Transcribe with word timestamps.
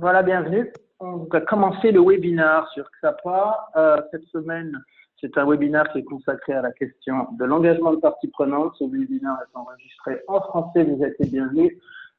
Voilà, 0.00 0.22
bienvenue. 0.22 0.72
On 1.00 1.24
va 1.24 1.40
commencer 1.40 1.90
le 1.90 2.00
webinaire 2.00 2.68
sur 2.72 2.88
XAPA. 3.02 3.68
Euh, 3.74 4.00
cette 4.12 4.26
semaine, 4.26 4.80
c'est 5.20 5.36
un 5.36 5.44
webinaire 5.44 5.90
qui 5.90 5.98
est 5.98 6.04
consacré 6.04 6.52
à 6.52 6.62
la 6.62 6.70
question 6.70 7.26
de 7.32 7.44
l'engagement 7.44 7.90
de 7.90 7.96
parties 7.96 8.28
prenantes. 8.28 8.74
Ce 8.78 8.84
webinaire 8.84 9.38
est 9.42 9.58
enregistré 9.58 10.22
en 10.28 10.40
français, 10.40 10.84
vous 10.84 11.02
êtes 11.02 11.16
les 11.18 11.26
bienvenus, 11.26 11.72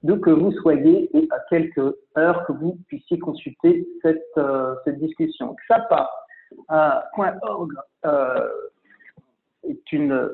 d'où 0.04 0.20
que 0.20 0.30
vous 0.30 0.52
soyez 0.62 1.10
et 1.18 1.26
à 1.32 1.40
quelques 1.50 1.96
heures 2.18 2.46
que 2.48 2.52
vous 2.52 2.78
puissiez 2.88 3.18
consulter 3.18 3.88
cette, 4.02 4.28
euh, 4.38 4.76
cette 4.84 5.00
discussion. 5.00 5.56
XAPA.org 5.70 7.72
euh, 8.06 8.50
est 9.64 9.92
une 9.94 10.30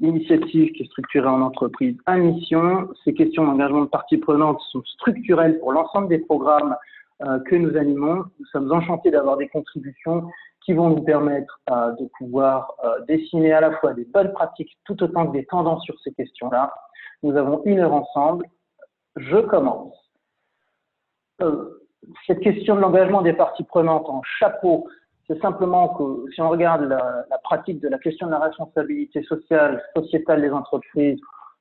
initiative 0.00 0.72
qui 0.72 0.82
est 0.82 0.86
structurée 0.86 1.28
en 1.28 1.40
entreprise 1.40 1.96
à 2.06 2.16
mission. 2.16 2.88
Ces 3.04 3.14
questions 3.14 3.44
d'engagement 3.44 3.82
de 3.82 3.88
parties 3.88 4.18
prenantes 4.18 4.60
sont 4.70 4.82
structurelles 4.84 5.58
pour 5.60 5.72
l'ensemble 5.72 6.08
des 6.08 6.18
programmes 6.18 6.76
euh, 7.22 7.38
que 7.40 7.54
nous 7.54 7.76
animons. 7.76 8.24
Nous 8.38 8.46
sommes 8.46 8.70
enchantés 8.72 9.10
d'avoir 9.10 9.36
des 9.36 9.48
contributions 9.48 10.28
qui 10.64 10.72
vont 10.72 10.90
nous 10.90 11.02
permettre 11.02 11.60
euh, 11.70 11.92
de 11.92 12.08
pouvoir 12.18 12.74
euh, 12.84 13.00
dessiner 13.06 13.52
à 13.52 13.60
la 13.60 13.76
fois 13.78 13.94
des 13.94 14.04
bonnes 14.04 14.32
pratiques 14.32 14.76
tout 14.84 15.00
autant 15.02 15.28
que 15.28 15.32
des 15.32 15.44
tendances 15.46 15.84
sur 15.84 15.98
ces 16.00 16.12
questions-là. 16.12 16.72
Nous 17.22 17.36
avons 17.36 17.62
une 17.64 17.78
heure 17.78 17.94
ensemble. 17.94 18.46
Je 19.16 19.38
commence. 19.38 19.94
cette 22.26 22.40
question 22.40 22.74
de 22.74 22.80
l'engagement 22.80 23.22
des 23.22 23.32
parties 23.32 23.62
prenantes 23.62 24.08
en 24.08 24.22
chapeau 24.24 24.88
c'est 25.26 25.40
simplement 25.40 25.88
que 25.88 26.30
si 26.32 26.40
on 26.42 26.50
regarde 26.50 26.82
la, 26.82 27.38
pratique 27.42 27.80
de 27.80 27.88
la 27.88 27.98
question 27.98 28.26
de 28.26 28.32
la 28.32 28.40
responsabilité 28.40 29.22
sociale, 29.22 29.82
sociétale 29.96 30.42
des 30.42 30.50
entreprises, 30.50 31.18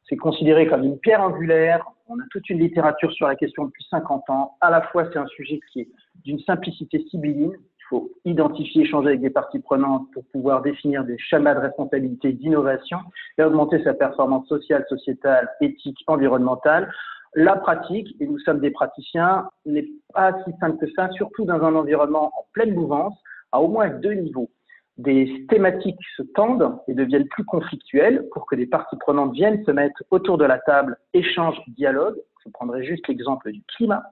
c'est 0.10 0.18
considéré 0.18 0.68
comme 0.68 0.84
une 0.84 1.00
pierre 1.00 1.22
angulaire. 1.22 1.86
On 2.08 2.20
a 2.20 2.24
toute 2.32 2.50
une 2.50 2.60
littérature 2.60 3.12
sur 3.14 3.28
la 3.28 3.36
question 3.36 3.66
depuis 3.66 3.86
50 3.90 4.30
ans. 4.30 4.58
À 4.60 4.70
la 4.70 4.82
fois, 4.82 5.06
c'est 5.12 5.20
un 5.20 5.28
sujet 5.28 5.60
qui 5.72 5.82
est 5.82 5.88
d'une 6.26 6.40
simplicité 6.40 7.06
sibylline. 7.10 7.54
Il 7.54 7.84
faut 7.90 8.12
identifier, 8.26 8.84
échanger 8.84 9.10
avec 9.10 9.22
des 9.22 9.30
parties 9.30 9.60
prenantes 9.60 10.08
pour 10.14 10.26
pouvoir 10.26 10.62
définir 10.62 11.06
des 11.06 11.18
schémas 11.18 11.56
de 11.56 11.60
responsabilité 11.60 12.34
d'innovation 12.34 13.00
et 13.38 13.44
augmenter 13.44 13.82
sa 13.84 13.94
performance 13.94 14.48
sociale, 14.48 14.86
sociétale, 14.90 15.50
éthique, 15.62 16.04
environnementale. 16.08 16.92
La 17.36 17.56
pratique, 17.56 18.16
et 18.20 18.28
nous 18.28 18.40
sommes 18.40 18.60
des 18.60 18.72
praticiens, 18.72 19.48
n'est 19.66 19.88
pas 20.14 20.34
si 20.44 20.54
simple 20.60 20.78
que 20.78 20.92
ça, 20.94 21.10
surtout 21.12 21.46
dans 21.46 21.64
un 21.64 21.76
environnement 21.76 22.32
en 22.38 22.46
pleine 22.54 22.74
mouvance 22.74 23.16
à 23.54 23.62
au 23.62 23.70
moins 23.70 23.90
deux 23.90 24.14
niveaux. 24.14 24.50
Des 24.98 25.46
thématiques 25.50 26.00
se 26.18 26.24
tendent 26.36 26.78
et 26.88 26.94
deviennent 26.94 27.28
plus 27.28 27.46
conflictuelles 27.46 28.28
pour 28.32 28.46
que 28.46 28.56
les 28.56 28.68
parties 28.68 28.98
prenantes 29.00 29.34
viennent 29.34 29.64
se 29.64 29.72
mettre 29.72 30.04
autour 30.12 30.38
de 30.38 30.46
la 30.46 30.60
table, 30.60 30.98
échangent, 31.14 31.62
dialoguent. 31.70 32.20
Je 32.46 32.50
prendrai 32.50 32.84
juste 32.84 33.08
l'exemple 33.08 33.52
du 33.52 33.64
climat, 33.76 34.04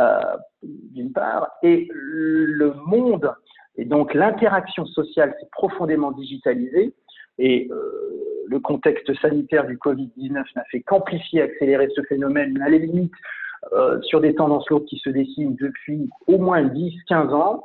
euh, 0.00 0.20
d'une 0.62 1.12
part, 1.12 1.48
et 1.62 1.88
le 1.92 2.74
monde, 2.86 3.32
et 3.76 3.84
donc 3.84 4.12
l'interaction 4.14 4.84
sociale 4.84 5.34
s'est 5.38 5.48
profondément 5.52 6.10
digitalisée, 6.10 6.92
et 7.38 7.68
euh, 7.70 8.44
le 8.48 8.60
contexte 8.60 9.14
sanitaire 9.20 9.66
du 9.66 9.76
Covid-19 9.78 10.44
n'a 10.56 10.64
fait 10.70 10.80
qu'amplifier, 10.80 11.42
accélérer 11.42 11.88
ce 11.94 12.02
phénomène, 12.02 12.60
à 12.60 12.68
la 12.68 12.78
limite, 12.78 13.12
euh, 13.72 14.00
sur 14.02 14.20
des 14.20 14.34
tendances 14.34 14.68
lourdes 14.68 14.86
qui 14.86 14.98
se 14.98 15.08
dessinent 15.08 15.56
depuis 15.56 16.10
au 16.26 16.38
moins 16.38 16.64
10-15 16.64 17.32
ans, 17.32 17.62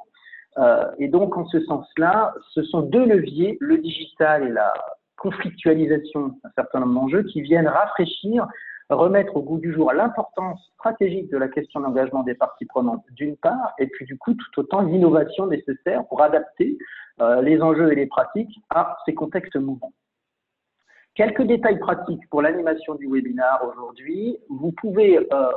euh, 0.58 0.86
et 0.98 1.08
donc, 1.08 1.38
en 1.38 1.46
ce 1.48 1.60
sens-là, 1.62 2.34
ce 2.54 2.64
sont 2.64 2.82
deux 2.82 3.06
leviers, 3.06 3.58
le 3.60 3.78
digital 3.78 4.44
et 4.44 4.52
la 4.52 4.74
conflictualisation 5.18 6.28
d'un 6.44 6.52
certain 6.56 6.80
nombre 6.80 7.02
d'enjeux, 7.02 7.24
qui 7.24 7.42
viennent 7.42 7.68
rafraîchir, 7.68 8.48
remettre 8.90 9.36
au 9.36 9.42
goût 9.42 9.60
du 9.60 9.74
jour 9.74 9.92
l'importance 9.92 10.60
stratégique 10.76 11.30
de 11.30 11.38
la 11.38 11.48
question 11.48 11.82
d'engagement 11.82 12.24
des 12.24 12.36
parties 12.36 12.66
prenantes, 12.66 13.04
d'une 13.12 13.36
part, 13.36 13.74
et 13.80 13.88
puis 13.88 14.06
du 14.06 14.18
coup, 14.18 14.34
tout 14.34 14.60
autant 14.62 14.82
l'innovation 14.82 15.48
nécessaire 15.48 16.06
pour 16.08 16.22
adapter 16.22 16.78
euh, 17.22 17.42
les 17.42 17.62
enjeux 17.62 17.92
et 17.92 17.96
les 17.96 18.08
pratiques 18.08 18.60
à 18.70 18.98
ces 19.06 19.14
contextes 19.14 19.58
mouvants. 19.58 19.94
Quelques 21.16 21.42
détails 21.42 21.80
pratiques 21.80 22.30
pour 22.30 22.44
l'animation 22.44 22.94
du 22.94 23.12
webinaire 23.12 23.60
aujourd'hui. 23.68 24.38
Vous 24.50 24.72
pouvez 24.72 25.18
euh, 25.18 25.52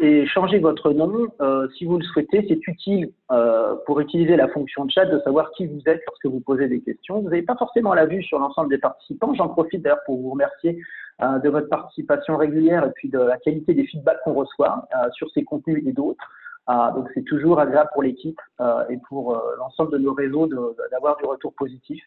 et 0.00 0.26
changer 0.26 0.58
votre 0.58 0.92
nom 0.92 1.28
euh, 1.40 1.68
si 1.76 1.84
vous 1.84 1.98
le 1.98 2.04
souhaitez. 2.04 2.44
C'est 2.48 2.66
utile 2.66 3.12
euh, 3.30 3.76
pour 3.86 4.00
utiliser 4.00 4.36
la 4.36 4.48
fonction 4.48 4.84
de 4.84 4.90
chat 4.90 5.04
de 5.04 5.20
savoir 5.20 5.50
qui 5.52 5.66
vous 5.66 5.80
êtes 5.86 6.02
lorsque 6.06 6.26
vous 6.26 6.40
posez 6.40 6.68
des 6.68 6.80
questions. 6.80 7.20
Vous 7.20 7.28
n'avez 7.28 7.42
pas 7.42 7.56
forcément 7.56 7.94
la 7.94 8.06
vue 8.06 8.22
sur 8.22 8.38
l'ensemble 8.38 8.70
des 8.70 8.78
participants. 8.78 9.34
J'en 9.34 9.48
profite 9.48 9.82
d'ailleurs 9.82 10.02
pour 10.06 10.20
vous 10.20 10.30
remercier 10.30 10.80
de 11.20 11.48
votre 11.48 11.68
participation 11.68 12.36
régulière 12.36 12.84
et 12.84 12.90
puis 12.90 13.08
de 13.08 13.20
la 13.20 13.38
qualité 13.38 13.72
des 13.72 13.86
feedbacks 13.86 14.20
qu'on 14.24 14.34
reçoit 14.34 14.88
sur 15.12 15.30
ces 15.30 15.44
contenus 15.44 15.84
et 15.86 15.92
d'autres. 15.92 16.24
donc 16.66 17.08
c'est 17.14 17.22
toujours 17.22 17.60
agréable 17.60 17.90
pour 17.92 18.02
l'équipe 18.02 18.40
et 18.88 18.98
pour 19.08 19.40
l'ensemble 19.58 19.92
de 19.92 19.98
nos 19.98 20.12
réseaux 20.12 20.48
d'avoir 20.90 21.16
du 21.18 21.24
retour 21.24 21.54
positif. 21.54 22.02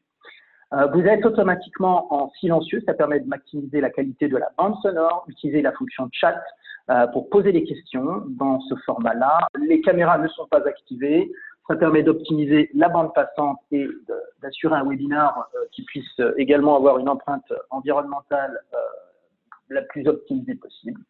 Vous 0.72 1.02
êtes 1.02 1.26
automatiquement 1.26 2.14
en 2.14 2.30
silencieux, 2.40 2.84
ça 2.86 2.94
permet 2.94 3.22
de 3.22 3.28
maximiser 3.28 3.80
la 3.80 3.90
qualité 3.90 4.28
de 4.28 4.36
la 4.36 4.52
bande 4.58 4.76
sonore, 4.82 5.26
utiliser 5.30 5.62
la 5.62 5.72
fonction 5.72 6.10
chat 6.12 6.36
euh, 6.90 7.06
pour 7.08 7.30
poser 7.30 7.52
des 7.52 7.66
questions 7.66 8.24
dans 8.30 8.62
ce 8.62 8.76
format-là. 8.86 9.48
Les 9.68 9.82
caméras 9.82 10.18
ne 10.20 10.28
sont 10.30 10.48
pas 10.48 10.66
activées. 10.66 11.30
Ça 11.68 11.76
permet 11.76 12.02
d'optimiser 12.02 12.70
la 12.74 12.88
bande 12.88 13.14
passante 13.14 13.60
et 13.74 13.86
d'assurer 14.42 14.76
un 14.76 14.88
webinaire 14.88 15.34
euh, 15.38 15.66
qui 15.74 15.84
puisse 15.84 16.22
également 16.38 16.78
avoir 16.78 16.98
une 16.98 17.10
empreinte 17.10 17.52
environnementale 17.72 18.58
euh, 18.74 18.78
la 19.70 19.82
plus 19.82 20.08
optimisée 20.08 20.56
possible. 20.56 21.02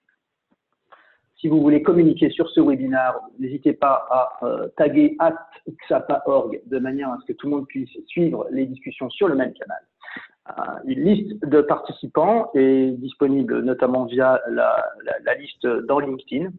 Si 1.39 1.47
vous 1.47 1.61
voulez 1.61 1.83
communiquer 1.83 2.29
sur 2.31 2.49
ce 2.49 2.59
webinaire, 2.61 3.19
n'hésitez 3.39 3.73
pas 3.73 4.07
à 4.09 4.67
taguer 4.75 5.15
xapa.org 5.87 6.61
de 6.65 6.79
manière 6.79 7.09
à 7.09 7.17
ce 7.21 7.31
que 7.31 7.37
tout 7.37 7.47
le 7.47 7.57
monde 7.57 7.67
puisse 7.67 7.95
suivre 8.07 8.47
les 8.51 8.65
discussions 8.65 9.09
sur 9.09 9.27
le 9.27 9.35
même 9.35 9.53
canal. 9.53 9.79
Euh, 10.49 10.53
une 10.85 11.03
liste 11.03 11.45
de 11.45 11.61
participants 11.61 12.51
est 12.53 12.91
disponible 12.99 13.61
notamment 13.61 14.05
via 14.05 14.41
la, 14.49 14.83
liste 15.37 15.67
dans 15.87 15.99
LinkedIn. 15.99 16.51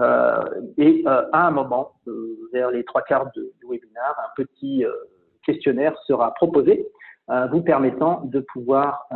Euh, 0.00 0.44
et 0.76 1.02
euh, 1.06 1.22
à 1.32 1.46
un 1.46 1.50
moment, 1.50 1.92
vers 2.52 2.70
les 2.70 2.84
trois 2.84 3.02
quarts 3.02 3.30
du 3.32 3.42
webinaire, 3.68 4.14
un 4.18 4.42
petit 4.42 4.84
questionnaire 5.44 5.96
sera 6.06 6.34
proposé 6.34 6.86
vous 7.50 7.60
permettant 7.60 8.22
de 8.24 8.40
pouvoir 8.40 9.06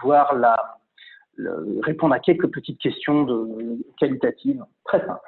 voir 0.00 0.36
la, 0.36 0.77
répondre 1.82 2.14
à 2.14 2.18
quelques 2.18 2.48
petites 2.48 2.80
questions 2.80 3.24
de, 3.24 3.78
qualitatives 3.98 4.64
très 4.84 5.00
simples. 5.00 5.20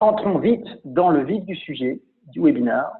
Entrons 0.00 0.38
vite 0.38 0.66
dans 0.84 1.10
le 1.10 1.22
vif 1.22 1.44
du 1.44 1.56
sujet 1.56 2.00
du 2.32 2.40
webinaire. 2.40 2.90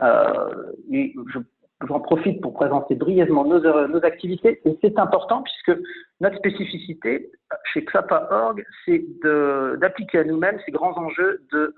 je 0.00 1.38
J'en 1.86 2.00
profite 2.00 2.40
pour 2.40 2.54
présenter 2.54 2.96
brièvement 2.96 3.44
nos, 3.44 3.60
nos 3.60 4.04
activités 4.04 4.60
c'est 4.80 4.98
important 4.98 5.42
puisque 5.42 5.80
notre 6.20 6.36
spécificité 6.38 7.30
chez 7.72 7.84
XAPA.org, 7.84 8.64
c'est 8.84 9.04
d'appliquer 9.78 10.18
à 10.18 10.24
nous-mêmes 10.24 10.58
ces 10.66 10.72
grands 10.72 10.96
enjeux 10.98 11.40
euh, 11.54 11.68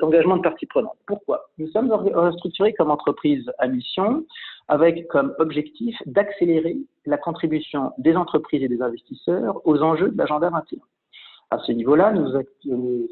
d'engagement 0.00 0.36
de, 0.36 0.40
de, 0.40 0.42
parties 0.42 0.64
prenantes. 0.64 0.96
Pourquoi? 1.06 1.50
Nous 1.58 1.68
sommes 1.68 1.92
structurés 2.38 2.72
comme 2.72 2.90
entreprise 2.90 3.44
à 3.58 3.68
mission 3.68 4.24
avec 4.68 5.08
comme 5.08 5.34
objectif 5.38 5.96
d'accélérer 6.06 6.76
la 7.06 7.18
contribution 7.18 7.92
des 7.98 8.16
entreprises 8.16 8.62
et 8.62 8.68
des 8.68 8.80
investisseurs 8.82 9.60
aux 9.66 9.82
enjeux 9.82 10.10
de 10.10 10.18
l'agenda 10.18 10.50
21. 10.50 10.78
À 11.50 11.58
ce 11.58 11.72
niveau-là, 11.72 12.12
nous, 12.12 12.32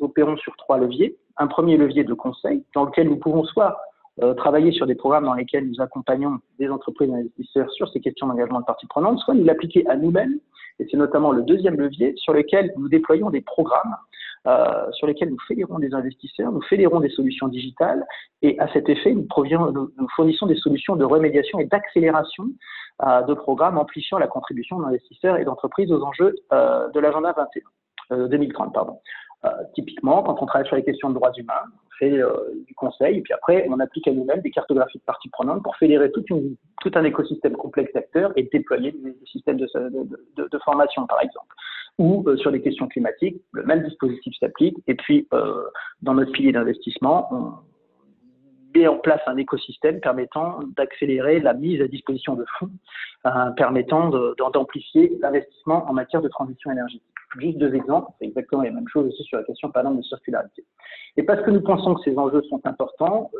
opérons 0.00 0.36
sur 0.38 0.56
trois 0.56 0.78
leviers. 0.78 1.16
Un 1.36 1.46
premier 1.46 1.76
levier 1.76 2.04
de 2.04 2.14
conseil 2.14 2.64
dans 2.74 2.84
lequel 2.84 3.08
nous 3.08 3.18
pouvons 3.18 3.44
soit 3.44 3.78
euh, 4.22 4.34
travailler 4.34 4.72
sur 4.72 4.86
des 4.86 4.94
programmes 4.94 5.24
dans 5.24 5.34
lesquels 5.34 5.68
nous 5.68 5.80
accompagnons 5.80 6.38
des 6.58 6.68
entreprises 6.68 7.10
et 7.10 7.14
investisseurs 7.14 7.70
sur 7.72 7.88
ces 7.90 8.00
questions 8.00 8.26
d'engagement 8.26 8.60
de 8.60 8.64
parties 8.64 8.86
prenantes, 8.86 9.18
soit 9.18 9.34
nous 9.34 9.44
l'appliquer 9.44 9.86
à 9.88 9.96
nous-mêmes, 9.96 10.38
et 10.78 10.86
c'est 10.90 10.96
notamment 10.96 11.32
le 11.32 11.42
deuxième 11.42 11.76
levier 11.76 12.14
sur 12.16 12.32
lequel 12.32 12.72
nous 12.78 12.88
déployons 12.88 13.30
des 13.30 13.42
programmes 13.42 13.94
euh, 14.46 14.90
sur 14.92 15.06
lesquels 15.06 15.30
nous 15.30 15.40
fédérons 15.46 15.78
des 15.78 15.92
investisseurs, 15.92 16.50
nous 16.50 16.62
fédérons 16.62 17.00
des 17.00 17.10
solutions 17.10 17.48
digitales, 17.48 18.06
et 18.42 18.58
à 18.58 18.72
cet 18.72 18.88
effet, 18.88 19.12
nous, 19.12 19.26
nous 19.72 20.08
fournissons 20.16 20.46
des 20.46 20.56
solutions 20.56 20.96
de 20.96 21.04
remédiation 21.04 21.58
et 21.58 21.66
d'accélération 21.66 22.44
euh, 23.02 23.22
de 23.22 23.34
programmes 23.34 23.76
amplifiant 23.76 24.18
la 24.18 24.28
contribution 24.28 24.80
d'investisseurs 24.80 25.36
et 25.36 25.44
d'entreprises 25.44 25.92
aux 25.92 26.02
enjeux 26.02 26.34
euh, 26.52 26.88
de 26.90 27.00
l'agenda 27.00 27.34
2030. 28.10 28.72
Pardon. 28.72 29.00
Euh, 29.44 29.48
typiquement, 29.74 30.22
quand 30.22 30.42
on 30.42 30.46
travaille 30.46 30.66
sur 30.66 30.76
les 30.76 30.84
questions 30.84 31.08
de 31.08 31.14
droits 31.14 31.32
humains, 31.36 31.62
on 31.64 31.98
fait 31.98 32.18
euh, 32.18 32.30
du 32.66 32.74
conseil, 32.74 33.18
et 33.18 33.22
puis 33.22 33.32
après, 33.32 33.66
on 33.70 33.80
applique 33.80 34.06
à 34.06 34.12
nous-mêmes 34.12 34.40
des 34.40 34.50
cartographies 34.50 34.98
de 34.98 35.04
parties 35.04 35.30
prenantes 35.30 35.62
pour 35.62 35.76
fédérer 35.76 36.10
une, 36.28 36.56
tout 36.82 36.90
un 36.94 37.04
écosystème 37.04 37.54
complexe 37.56 37.92
d'acteurs 37.94 38.32
et 38.36 38.48
déployer 38.52 38.92
des, 38.92 39.16
systèmes 39.26 39.56
de, 39.56 39.66
de, 39.74 40.48
de, 40.48 40.58
formation, 40.58 41.06
par 41.06 41.22
exemple. 41.22 41.54
Ou 41.98 42.22
euh, 42.26 42.36
sur 42.36 42.50
les 42.50 42.60
questions 42.60 42.86
climatiques, 42.86 43.40
le 43.52 43.62
même 43.62 43.82
dispositif 43.82 44.34
s'applique, 44.38 44.76
et 44.86 44.94
puis 44.94 45.26
dans 46.02 46.14
notre 46.14 46.32
pilier 46.32 46.52
d'investissement, 46.52 47.28
on 47.32 47.52
met 48.78 48.86
en 48.86 48.98
place 48.98 49.20
un 49.26 49.38
écosystème 49.38 50.00
permettant 50.00 50.60
d'accélérer 50.76 51.40
la 51.40 51.54
mise 51.54 51.80
à 51.80 51.88
disposition 51.88 52.34
de 52.34 52.44
fonds, 52.58 52.70
permettant 53.56 54.10
d'amplifier 54.52 55.18
l'investissement 55.20 55.88
en 55.88 55.92
matière 55.94 56.22
de 56.22 56.28
transition 56.28 56.70
énergétique. 56.70 57.09
Juste 57.38 57.58
deux 57.58 57.74
exemples, 57.74 58.10
c'est 58.18 58.26
exactement 58.26 58.62
la 58.62 58.70
même 58.70 58.88
chose 58.88 59.06
aussi 59.06 59.22
sur 59.24 59.38
la 59.38 59.44
question 59.44 59.70
par 59.70 59.82
exemple 59.82 59.98
de 59.98 60.02
circularité. 60.02 60.64
Et 61.16 61.22
parce 61.22 61.42
que 61.42 61.50
nous 61.50 61.62
pensons 61.62 61.94
que 61.94 62.02
ces 62.02 62.16
enjeux 62.16 62.42
sont 62.48 62.60
importants, 62.64 63.30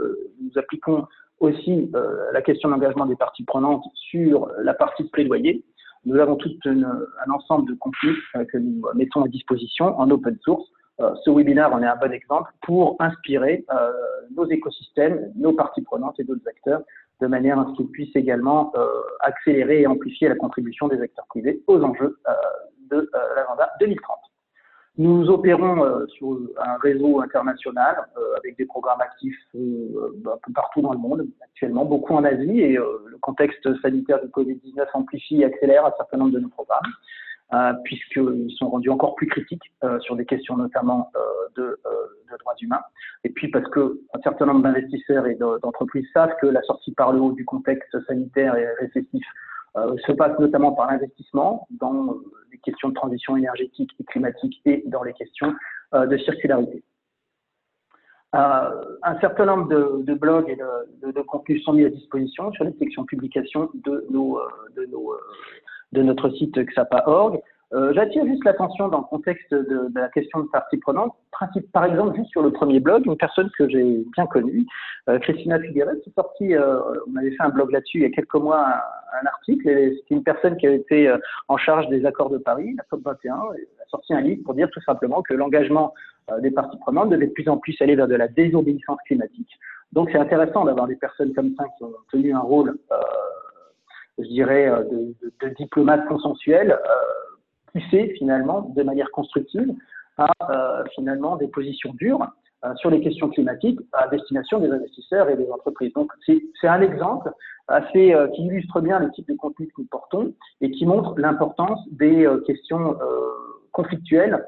nous 0.41 0.51
appliquons 0.57 1.07
aussi 1.39 1.91
la 2.33 2.43
question 2.43 2.69
d'engagement 2.69 3.07
des 3.07 3.17
parties 3.17 3.45
prenantes 3.45 3.85
sur 3.95 4.51
la 4.63 4.75
partie 4.75 5.05
de 5.05 5.09
plaidoyer. 5.09 5.65
Nous 6.05 6.17
avons 6.17 6.37
tout 6.37 6.51
un 6.67 7.31
ensemble 7.31 7.71
de 7.71 7.75
contenus 7.79 8.19
que 8.53 8.59
nous 8.59 8.83
mettons 8.95 9.23
à 9.23 9.29
disposition 9.29 9.99
en 9.99 10.11
open 10.11 10.39
source 10.43 10.71
euh, 11.01 11.15
ce 11.25 11.31
webinaire 11.31 11.73
en 11.73 11.83
est 11.83 11.87
un 11.87 11.97
bon 11.97 12.13
exemple 12.13 12.51
pour 12.63 12.97
inspirer 12.99 13.65
euh, 13.73 13.91
nos 14.37 14.47
écosystèmes, 14.51 15.33
nos 15.35 15.53
parties 15.53 15.83
prenantes 15.83 16.21
et 16.21 16.25
d'autres 16.25 16.47
acteurs 16.47 16.83
de 17.21 17.27
manière 17.27 17.59
à 17.59 17.67
ce 17.71 17.77
qu'ils 17.77 17.89
puissent 17.89 18.17
également 18.17 18.73
euh, 18.77 18.87
accélérer 19.21 19.83
et 19.83 19.87
amplifier 19.87 20.29
la 20.29 20.35
contribution 20.35 20.89
des 20.89 21.01
acteurs 21.01 21.27
privés 21.29 21.63
aux 21.67 21.83
enjeux 21.83 22.19
de 22.91 23.11
l'agenda 23.37 23.71
2030. 23.81 24.19
Nous 24.99 25.31
opérons 25.31 26.07
sur 26.09 26.39
un 26.59 26.77
réseau 26.83 27.21
international 27.21 28.07
avec 28.37 28.57
des 28.59 28.67
programmes 28.67 29.01
actifs 29.01 29.39
un 29.55 30.37
peu 30.43 30.53
partout 30.53 30.83
dans 30.83 30.93
le 30.93 30.99
monde, 30.99 31.27
actuellement 31.41 31.85
beaucoup 31.85 32.15
en 32.15 32.25
Asie, 32.25 32.61
et 32.61 32.75
le 32.75 33.17
contexte 33.21 33.67
sanitaire 33.81 34.21
du 34.21 34.29
Covid-19 34.29 34.87
amplifie 34.93 35.41
et 35.41 35.45
accélère 35.45 35.87
un 35.87 35.93
certain 35.97 36.19
nombre 36.19 36.33
de 36.33 36.41
nos 36.41 36.49
programmes. 36.49 36.93
Euh, 37.53 37.73
puisqu'ils 37.83 38.53
sont 38.59 38.69
rendus 38.69 38.91
encore 38.91 39.17
plus 39.17 39.27
critiques 39.27 39.73
euh, 39.83 39.99
sur 39.99 40.15
des 40.15 40.25
questions 40.25 40.57
notamment 40.57 41.11
euh, 41.17 41.21
de, 41.57 41.81
de, 42.31 42.39
droits 42.39 42.55
humains. 42.61 42.83
Et 43.25 43.29
puis 43.29 43.49
parce 43.49 43.69
que 43.71 43.99
un 44.15 44.21
certain 44.21 44.47
nombre 44.47 44.63
d'investisseurs 44.63 45.27
et 45.27 45.35
d'entreprises 45.35 46.07
savent 46.15 46.37
que 46.41 46.47
la 46.47 46.63
sortie 46.63 46.93
par 46.93 47.13
le 47.13 47.19
haut 47.19 47.33
du 47.33 47.45
contexte 47.45 47.97
sanitaire 48.07 48.55
et 48.55 48.69
récessif 48.75 49.25
se 49.75 50.13
passe 50.13 50.39
notamment 50.39 50.73
par 50.73 50.93
l'investissement 50.93 51.67
dans 51.71 52.15
questions 52.63 52.89
de 52.91 52.95
transition 52.95 53.37
énergétique 53.37 53.91
et 53.99 54.05
climatique 54.05 54.61
et 54.65 54.83
dans 54.87 55.03
les 55.03 55.13
questions 55.13 55.55
de 55.93 56.17
circularité. 56.19 56.83
un 58.33 59.21
certain 59.21 59.47
nombre 59.47 59.69
de, 60.03 60.15
blogs 60.15 60.49
et 60.49 60.57
de, 60.57 61.21
contenus 61.23 61.65
sont 61.65 61.73
mis 61.73 61.85
à 61.85 61.91
disposition 61.91 62.53
sur 62.53 62.65
les 62.65 62.73
sections 62.79 63.05
publications 63.05 63.71
de 63.75 64.07
nos, 64.11 64.41
de 64.77 64.85
nos 64.87 65.15
de 65.93 66.03
notre 66.03 66.31
site 66.31 66.59
xapa.org. 66.67 67.41
Euh, 67.73 67.93
J'attire 67.95 68.27
juste 68.27 68.45
l'attention 68.45 68.89
dans 68.89 68.99
le 68.99 69.05
contexte 69.05 69.53
de, 69.53 69.63
de, 69.63 70.01
la 70.01 70.09
question 70.09 70.41
de 70.41 70.49
partie 70.49 70.77
prenante. 70.79 71.15
Par 71.73 71.85
exemple, 71.85 72.17
juste 72.17 72.31
sur 72.31 72.43
le 72.43 72.51
premier 72.51 72.81
blog, 72.81 73.07
une 73.07 73.17
personne 73.17 73.49
que 73.57 73.69
j'ai 73.69 74.05
bien 74.17 74.27
connue, 74.27 74.67
euh, 75.09 75.19
Christina 75.21 75.59
Figueres, 75.61 75.93
qui 76.03 76.11
est 76.11 76.15
sortie, 76.15 76.55
euh, 76.55 76.81
on 77.07 77.17
avait 77.17 77.31
fait 77.31 77.43
un 77.43 77.51
blog 77.51 77.71
là-dessus 77.71 77.99
il 77.99 78.03
y 78.03 78.07
a 78.07 78.11
quelques 78.11 78.35
mois, 78.35 78.67
un, 79.23 79.27
article, 79.27 79.69
et 79.69 79.97
c'était 79.97 80.17
une 80.17 80.25
personne 80.25 80.57
qui 80.57 80.67
avait 80.67 80.77
été 80.77 81.09
euh, 81.09 81.19
en 81.47 81.57
charge 81.57 81.89
des 81.89 82.05
accords 82.05 82.31
de 82.31 82.39
Paris, 82.39 82.75
la 82.77 82.99
COP21, 82.99 83.57
et 83.57 83.69
a 83.81 83.89
sorti 83.89 84.15
un 84.15 84.21
livre 84.21 84.43
pour 84.45 84.55
dire 84.55 84.69
tout 84.71 84.83
simplement 84.83 85.23
que 85.23 85.35
l'engagement 85.35 85.95
euh, 86.33 86.41
des 86.41 86.51
parties 86.51 86.79
prenantes 86.79 87.11
devait 87.11 87.29
de 87.29 87.33
plus 87.33 87.49
en 87.49 87.57
plus 87.57 87.81
aller 87.81 87.95
vers 87.95 88.09
de 88.09 88.17
la 88.17 88.27
désobéissance 88.27 88.99
climatique. 89.07 89.51
Donc 89.93 90.11
c'est 90.11 90.19
intéressant 90.19 90.65
d'avoir 90.65 90.89
des 90.89 90.97
personnes 90.97 91.33
comme 91.35 91.55
ça 91.57 91.65
qui 91.77 91.85
ont 91.85 91.93
tenu 92.11 92.35
un 92.35 92.41
rôle 92.41 92.77
je 94.19 94.29
dirais, 94.29 94.71
de, 94.91 95.15
de, 95.23 95.33
de 95.43 95.55
diplomates 95.55 96.07
consensuels, 96.07 96.73
euh, 96.73 97.30
pousser 97.73 98.15
finalement 98.19 98.63
de 98.75 98.83
manière 98.83 99.11
constructive 99.11 99.73
à 100.19 100.31
euh, 100.51 100.85
finalement 100.95 101.37
des 101.37 101.49
positions 101.49 101.93
dures 101.95 102.27
sur 102.77 102.91
les 102.91 103.01
questions 103.01 103.31
climatiques 103.31 103.81
à 103.95 104.07
destination 104.09 104.61
des 104.61 104.71
investisseurs 104.71 105.31
et 105.31 105.37
des 105.37 105.51
entreprises. 105.51 105.95
Donc 105.95 106.13
c'est 106.27 106.69
un 106.69 106.83
exemple 106.83 107.33
assez 107.69 108.15
qui 108.35 108.43
illustre 108.45 108.83
bien 108.83 108.99
le 108.99 109.11
type 109.13 109.27
de 109.29 109.35
contenu 109.35 109.67
que 109.69 109.73
nous 109.79 109.87
portons 109.91 110.35
et 110.61 110.71
qui 110.71 110.85
montre 110.85 111.15
l'importance 111.17 111.81
des 111.91 112.29
questions 112.47 112.99
conflictuelles 113.73 114.47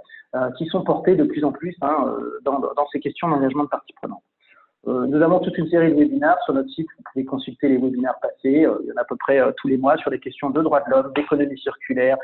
qui 0.59 0.67
sont 0.67 0.85
portées 0.85 1.17
de 1.17 1.25
plus 1.25 1.43
en 1.43 1.53
plus 1.53 1.75
hein, 1.81 2.15
dans, 2.43 2.61
dans, 2.61 2.87
ces 2.93 3.01
questions 3.01 3.31
d'engagement 3.31 3.65
de 3.65 3.71
parties 3.71 3.95
prenantes. 3.95 4.23
Euh, 4.89 5.07
nous 5.07 5.23
avons 5.23 5.39
toute 5.39 5.57
une 5.59 5.69
série 5.69 5.93
de 5.93 5.97
webinaires 5.97 6.39
sur 6.45 6.55
notre 6.55 6.69
site. 6.71 6.89
Vous 6.97 7.05
pouvez 7.13 7.25
consulter 7.25 7.69
les 7.69 7.79
webinaires 7.79 8.19
passés. 8.21 8.67
Euh, 8.67 8.79
il 8.83 8.89
y 8.89 8.93
en 8.93 8.97
a 8.97 9.03
à 9.03 9.05
peu 9.05 9.17
près 9.17 9.41
euh, 9.41 9.53
tous 9.57 9.69
les 9.69 9.77
mois 9.77 9.97
sur 9.99 10.11
les 10.11 10.19
questions 10.19 10.51
de 10.51 10.61
droits 10.61 10.81
de 10.81 10.91
l'homme, 10.91 11.13
d'économie 11.15 11.59
circulaire, 11.59 12.17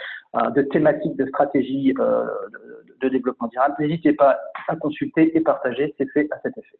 de 0.54 0.62
thématiques 0.62 1.16
de 1.16 1.26
stratégie 1.26 1.94
de, 1.94 3.08
développement 3.08 3.46
durable. 3.48 3.76
N'hésitez 3.78 4.12
pas 4.12 4.38
à 4.66 4.76
consulter 4.76 5.36
et 5.36 5.40
partager. 5.40 5.94
C'est 5.98 6.10
fait 6.10 6.28
à 6.32 6.40
cet 6.42 6.58
effet. 6.58 6.78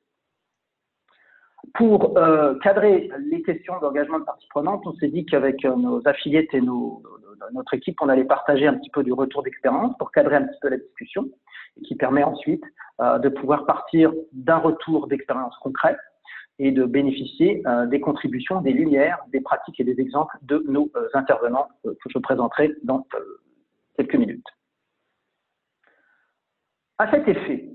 Pour 1.75 2.15
cadrer 2.63 3.11
les 3.31 3.43
questions 3.43 3.79
d'engagement 3.81 4.19
de 4.19 4.25
parties 4.25 4.49
prenantes, 4.51 4.83
on 4.85 4.95
s'est 4.95 5.09
dit 5.09 5.25
qu'avec 5.27 5.65
nos 5.65 6.07
affiliés 6.07 6.49
et 6.53 6.61
notre 6.61 7.75
équipe, 7.75 7.97
on 8.01 8.09
allait 8.09 8.25
partager 8.25 8.67
un 8.67 8.75
petit 8.75 8.91
peu 8.91 9.03
du 9.03 9.13
retour 9.13 9.43
d'expérience 9.43 9.97
pour 9.99 10.11
cadrer 10.11 10.37
un 10.37 10.43
petit 10.43 10.59
peu 10.61 10.69
la 10.69 10.79
discussion 10.79 11.29
qui 11.85 11.95
permet 11.95 12.23
ensuite 12.23 12.65
euh, 13.01 13.19
de 13.19 13.29
pouvoir 13.29 13.67
partir 13.67 14.13
d'un 14.33 14.59
retour 14.59 15.07
d'expérience 15.07 15.57
concrète 15.59 15.99
et 16.59 16.73
de 16.73 16.85
bénéficier 16.85 17.63
euh, 17.67 17.87
des 17.87 18.01
contributions, 18.01 18.61
des 18.61 18.73
lumières, 18.73 19.19
des 19.29 19.41
pratiques 19.41 19.79
et 19.79 19.85
des 19.85 20.01
exemples 20.01 20.37
de 20.43 20.65
nos 20.67 20.91
euh, 20.97 21.09
intervenants 21.15 21.69
que 21.85 22.11
je 22.11 22.19
présenterai 22.19 22.75
dans 22.83 23.07
quelques 23.97 24.17
minutes. 24.17 24.47
À 26.99 27.09
cet 27.13 27.29
effet, 27.29 27.69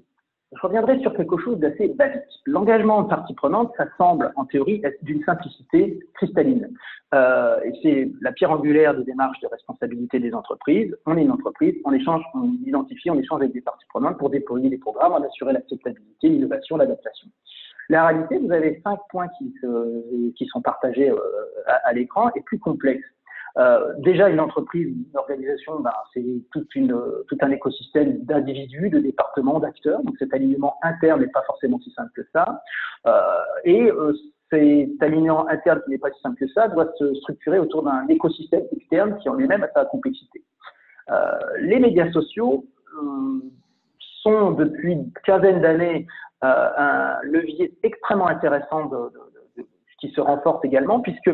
je 0.55 0.67
reviendrai 0.67 0.99
sur 0.99 1.13
quelque 1.15 1.37
chose 1.37 1.59
d'assez 1.59 1.89
basique. 1.89 2.21
L'engagement 2.45 3.03
de 3.03 3.09
partie 3.09 3.33
prenante, 3.33 3.71
ça 3.77 3.85
semble 3.97 4.31
en 4.35 4.45
théorie 4.45 4.81
être 4.83 5.03
d'une 5.03 5.23
simplicité 5.23 5.99
cristalline. 6.15 6.69
Euh, 7.13 7.59
et 7.63 7.73
c'est 7.81 8.11
la 8.21 8.31
pierre 8.31 8.51
angulaire 8.51 8.95
des 8.95 9.03
démarches 9.03 9.39
de 9.41 9.47
responsabilité 9.47 10.19
des 10.19 10.33
entreprises. 10.33 10.95
On 11.05 11.17
est 11.17 11.23
une 11.23 11.31
entreprise, 11.31 11.75
on 11.85 11.93
échange, 11.93 12.23
on 12.33 12.53
identifie, 12.65 13.09
on 13.09 13.19
échange 13.19 13.41
avec 13.41 13.53
des 13.53 13.61
parties 13.61 13.85
prenantes 13.89 14.17
pour 14.17 14.29
déployer 14.29 14.69
des 14.69 14.77
programmes, 14.77 15.13
en 15.13 15.23
assurer 15.23 15.53
l'acceptabilité, 15.53 16.29
l'innovation, 16.29 16.77
l'adaptation. 16.77 17.27
La 17.89 18.07
réalité, 18.07 18.37
vous 18.37 18.51
avez 18.51 18.81
cinq 18.83 18.99
points 19.09 19.27
qui, 19.37 19.53
qui 20.35 20.45
sont 20.47 20.61
partagés 20.61 21.09
euh, 21.09 21.17
à 21.83 21.93
l'écran 21.93 22.29
et 22.35 22.41
plus 22.41 22.59
complexes. 22.59 23.05
Euh, 23.57 23.93
déjà, 23.99 24.29
une 24.29 24.39
entreprise, 24.39 24.87
une 24.87 25.05
organisation, 25.17 25.79
bah, 25.79 25.93
c'est 26.13 26.23
tout 26.51 26.65
un 27.41 27.51
écosystème 27.51 28.17
d'individus, 28.23 28.89
de 28.89 28.99
départements, 28.99 29.59
d'acteurs. 29.59 30.01
Donc 30.03 30.15
cet 30.17 30.33
alignement 30.33 30.75
interne 30.81 31.21
n'est 31.21 31.27
pas 31.27 31.43
forcément 31.43 31.79
si 31.79 31.91
simple 31.91 32.11
que 32.15 32.23
ça. 32.33 32.61
Euh, 33.05 33.11
et 33.63 33.91
euh, 33.91 34.13
cet 34.49 35.01
alignement 35.01 35.47
interne 35.49 35.81
qui 35.85 35.91
n'est 35.91 35.99
pas 35.99 36.11
si 36.11 36.21
simple 36.21 36.37
que 36.37 36.47
ça 36.49 36.67
doit 36.67 36.91
se 36.97 37.13
structurer 37.15 37.59
autour 37.59 37.83
d'un 37.83 38.07
écosystème 38.07 38.63
externe 38.75 39.17
qui 39.19 39.29
en 39.29 39.35
lui-même 39.35 39.63
a 39.63 39.69
sa 39.73 39.85
complexité. 39.85 40.43
Euh, 41.11 41.31
les 41.59 41.79
médias 41.79 42.11
sociaux 42.11 42.65
euh, 42.97 43.39
sont 44.21 44.51
depuis 44.51 44.93
une 44.93 45.11
quinzaine 45.25 45.61
d'années 45.61 46.07
un 46.45 47.19
levier 47.23 47.73
extrêmement 47.83 48.27
intéressant 48.27 48.87
de, 48.87 48.97
de, 48.97 49.61
de, 49.61 49.67
qui 50.01 50.09
se 50.09 50.19
renforce 50.19 50.65
également 50.65 50.99
puisque 50.99 51.31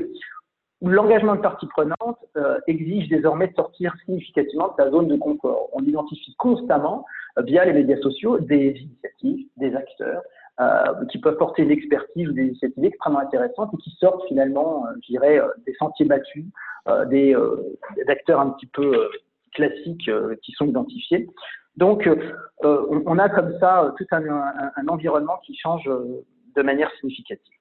l'engagement 0.81 1.35
de 1.35 1.41
partie 1.41 1.67
prenante 1.67 2.17
euh, 2.37 2.59
exige 2.67 3.09
désormais 3.09 3.47
de 3.47 3.55
sortir 3.55 3.93
significativement 4.05 4.69
de 4.69 4.83
sa 4.83 4.89
zone 4.89 5.07
de 5.07 5.17
confort. 5.17 5.69
On 5.73 5.83
identifie 5.83 6.35
constamment, 6.37 7.05
euh, 7.37 7.41
via 7.43 7.65
les 7.65 7.73
médias 7.73 7.97
sociaux, 7.97 8.39
des 8.39 8.75
initiatives, 8.79 9.47
des 9.57 9.75
acteurs 9.75 10.21
euh, 10.61 11.05
qui 11.11 11.19
peuvent 11.19 11.37
porter 11.37 11.63
une 11.63 11.71
expertise 11.71 12.29
ou 12.29 12.31
des 12.33 12.43
initiatives 12.43 12.83
extrêmement 12.83 13.19
intéressantes 13.19 13.71
et 13.73 13.77
qui 13.77 13.91
sortent 13.99 14.25
finalement, 14.27 14.85
je 15.03 15.11
dirais, 15.11 15.41
des 15.65 15.73
sentiers 15.75 16.05
battus, 16.05 16.45
des, 17.07 17.35
des, 17.95 18.09
acteurs 18.09 18.39
un 18.39 18.49
petit 18.51 18.65
peu 18.65 19.09
classiques 19.53 20.09
qui 20.41 20.51
sont 20.53 20.65
identifiés. 20.65 21.29
Donc, 21.77 22.09
on, 22.63 23.03
on, 23.05 23.19
a 23.19 23.29
comme 23.29 23.57
ça 23.59 23.93
tout 23.97 24.05
un, 24.11 24.27
un, 24.27 24.71
un 24.75 24.87
environnement 24.87 25.37
qui 25.45 25.55
change 25.55 25.89
de 26.55 26.61
manière 26.61 26.91
significative. 26.99 27.58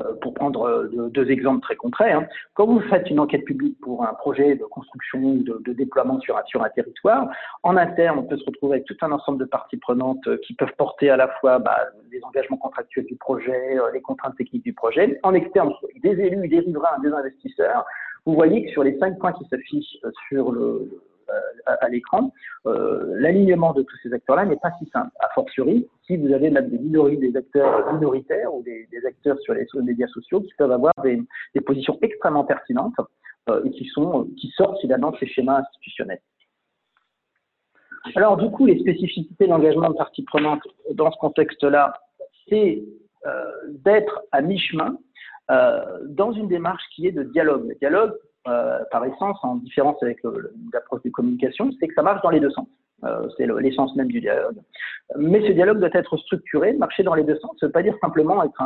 Euh, 0.00 0.14
pour 0.20 0.34
prendre 0.34 0.62
euh, 0.62 1.08
deux 1.10 1.30
exemples 1.30 1.60
très 1.62 1.76
concrets, 1.76 2.12
hein. 2.12 2.26
quand 2.54 2.66
vous 2.66 2.80
faites 2.80 3.10
une 3.10 3.20
enquête 3.20 3.44
publique 3.44 3.78
pour 3.80 4.04
un 4.04 4.14
projet 4.14 4.54
de 4.54 4.64
construction 4.64 5.20
ou 5.20 5.42
de, 5.42 5.72
déploiement 5.72 6.20
sur 6.20 6.36
un, 6.36 6.42
sur 6.46 6.62
un 6.62 6.68
territoire, 6.70 7.28
en 7.62 7.76
interne, 7.76 8.18
on 8.18 8.22
peut 8.22 8.36
se 8.36 8.44
retrouver 8.44 8.74
avec 8.76 8.86
tout 8.86 8.96
un 9.02 9.12
ensemble 9.12 9.38
de 9.38 9.44
parties 9.44 9.76
prenantes 9.76 10.26
euh, 10.26 10.38
qui 10.46 10.54
peuvent 10.54 10.74
porter 10.78 11.10
à 11.10 11.16
la 11.16 11.28
fois 11.40 11.58
bah, 11.58 11.78
les 12.10 12.22
engagements 12.24 12.56
contractuels 12.56 13.06
du 13.06 13.16
projet, 13.16 13.76
les 13.92 14.00
contraintes 14.00 14.36
techniques 14.36 14.64
du 14.64 14.72
projet. 14.72 15.18
En 15.22 15.34
externe, 15.34 15.72
des 16.02 16.10
élus, 16.10 16.48
des 16.48 16.60
riverains, 16.60 16.98
des 17.02 17.10
investisseurs. 17.10 17.84
Vous 18.24 18.34
voyez 18.34 18.64
que 18.64 18.70
sur 18.70 18.84
les 18.84 18.98
cinq 18.98 19.18
points 19.18 19.32
qui 19.32 19.44
s'affichent 19.48 19.98
sur 20.28 20.52
le, 20.52 20.88
euh, 21.32 21.74
à, 21.80 21.88
l'écran, 21.88 22.32
euh, 22.66 23.14
l'alignement 23.18 23.72
de 23.72 23.82
tous 23.82 23.96
ces 24.02 24.12
acteurs-là 24.12 24.44
n'est 24.44 24.56
pas 24.56 24.72
si 24.78 24.86
simple. 24.90 25.10
A 25.20 25.28
fortiori, 25.34 25.88
si 26.06 26.16
vous 26.16 26.32
avez 26.32 26.50
même 26.50 26.68
des 26.68 26.78
minorités, 26.78 27.30
des 27.30 27.36
acteurs 27.36 27.92
minoritaires 27.94 28.54
ou 28.54 28.62
des, 28.62 28.86
acteurs 29.06 29.38
sur 29.40 29.54
les 29.54 29.66
médias 29.82 30.08
sociaux 30.08 30.40
qui 30.40 30.52
peuvent 30.58 30.72
avoir 30.72 30.92
des, 31.02 31.22
positions 31.64 31.98
extrêmement 32.02 32.44
pertinentes 32.44 32.94
euh, 33.48 33.62
et 33.64 33.70
qui, 33.70 33.86
sont, 33.86 34.28
qui 34.36 34.48
sortent 34.56 34.80
finalement 34.80 35.10
de 35.10 35.16
ces 35.18 35.26
schémas 35.26 35.60
institutionnels. 35.60 36.20
Alors, 38.14 38.36
du 38.36 38.50
coup, 38.50 38.66
les 38.66 38.78
spécificités 38.80 39.44
de 39.44 39.50
l'engagement 39.50 39.90
de 39.90 39.96
partie 39.96 40.24
prenante 40.24 40.62
dans 40.92 41.10
ce 41.10 41.18
contexte-là, 41.18 41.94
c'est 42.48 42.82
euh, 43.26 43.52
d'être 43.68 44.22
à 44.32 44.40
mi-chemin 44.42 44.98
euh, 45.50 45.98
dans 46.06 46.32
une 46.32 46.48
démarche 46.48 46.82
qui 46.94 47.06
est 47.06 47.12
de 47.12 47.22
dialogue. 47.22 47.68
Le 47.68 47.74
dialogue, 47.76 48.12
par 48.44 49.04
essence, 49.04 49.38
en 49.42 49.56
différence 49.56 50.02
avec 50.02 50.18
l'approche 50.72 51.02
de 51.02 51.10
communication, 51.10 51.70
c'est 51.78 51.88
que 51.88 51.94
ça 51.94 52.02
marche 52.02 52.22
dans 52.22 52.30
les 52.30 52.40
deux 52.40 52.50
sens. 52.50 52.66
c'est 53.36 53.46
l'essence 53.46 53.94
même 53.96 54.08
du 54.08 54.20
dialogue. 54.20 54.56
Mais 55.16 55.46
ce 55.46 55.52
dialogue 55.52 55.78
doit 55.78 55.90
être 55.92 56.16
structuré, 56.16 56.72
marcher 56.72 57.02
dans 57.02 57.14
les 57.14 57.24
deux 57.24 57.38
sens. 57.38 57.52
Ça 57.60 57.66
ne 57.66 57.68
veut 57.68 57.72
pas 57.72 57.82
dire 57.82 57.94
simplement 58.00 58.42
être 58.42 58.62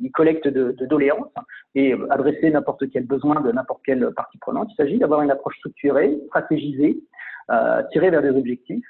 une 0.00 0.10
collecte 0.10 0.46
de, 0.46 0.72
de 0.72 0.86
doléances 0.86 1.32
et 1.74 1.94
adresser 2.10 2.50
n'importe 2.50 2.88
quel 2.90 3.06
besoin 3.06 3.40
de 3.40 3.50
n'importe 3.50 3.80
quelle 3.84 4.12
partie 4.14 4.38
prenante. 4.38 4.68
Il 4.72 4.76
s'agit 4.76 4.98
d'avoir 4.98 5.22
une 5.22 5.30
approche 5.30 5.56
structurée, 5.58 6.18
stratégisée, 6.26 6.98
tirée 7.92 8.10
vers 8.10 8.22
des 8.22 8.30
objectifs, 8.30 8.86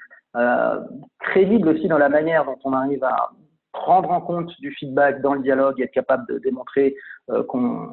crédible 1.19 1.69
aussi 1.69 1.87
dans 1.87 1.97
la 1.97 2.09
manière 2.09 2.45
dont 2.45 2.59
on 2.63 2.73
arrive 2.73 3.03
à 3.03 3.31
prendre 3.71 4.11
en 4.11 4.21
compte 4.21 4.51
du 4.59 4.71
feedback 4.71 5.21
dans 5.21 5.33
le 5.33 5.41
dialogue 5.41 5.79
et 5.79 5.83
être 5.83 5.91
capable 5.91 6.27
de 6.27 6.39
démontrer 6.39 6.95
euh, 7.29 7.43
qu'on 7.43 7.89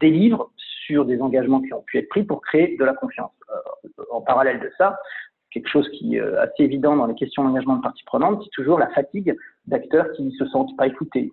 délivre 0.00 0.50
sur 0.86 1.04
des 1.04 1.20
engagements 1.20 1.60
qui 1.60 1.72
ont 1.72 1.82
pu 1.82 1.98
être 1.98 2.08
pris 2.08 2.24
pour 2.24 2.42
créer 2.42 2.76
de 2.76 2.84
la 2.84 2.94
confiance. 2.94 3.32
Euh, 3.50 4.04
en 4.10 4.20
parallèle 4.20 4.60
de 4.60 4.70
ça, 4.78 4.98
quelque 5.50 5.68
chose 5.68 5.88
qui 5.90 6.16
est 6.16 6.20
euh, 6.20 6.42
assez 6.42 6.64
évident 6.64 6.96
dans 6.96 7.06
les 7.06 7.14
questions 7.14 7.44
d'engagement 7.44 7.76
de 7.76 7.82
parties 7.82 8.04
prenantes, 8.04 8.42
c'est 8.42 8.50
toujours 8.50 8.78
la 8.78 8.88
fatigue 8.88 9.36
d'acteurs 9.66 10.10
qui 10.12 10.22
ne 10.24 10.30
se 10.30 10.46
sentent 10.46 10.76
pas 10.76 10.86
écoutés, 10.86 11.32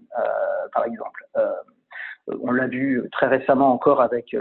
par 0.73 0.85
exemple. 0.85 1.25
on 2.27 2.51
l'a 2.51 2.67
vu 2.67 3.03
très 3.11 3.27
récemment 3.27 3.73
encore 3.73 3.99
avec 4.01 4.33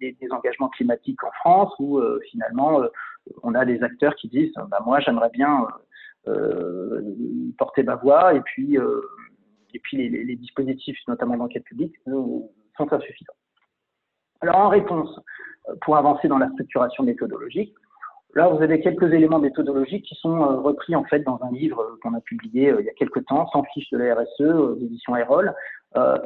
les, 0.00 0.16
engagements 0.32 0.68
climatiques 0.68 1.22
en 1.22 1.30
France, 1.32 1.72
où 1.78 2.00
finalement, 2.32 2.82
on 3.44 3.54
a 3.54 3.64
des 3.64 3.82
acteurs 3.84 4.16
qui 4.16 4.28
disent 4.28 4.52
bah, 4.68 4.80
Moi, 4.84 4.98
j'aimerais 4.98 5.30
bien 5.30 5.68
euh, 6.28 7.00
porter 7.56 7.82
ma 7.82 7.94
voix 7.94 8.34
et 8.34 8.40
puis, 8.40 8.76
euh, 8.76 9.00
et 9.72 9.78
puis 9.78 10.08
les, 10.08 10.36
dispositifs, 10.36 10.98
notamment 11.06 11.36
d'enquête 11.36 11.64
publique, 11.64 11.94
sont 12.06 12.50
insuffisants. 12.78 13.32
Alors 14.40 14.56
en 14.56 14.68
réponse, 14.68 15.18
euh, 15.68 15.74
pour 15.82 15.96
avancer 15.96 16.28
dans 16.28 16.38
la 16.38 16.50
structuration 16.50 17.04
méthodologique, 17.04 17.74
Là, 18.34 18.46
vous 18.48 18.62
avez 18.62 18.78
quelques 18.80 19.10
éléments 19.14 19.38
méthodologiques 19.38 20.04
qui 20.04 20.14
sont 20.16 20.60
repris 20.62 20.94
en 20.94 21.02
fait 21.04 21.20
dans 21.20 21.40
un 21.42 21.50
livre 21.50 21.96
qu'on 22.02 22.12
a 22.12 22.20
publié 22.20 22.72
il 22.78 22.84
y 22.84 22.90
a 22.90 22.92
quelques 22.92 23.24
temps, 23.24 23.48
sans 23.48 23.62
fiche 23.72 23.88
de 23.90 23.96
la 23.96 24.14
RSE, 24.14 24.78
d'édition 24.78 25.16
Erol. 25.16 25.54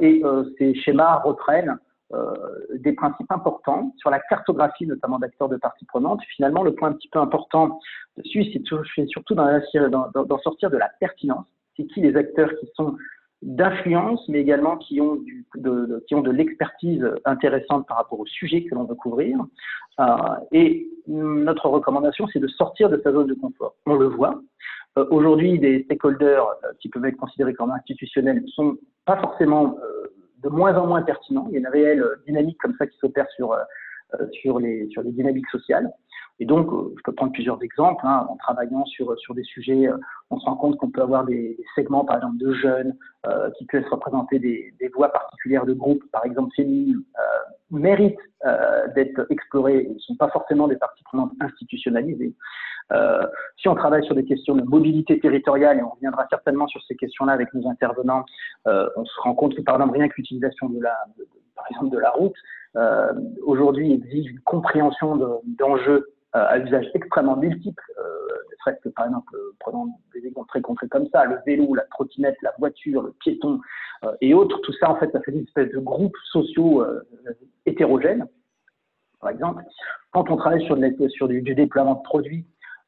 et 0.01 0.21
ces 0.59 0.75
schémas 0.75 1.19
reprennent 1.19 1.79
euh, 2.13 2.31
des 2.75 2.93
principes 2.93 3.31
importants 3.31 3.91
sur 3.97 4.11
la 4.11 4.19
cartographie, 4.19 4.85
notamment 4.85 5.17
d'acteurs 5.17 5.49
de 5.49 5.57
parties 5.57 5.85
prenantes. 5.85 6.21
Finalement, 6.35 6.61
le 6.61 6.75
point 6.75 6.89
un 6.89 6.93
petit 6.93 7.07
peu 7.07 7.17
important 7.17 7.79
dessus, 8.17 8.45
c'est 8.53 9.07
surtout 9.07 9.33
d'en 9.33 10.37
sortir 10.43 10.69
de 10.69 10.77
la 10.77 10.89
pertinence. 10.99 11.47
C'est 11.75 11.87
qui 11.87 12.01
les 12.01 12.15
acteurs 12.15 12.51
qui 12.59 12.69
sont 12.75 12.97
d'influence, 13.43 14.27
mais 14.29 14.39
également 14.39 14.77
qui 14.77 14.99
ont, 15.01 15.15
du, 15.15 15.45
de, 15.55 16.03
qui 16.07 16.15
ont 16.15 16.21
de 16.21 16.31
l'expertise 16.31 17.05
intéressante 17.25 17.87
par 17.87 17.97
rapport 17.97 18.19
au 18.19 18.25
sujet 18.25 18.63
que 18.63 18.75
l'on 18.75 18.85
veut 18.85 18.95
couvrir. 18.95 19.37
Euh, 19.99 20.05
et 20.51 20.87
notre 21.07 21.67
recommandation, 21.67 22.27
c'est 22.31 22.39
de 22.39 22.47
sortir 22.47 22.89
de 22.89 22.99
sa 23.03 23.11
zone 23.11 23.27
de 23.27 23.33
confort. 23.33 23.75
On 23.85 23.95
le 23.95 24.07
voit. 24.07 24.41
Euh, 24.97 25.05
Aujourd'hui, 25.11 25.59
des 25.59 25.83
stakeholders 25.83 26.47
qui 26.79 26.89
peuvent 26.89 27.05
être 27.05 27.17
considérés 27.17 27.53
comme 27.53 27.71
institutionnels 27.71 28.41
ne 28.41 28.47
sont 28.47 28.77
pas 29.05 29.17
forcément 29.17 29.77
de 30.43 30.49
moins 30.49 30.75
en 30.75 30.87
moins 30.87 31.01
pertinent. 31.01 31.45
Il 31.49 31.53
y 31.53 31.55
a 31.57 31.59
une 31.59 31.67
réelle 31.67 32.03
euh, 32.03 32.15
dynamique 32.27 32.57
comme 32.59 32.75
ça 32.77 32.85
qui 32.85 32.97
s'opère 32.97 33.29
sur, 33.35 33.53
euh, 33.53 33.59
euh, 34.15 34.27
sur, 34.41 34.59
les, 34.59 34.87
sur 34.89 35.01
les 35.01 35.11
dynamiques 35.11 35.49
sociales. 35.49 35.89
Et 36.39 36.45
donc, 36.45 36.69
je 36.97 37.01
peux 37.03 37.13
prendre 37.13 37.31
plusieurs 37.31 37.61
exemples. 37.63 38.05
Hein. 38.05 38.25
En 38.29 38.35
travaillant 38.37 38.85
sur, 38.85 39.17
sur 39.19 39.35
des 39.35 39.43
sujets, 39.43 39.87
on 40.29 40.39
se 40.39 40.45
rend 40.45 40.55
compte 40.55 40.77
qu'on 40.77 40.89
peut 40.89 41.01
avoir 41.01 41.25
des, 41.25 41.57
segments, 41.75 42.03
par 42.05 42.17
exemple, 42.17 42.37
de 42.37 42.53
jeunes 42.53 42.95
qui 43.57 43.65
peuvent 43.65 43.85
représenter 43.89 44.39
des, 44.39 44.73
des, 44.79 44.89
voix 44.89 45.09
particulières 45.09 45.65
de 45.65 45.73
groupes, 45.73 46.03
par 46.11 46.25
exemple 46.25 46.51
féminines, 46.55 47.03
méritent 47.69 48.19
d'être 48.95 49.25
explorés. 49.29 49.85
Ils 49.89 49.93
ne 49.93 49.99
sont 49.99 50.15
pas 50.15 50.29
forcément 50.29 50.67
des 50.67 50.75
parties 50.75 51.03
prenantes 51.03 51.31
institutionnalisées. 51.39 52.33
Euh, 52.91 53.25
si 53.57 53.67
on 53.67 53.75
travaille 53.75 54.05
sur 54.05 54.15
des 54.15 54.25
questions 54.25 54.55
de 54.55 54.63
mobilité 54.63 55.19
territoriale, 55.19 55.79
et 55.79 55.83
on 55.83 55.89
reviendra 55.89 56.27
certainement 56.29 56.67
sur 56.67 56.81
ces 56.83 56.95
questions-là 56.95 57.33
avec 57.33 57.53
nos 57.53 57.67
intervenants, 57.67 58.25
euh, 58.67 58.89
on 58.95 59.05
se 59.05 59.21
rend 59.21 59.33
compte 59.35 59.55
que 59.55 59.61
par 59.61 59.75
exemple 59.75 59.97
rien 59.97 60.07
que 60.09 60.15
l'utilisation 60.17 60.69
de 60.69 60.81
la, 60.81 60.95
par 61.55 61.65
exemple 61.71 61.91
de 61.91 61.99
la 61.99 62.11
route, 62.11 62.35
euh, 62.75 63.13
aujourd'hui 63.43 63.93
exige 63.93 64.31
une 64.31 64.39
compréhension 64.41 65.41
d'enjeux 65.45 66.12
à 66.33 66.57
usage 66.57 66.89
extrêmement 66.93 67.37
multiple, 67.37 67.83
ne 67.97 68.55
serait-ce 68.63 68.81
que 68.81 68.89
par 68.89 69.05
exemple, 69.05 69.35
prenons 69.59 69.87
des 70.13 70.25
exemples 70.25 70.49
très 70.49 70.61
concrets 70.61 70.87
comme 70.87 71.07
ça, 71.11 71.25
le 71.25 71.37
vélo, 71.45 71.75
la 71.75 71.83
trottinette, 71.83 72.37
la 72.41 72.53
voiture, 72.57 73.01
le 73.03 73.11
piéton 73.19 73.59
et 74.21 74.33
autres, 74.33 74.59
tout 74.61 74.73
ça 74.73 74.89
en 74.89 74.95
fait 74.95 75.11
ça 75.11 75.21
fait 75.21 75.31
une 75.31 75.43
espèce 75.43 75.71
de 75.71 75.79
groupes 75.79 76.17
sociaux 76.31 76.85
hétérogènes. 77.65 78.27
Par 79.19 79.29
exemple, 79.29 79.63
quand 80.11 80.29
on 80.29 80.35
travaille 80.35 80.65
sur, 80.65 80.77
sur 81.09 81.27
du, 81.27 81.41
du, 81.41 81.55
déploiement 81.55 81.95
de 81.95 82.01
produits, 82.01 82.45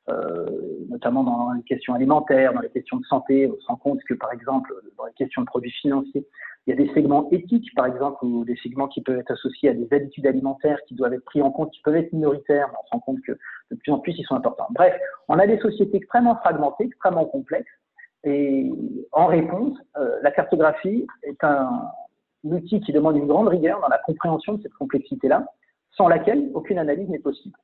euh, 0.07 0.45
notamment 0.89 1.23
dans 1.23 1.51
les 1.53 1.63
questions 1.63 1.95
alimentaires, 1.95 2.53
dans 2.53 2.61
les 2.61 2.69
questions 2.69 2.97
de 2.97 3.05
santé. 3.05 3.49
On 3.51 3.59
se 3.59 3.65
rend 3.65 3.75
compte 3.75 4.03
que, 4.03 4.13
par 4.13 4.31
exemple, 4.31 4.71
dans 4.97 5.05
les 5.05 5.13
questions 5.13 5.41
de 5.41 5.47
produits 5.47 5.71
financiers, 5.71 6.27
il 6.65 6.71
y 6.71 6.73
a 6.73 6.83
des 6.83 6.91
segments 6.93 7.29
éthiques, 7.31 7.73
par 7.75 7.85
exemple, 7.85 8.25
ou 8.25 8.43
des 8.43 8.55
segments 8.57 8.87
qui 8.87 9.01
peuvent 9.01 9.19
être 9.19 9.31
associés 9.31 9.69
à 9.69 9.73
des 9.73 9.87
habitudes 9.91 10.25
alimentaires 10.25 10.79
qui 10.87 10.95
doivent 10.95 11.13
être 11.13 11.25
pris 11.25 11.41
en 11.41 11.51
compte, 11.51 11.71
qui 11.71 11.81
peuvent 11.81 11.95
être 11.95 12.11
minoritaires, 12.11 12.69
mais 12.71 12.77
on 12.81 12.87
se 12.87 12.91
rend 12.91 12.99
compte 12.99 13.21
que 13.21 13.33
de 13.71 13.75
plus 13.75 13.91
en 13.91 13.99
plus, 13.99 14.13
ils 14.17 14.25
sont 14.25 14.35
importants. 14.35 14.67
Bref, 14.71 14.95
on 15.27 15.37
a 15.37 15.45
des 15.45 15.59
sociétés 15.59 15.97
extrêmement 15.97 16.35
fragmentées, 16.37 16.85
extrêmement 16.85 17.25
complexes, 17.25 17.71
et 18.23 18.71
en 19.11 19.27
réponse, 19.27 19.77
euh, 19.97 20.17
la 20.23 20.31
cartographie 20.31 21.05
est 21.21 21.43
un 21.43 21.91
outil 22.43 22.81
qui 22.81 22.91
demande 22.91 23.17
une 23.17 23.27
grande 23.27 23.47
rigueur 23.47 23.79
dans 23.81 23.87
la 23.87 23.99
compréhension 23.99 24.53
de 24.53 24.63
cette 24.63 24.73
complexité-là, 24.73 25.45
sans 25.91 26.07
laquelle 26.07 26.49
aucune 26.55 26.79
analyse 26.79 27.07
n'est 27.09 27.19
possible. 27.19 27.55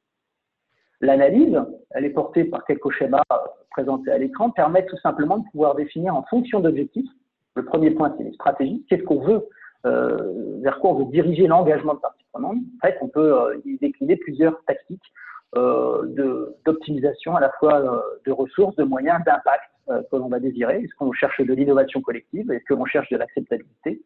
L'analyse, 1.01 1.60
elle 1.91 2.05
est 2.05 2.12
portée 2.12 2.43
par 2.43 2.63
quelques 2.65 2.91
schémas 2.91 3.24
présentés 3.72 4.12
à 4.12 4.20
l'écran, 4.20 4.51
permet 4.51 4.86
tout 4.86 4.98
simplement 4.98 5.39
de 5.39 5.50
pouvoir 5.51 5.74
définir 5.75 6.15
en 6.15 6.24
fonction 6.24 6.60
d'objectifs. 6.60 7.10
Le 7.55 7.65
premier 7.65 7.91
point, 7.91 8.13
c'est 8.17 8.24
les 8.24 8.34
stratégies. 8.34 8.86
Qu'est-ce 8.88 9.03
qu'on 9.03 9.20
veut, 9.20 9.48
euh, 9.86 10.60
vers 10.62 10.79
quoi 10.79 10.91
on 10.91 11.00
veut 11.00 11.12
diriger 11.12 11.48
l'engagement 11.48 11.96
de 11.96 12.00
parties 12.00 12.25
prenantes? 12.31 12.58
En 12.58 12.88
fait, 12.88 12.98
on 13.01 13.08
peut 13.08 13.34
euh, 13.34 13.62
y 13.65 13.77
décliner 13.77 14.15
plusieurs 14.15 14.63
tactiques 14.65 15.13
euh, 15.58 16.48
d'optimisation 16.65 17.36
à 17.36 17.41
la 17.41 17.51
fois 17.60 17.75
euh, 17.75 18.00
de 18.25 18.31
ressources, 18.31 18.75
de 18.77 18.84
moyens, 18.84 19.22
d'impact 19.25 19.70
euh, 19.89 20.01
que 20.10 20.15
l'on 20.15 20.29
va 20.29 20.39
désirer. 20.39 20.81
Est-ce 20.84 20.96
qu'on 20.96 21.12
cherche 21.12 21.41
de 21.41 21.53
l'innovation 21.53 22.01
collective? 22.01 22.50
Est-ce 22.51 22.63
que 22.65 22.74
l'on 22.74 22.86
cherche 22.86 23.10
de 23.10 23.17
l'acceptabilité? 23.17 24.01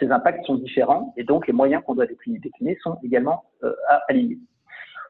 Ces 0.00 0.10
impacts 0.10 0.46
sont 0.46 0.54
différents 0.54 1.12
et 1.18 1.24
donc 1.24 1.46
les 1.46 1.52
moyens 1.52 1.82
qu'on 1.84 1.94
doit 1.94 2.06
décliner, 2.06 2.78
sont 2.82 2.96
également 3.04 3.44
alignés. 4.08 4.38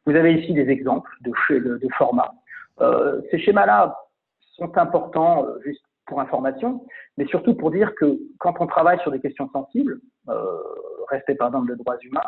Vous 0.07 0.17
avez 0.17 0.35
ici 0.35 0.55
des 0.55 0.69
exemples 0.69 1.09
de, 1.21 1.31
de, 1.57 1.79
de 1.79 1.89
formats. 1.97 2.35
Euh, 2.81 3.21
ces 3.31 3.39
schémas-là 3.39 3.97
sont 4.57 4.77
importants 4.77 5.47
euh, 5.47 5.59
juste 5.65 5.85
pour 6.07 6.21
information, 6.21 6.85
mais 7.19 7.27
surtout 7.27 7.55
pour 7.55 7.71
dire 7.71 7.95
que 7.95 8.19
quand 8.39 8.55
on 8.61 8.67
travaille 8.67 8.99
sur 9.01 9.11
des 9.11 9.21
questions 9.21 9.49
sensibles, 9.53 10.01
euh, 10.29 10.35
respect 11.11 11.35
par 11.35 11.49
exemple 11.49 11.71
de 11.71 11.75
droits 11.77 11.97
humains, 12.03 12.21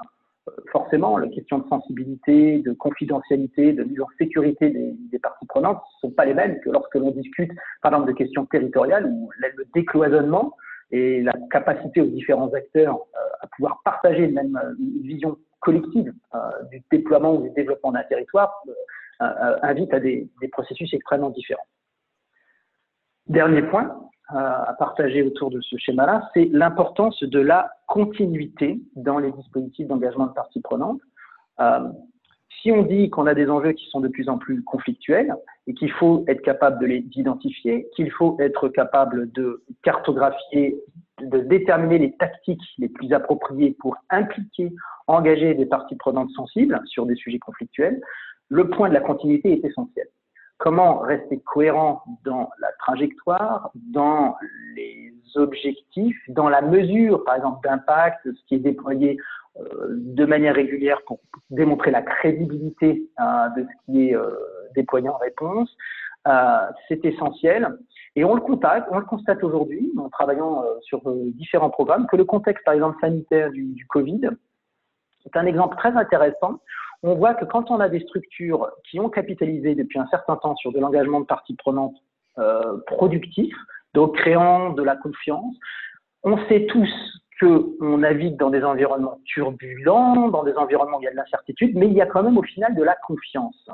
euh, 0.48 0.52
forcément, 0.72 1.18
les 1.18 1.30
questions 1.30 1.58
de 1.58 1.68
sensibilité, 1.68 2.58
de 2.58 2.72
confidentialité, 2.72 3.72
de 3.72 3.84
mise 3.84 4.00
en 4.00 4.08
sécurité 4.18 4.70
des, 4.70 4.94
des 5.10 5.18
parties 5.18 5.46
prenantes 5.46 5.82
ne 6.02 6.08
sont 6.08 6.14
pas 6.14 6.24
les 6.24 6.34
mêmes 6.34 6.58
que 6.60 6.70
lorsque 6.70 6.94
l'on 6.94 7.10
discute, 7.10 7.52
par 7.82 7.92
exemple, 7.92 8.10
de 8.12 8.16
questions 8.16 8.46
territoriales 8.46 9.06
où 9.06 9.30
le 9.38 9.64
décloisonnement 9.74 10.54
et 10.90 11.22
la 11.22 11.32
capacité 11.50 12.00
aux 12.00 12.06
différents 12.06 12.52
acteurs 12.54 12.96
euh, 12.96 13.18
à 13.40 13.46
pouvoir 13.48 13.80
partager 13.84 14.26
même 14.28 14.58
une 14.78 15.02
vision 15.02 15.36
collective 15.60 16.12
euh, 16.34 16.38
du 16.70 16.82
déploiement 16.90 17.34
ou 17.34 17.42
du 17.42 17.50
développement 17.50 17.92
d'un 17.92 18.04
territoire 18.04 18.52
euh, 19.20 19.56
invite 19.62 19.92
à 19.92 20.00
des, 20.00 20.28
des, 20.40 20.48
processus 20.48 20.92
extrêmement 20.94 21.30
différents. 21.30 21.66
Dernier 23.28 23.62
point 23.62 23.94
à 24.30 24.74
partager 24.78 25.22
autour 25.22 25.50
de 25.50 25.60
ce 25.62 25.76
schéma-là, 25.78 26.28
c'est 26.34 26.50
l'importance 26.52 27.22
de 27.22 27.40
la 27.40 27.70
continuité 27.86 28.78
dans 28.94 29.18
les 29.18 29.32
dispositifs 29.32 29.86
d'engagement 29.86 30.26
de 30.26 30.32
parties 30.32 30.60
prenantes 30.60 31.00
si 32.62 32.72
on 32.72 32.82
dit 32.82 33.10
qu'on 33.10 33.26
a 33.26 33.34
des 33.34 33.48
enjeux 33.48 33.72
qui 33.72 33.86
sont 33.90 34.00
de 34.00 34.08
plus 34.08 34.28
en 34.28 34.38
plus 34.38 34.62
conflictuels 34.64 35.34
et 35.66 35.74
qu'il 35.74 35.92
faut 35.92 36.24
être 36.28 36.42
capable 36.42 36.80
de 36.80 36.86
les 36.86 37.04
identifier, 37.14 37.88
qu'il 37.94 38.10
faut 38.10 38.36
être 38.40 38.68
capable 38.68 39.30
de 39.32 39.62
cartographier, 39.82 40.76
de 41.20 41.38
déterminer 41.40 41.98
les 41.98 42.12
tactiques 42.16 42.62
les 42.78 42.88
plus 42.88 43.12
appropriées 43.12 43.76
pour 43.78 43.96
impliquer, 44.10 44.72
engager 45.06 45.54
des 45.54 45.66
parties 45.66 45.96
prenantes 45.96 46.30
sensibles 46.30 46.80
sur 46.86 47.06
des 47.06 47.16
sujets 47.16 47.38
conflictuels, 47.38 48.00
le 48.48 48.68
point 48.70 48.88
de 48.88 48.94
la 48.94 49.00
continuité 49.00 49.52
est 49.52 49.64
essentiel. 49.64 50.06
Comment 50.58 50.98
rester 50.98 51.38
cohérent 51.40 52.02
dans 52.24 52.50
la 52.60 52.72
trajectoire, 52.80 53.70
dans 53.74 54.36
les 54.74 55.12
objectifs, 55.36 56.18
dans 56.28 56.48
la 56.48 56.62
mesure, 56.62 57.24
par 57.24 57.36
exemple, 57.36 57.66
d'impact, 57.66 58.20
ce 58.24 58.44
qui 58.46 58.56
est 58.56 58.58
déployé 58.58 59.18
euh, 59.60 59.88
de 59.90 60.24
manière 60.24 60.54
régulière 60.54 61.00
pour 61.06 61.20
démontrer 61.50 61.90
la 61.90 62.02
crédibilité 62.02 63.08
euh, 63.20 63.48
de 63.56 63.62
ce 63.62 63.84
qui 63.84 64.08
est 64.08 64.14
euh, 64.14 64.30
déployé 64.74 65.08
en 65.08 65.16
réponse. 65.16 65.74
c'est 66.88 67.04
essentiel. 67.04 67.76
Et 68.14 68.24
on 68.24 68.34
le 68.34 68.40
constate, 68.40 69.44
aujourd'hui, 69.44 69.92
en 69.96 70.08
travaillant 70.08 70.64
sur 70.82 71.00
différents 71.34 71.70
programmes, 71.70 72.06
que 72.06 72.16
le 72.16 72.24
contexte, 72.24 72.64
par 72.64 72.74
exemple, 72.74 72.98
sanitaire 73.00 73.50
du, 73.50 73.64
du 73.74 73.86
Covid, 73.86 74.30
C'est 75.22 75.36
un 75.36 75.46
exemple 75.46 75.76
très 75.76 75.92
intéressant. 75.96 76.60
On 77.02 77.14
voit 77.14 77.34
que 77.34 77.44
quand 77.44 77.70
on 77.70 77.78
a 77.80 77.88
des 77.88 78.00
structures 78.00 78.68
qui 78.90 78.98
ont 78.98 79.08
capitalisé 79.08 79.74
depuis 79.74 79.98
un 79.98 80.06
certain 80.08 80.36
temps 80.36 80.56
sur 80.56 80.72
de 80.72 80.80
l'engagement 80.80 81.20
de 81.20 81.26
parties 81.26 81.54
prenantes 81.54 81.96
euh, 82.38 82.78
donc 83.94 84.16
créant 84.16 84.70
de 84.70 84.82
la 84.82 84.96
confiance, 84.96 85.56
on 86.22 86.36
sait 86.46 86.66
tous 86.66 86.88
qu'on 87.40 87.98
navigue 87.98 88.36
dans 88.36 88.50
des 88.50 88.64
environnements 88.64 89.20
turbulents, 89.24 90.28
dans 90.28 90.42
des 90.42 90.54
environnements 90.54 90.98
où 90.98 91.00
il 91.00 91.04
y 91.04 91.08
a 91.08 91.12
de 91.12 91.16
l'incertitude, 91.16 91.76
mais 91.76 91.86
il 91.86 91.92
y 91.92 92.00
a 92.00 92.06
quand 92.06 92.22
même 92.22 92.36
au 92.36 92.42
final 92.42 92.74
de 92.74 92.82
la 92.82 92.96
confiance. 93.06 93.68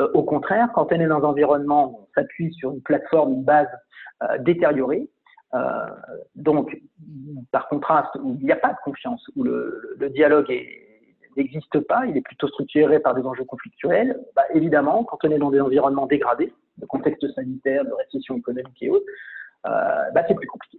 Euh, 0.00 0.08
au 0.14 0.22
contraire, 0.22 0.68
quand 0.74 0.88
on 0.90 1.00
est 1.00 1.06
dans 1.06 1.18
un 1.18 1.24
environnement 1.24 1.90
où 1.90 2.00
on 2.02 2.08
s'appuie 2.14 2.52
sur 2.54 2.72
une 2.72 2.82
plateforme, 2.82 3.34
une 3.34 3.44
base 3.44 3.68
euh, 4.22 4.38
détériorée, 4.38 5.08
euh, 5.54 5.86
donc 6.34 6.76
par 7.52 7.68
contraste 7.68 8.14
où 8.22 8.36
il 8.40 8.46
n'y 8.46 8.52
a 8.52 8.56
pas 8.56 8.72
de 8.72 8.78
confiance, 8.84 9.22
où 9.36 9.44
le, 9.44 9.94
le 9.98 10.10
dialogue 10.10 10.50
n'existe 11.36 11.80
pas, 11.80 12.06
il 12.06 12.16
est 12.16 12.22
plutôt 12.22 12.48
structuré 12.48 12.98
par 13.00 13.14
des 13.14 13.22
enjeux 13.22 13.44
conflictuels, 13.44 14.18
bah, 14.34 14.42
évidemment, 14.54 15.04
quand 15.04 15.18
on 15.24 15.30
est 15.30 15.38
dans 15.38 15.50
des 15.50 15.60
environnements 15.60 16.06
dégradés, 16.06 16.52
de 16.78 16.86
contexte 16.86 17.26
sanitaire, 17.34 17.84
de 17.84 17.92
récession 17.92 18.36
économique 18.36 18.82
et 18.82 18.90
autres, 18.90 19.06
euh, 19.66 20.10
bah, 20.14 20.22
c'est 20.28 20.34
plus 20.34 20.46
compliqué. 20.46 20.78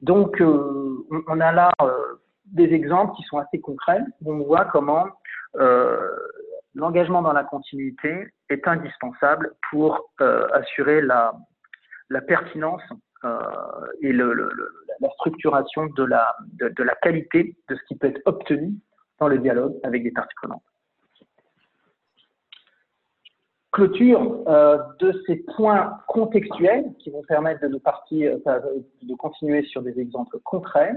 Donc, 0.00 0.40
euh, 0.40 1.06
on 1.28 1.40
a 1.40 1.52
là 1.52 1.70
euh, 1.82 2.20
des 2.46 2.72
exemples 2.72 3.14
qui 3.16 3.22
sont 3.24 3.38
assez 3.38 3.60
concrets, 3.60 4.02
où 4.22 4.32
on 4.32 4.44
voit 4.44 4.64
comment 4.66 5.06
l'engagement 6.74 7.22
dans 7.22 7.32
la 7.32 7.42
continuité 7.42 8.28
est 8.48 8.68
indispensable 8.68 9.52
pour 9.70 10.12
assurer 10.52 11.02
la, 11.02 11.32
pertinence 12.28 12.82
et 14.00 14.12
la 14.12 15.08
structuration 15.14 15.86
de 15.86 16.04
la 16.04 16.94
qualité 17.02 17.56
de 17.68 17.74
ce 17.74 17.80
qui 17.88 17.96
peut 17.96 18.06
être 18.06 18.22
obtenu 18.26 18.74
dans 19.20 19.28
le 19.28 19.38
dialogue 19.38 19.76
avec 19.82 20.02
des 20.02 20.10
parties 20.10 20.34
prenantes 20.36 20.62
clôture 23.72 24.42
euh, 24.48 24.78
de 24.98 25.22
ces 25.26 25.36
points 25.56 25.98
contextuels 26.08 26.92
qui 26.98 27.10
vont 27.10 27.22
permettre 27.22 27.62
de 27.62 27.68
nous 27.68 27.78
partir, 27.78 28.36
euh, 28.46 28.60
de 29.02 29.14
continuer 29.14 29.62
sur 29.64 29.82
des 29.82 29.98
exemples 30.00 30.38
concrets. 30.44 30.94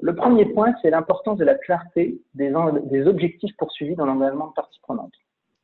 Le 0.00 0.14
premier 0.14 0.46
point, 0.46 0.74
c'est 0.82 0.90
l'importance 0.90 1.38
de 1.38 1.44
la 1.44 1.54
clarté 1.54 2.20
des, 2.34 2.52
objectifs 3.06 3.56
poursuivis 3.56 3.94
dans 3.94 4.06
l'engagement 4.06 4.48
de 4.48 4.52
parties 4.52 4.80
prenantes. 4.82 5.12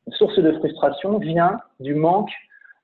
Une 0.07 0.13
source 0.13 0.39
de 0.39 0.51
frustration 0.53 1.17
vient 1.17 1.59
du 1.79 1.95
manque 1.95 2.31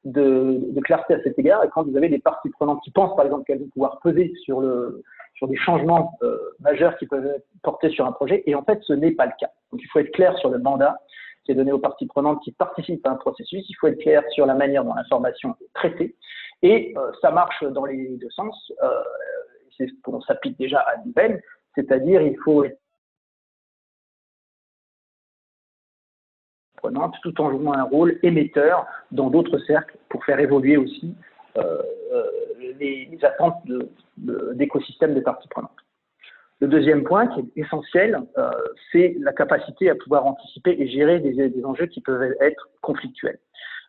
de, 0.03 0.61
clarté 0.83 1.13
à 1.13 1.21
cet 1.23 1.39
égard. 1.39 1.63
Et 1.63 1.69
quand 1.69 1.83
vous 1.83 1.95
avez 1.95 2.09
des 2.09 2.19
parties 2.19 2.49
prenantes 2.49 2.81
qui 2.83 2.91
pensent, 2.91 3.15
par 3.15 3.25
exemple, 3.25 3.45
qu'elles 3.45 3.59
vont 3.59 3.69
pouvoir 3.69 3.99
peser 3.99 4.33
sur, 4.43 4.59
le, 4.59 5.03
sur 5.35 5.47
des 5.47 5.57
changements 5.57 6.17
euh, 6.23 6.37
majeurs 6.59 6.97
qui 6.97 7.05
peuvent 7.05 7.29
portés 7.61 7.89
sur 7.89 8.05
un 8.05 8.11
projet, 8.11 8.43
et 8.45 8.55
en 8.55 8.63
fait, 8.63 8.79
ce 8.83 8.93
n'est 8.93 9.11
pas 9.11 9.25
le 9.25 9.33
cas. 9.39 9.51
Donc, 9.71 9.81
il 9.81 9.87
faut 9.87 9.99
être 9.99 10.11
clair 10.11 10.37
sur 10.39 10.49
le 10.49 10.59
mandat 10.59 10.97
qui 11.43 11.51
est 11.51 11.55
donné 11.55 11.71
aux 11.71 11.79
parties 11.79 12.07
prenantes 12.07 12.41
qui 12.43 12.51
participent 12.51 13.05
à 13.05 13.11
un 13.11 13.15
processus. 13.15 13.63
Il 13.69 13.75
faut 13.75 13.87
être 13.87 13.99
clair 13.99 14.23
sur 14.31 14.45
la 14.47 14.55
manière 14.55 14.83
dont 14.83 14.95
l'information 14.95 15.55
est 15.61 15.73
traitée. 15.73 16.15
Et 16.63 16.93
euh, 16.97 17.11
ça 17.21 17.29
marche 17.29 17.63
dans 17.63 17.85
les 17.85 18.17
deux 18.17 18.29
sens. 18.31 18.71
Euh, 18.81 18.89
c'est 19.77 19.87
ce 19.87 19.93
qu'on 20.03 20.21
s'applique 20.21 20.57
déjà 20.57 20.79
à 20.79 20.95
l'IBM, 21.03 21.37
c'est-à-dire 21.75 22.21
il 22.21 22.37
faut 22.43 22.63
être 22.63 22.79
tout 27.21 27.41
en 27.41 27.51
jouant 27.51 27.73
un 27.73 27.83
rôle 27.83 28.19
émetteur 28.23 28.85
dans 29.11 29.29
d'autres 29.29 29.57
cercles 29.59 29.97
pour 30.09 30.23
faire 30.23 30.39
évoluer 30.39 30.77
aussi 30.77 31.15
les, 32.59 33.09
les, 33.11 33.25
attentes 33.25 33.63
d'écosystèmes 34.17 35.11
de, 35.11 35.15
des 35.15 35.21
parties 35.21 35.47
prenantes. 35.47 35.71
Le 36.61 36.67
deuxième 36.67 37.03
point 37.03 37.27
qui 37.27 37.41
est 37.41 37.61
essentiel, 37.61 38.21
euh, 38.37 38.49
c'est 38.91 39.15
la 39.19 39.33
capacité 39.33 39.89
à 39.89 39.95
pouvoir 39.95 40.25
anticiper 40.25 40.75
et 40.79 40.87
gérer 40.87 41.19
des, 41.19 41.65
enjeux 41.65 41.87
qui 41.87 42.01
peuvent 42.01 42.33
être 42.39 42.69
conflictuels. 42.81 43.39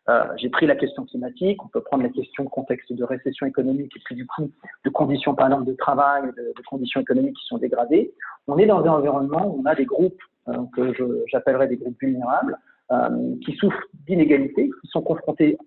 Euh, 0.09 0.23
J'ai 0.37 0.49
pris 0.49 0.67
la 0.67 0.75
question 0.75 1.05
climatique, 1.05 1.63
on 1.63 1.67
peut 1.67 1.81
prendre 1.81 2.03
la 2.03 2.09
question 2.09 2.43
de 2.43 2.49
contexte 2.49 2.91
de 2.91 3.03
récession 3.03 3.45
économique 3.45 3.91
et 3.95 3.99
puis 4.05 4.15
du 4.15 4.25
coup 4.25 4.49
de 4.85 4.89
conditions 4.89 5.35
par 5.35 5.47
exemple 5.47 5.65
de 5.65 5.75
travail, 5.75 6.23
de, 6.37 6.53
de 6.55 6.63
conditions 6.69 7.01
économiques 7.01 7.35
qui 7.35 7.45
sont 7.47 7.57
dégradées. 7.57 8.13
On 8.47 8.57
est 8.57 8.65
dans 8.65 8.83
un 8.83 8.89
environnement 8.89 9.47
où 9.47 9.61
on 9.61 9.65
a 9.65 9.75
des 9.75 9.85
groupes 9.85 10.21
euh, 10.49 10.53
que 10.75 10.93
j'appellerais 11.27 11.67
des 11.67 11.77
groupes 11.77 11.97
vulnérables 12.01 12.57
euh, 12.91 13.35
qui 13.45 13.53
souffrent 13.57 13.83
d'inégalités, 14.07 14.69
qui 14.81 14.87
sont 14.87 15.01
confrontés 15.01 15.57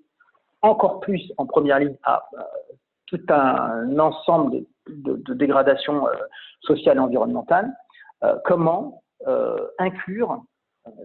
encore 0.62 1.00
plus 1.00 1.32
en 1.38 1.46
première 1.46 1.78
ligne 1.78 1.96
à 2.04 2.28
euh, 2.34 2.42
tout 3.06 3.20
un 3.28 3.98
ensemble 3.98 4.52
de 4.52 4.66
de, 4.88 5.16
de 5.16 5.34
dégradation 5.34 6.06
euh, 6.06 6.12
sociale 6.62 6.96
et 6.96 7.00
environnementale, 7.00 7.72
euh, 8.24 8.36
comment 8.44 9.02
inclure, 9.78 10.42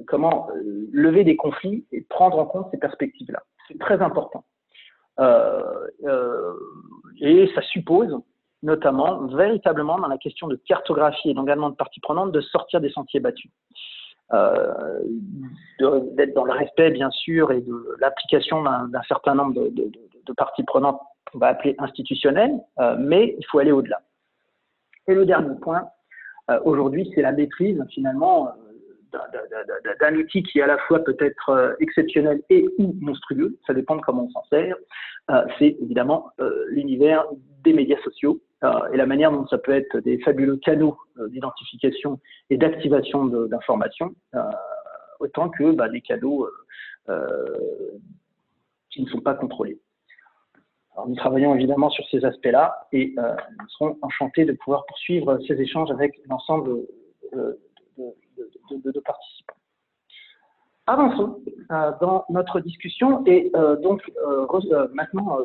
comment 0.08 0.48
lever 0.94 1.26
des 1.26 1.36
conflits 1.36 1.86
et 1.92 2.02
prendre 2.02 2.40
en 2.40 2.46
compte 2.46 2.70
ces 2.72 2.78
perspectives-là. 2.78 3.44
C'est 3.68 3.78
très 3.78 4.02
important. 4.02 4.46
et 7.20 7.52
ça 7.54 7.62
suppose 7.62 8.18
notamment 8.64 9.28
véritablement 9.28 10.00
dans 10.00 10.08
la 10.08 10.18
question 10.18 10.48
de 10.48 10.56
cartographie 10.56 11.30
et 11.30 11.34
d'engagement 11.34 11.70
de 11.70 11.76
parties 11.76 12.00
prenantes 12.00 12.32
de 12.32 12.40
sortir 12.40 12.80
des 12.80 12.90
sentiers 12.90 13.20
battus. 13.20 13.52
Euh, 14.34 15.04
d'être 15.80 16.34
dans 16.34 16.46
le 16.46 16.54
respect, 16.54 16.90
bien 16.90 17.12
sûr, 17.12 17.52
et 17.52 17.62
de 17.62 17.96
l'application 18.00 18.64
d'un 18.64 19.02
certain 19.08 19.36
nombre 19.36 19.54
de, 19.54 20.34
parties 20.36 20.64
prenantes 20.64 21.00
on 21.34 21.38
va 21.38 21.48
appeler 21.48 21.76
institutionnel, 21.80 22.52
euh, 22.80 22.96
mais 22.98 23.36
il 23.38 23.46
faut 23.48 23.60
aller 23.60 23.72
au-delà. 23.72 24.02
Et 25.08 25.14
le 25.14 25.26
dernier 25.26 25.56
point, 25.60 25.90
euh, 26.50 26.60
aujourd'hui, 26.64 27.12
c'est 27.14 27.22
la 27.22 27.34
maîtrise 27.34 27.84
finalement 27.90 28.50
d'un 30.00 30.16
outil 30.16 30.44
qui 30.44 30.60
est 30.60 30.62
à 30.62 30.68
la 30.68 30.78
fois 30.80 31.04
peut 31.04 31.18
être 31.20 31.76
exceptionnel 31.80 32.42
et 32.50 32.68
ou 32.78 32.96
monstrueux, 33.00 33.58
ça 33.66 33.74
dépend 33.74 33.96
de 33.96 34.02
comment 34.02 34.26
on 34.26 34.30
s'en 34.30 34.44
sert, 34.50 34.76
c'est 35.58 35.78
évidemment 35.82 36.32
l'univers 36.68 37.26
des 37.64 37.74
médias 37.74 38.02
sociaux 38.04 38.42
et 38.94 38.98
la 38.98 39.06
manière 39.06 39.32
dont 39.32 39.46
ça 39.48 39.58
peut 39.58 39.74
être 39.74 40.00
des 40.00 40.20
fabuleux 40.20 40.58
canaux 40.58 40.98
d'identification 41.30 42.20
et 42.50 42.58
d'activation 42.58 43.26
d'informations, 43.26 44.14
autant 45.20 45.50
que 45.50 45.72
bah, 45.72 45.90
des 45.90 46.02
canaux 46.02 46.48
qui 48.92 49.02
ne 49.04 49.10
sont 49.10 49.22
pas 49.22 49.34
contrôlés. 49.34 49.80
Alors, 50.96 51.10
nous 51.10 51.16
travaillons 51.16 51.54
évidemment 51.56 51.90
sur 51.90 52.06
ces 52.10 52.24
aspects-là 52.24 52.88
et 52.94 53.14
euh, 53.18 53.36
nous 53.60 53.70
serons 53.70 53.98
enchantés 54.02 54.46
de 54.46 54.54
pouvoir 54.54 54.86
poursuivre 54.86 55.38
ces 55.46 55.60
échanges 55.60 55.92
avec 55.92 56.18
l'ensemble 56.30 56.72
de, 58.38 59.00
participants. 59.00 59.56
Avançons 60.88 61.40
euh, 61.72 61.92
dans 62.00 62.26
notre 62.30 62.60
discussion 62.60 63.26
et 63.26 63.52
euh, 63.56 63.76
donc 63.78 64.02
euh, 64.28 64.88
maintenant 64.94 65.40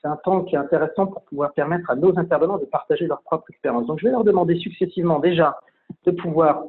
c'est 0.00 0.08
un 0.08 0.16
temps 0.16 0.44
qui 0.44 0.54
est 0.54 0.58
intéressant 0.58 1.06
pour 1.06 1.22
pouvoir 1.24 1.52
permettre 1.52 1.90
à 1.90 1.96
nos 1.96 2.18
intervenants 2.18 2.56
de 2.56 2.64
partager 2.64 3.06
leur 3.06 3.20
propre 3.20 3.50
expérience. 3.50 3.86
Donc 3.86 3.98
je 4.00 4.06
vais 4.06 4.12
leur 4.12 4.24
demander 4.24 4.56
successivement 4.56 5.18
déjà 5.18 5.58
de 6.06 6.10
pouvoir 6.12 6.64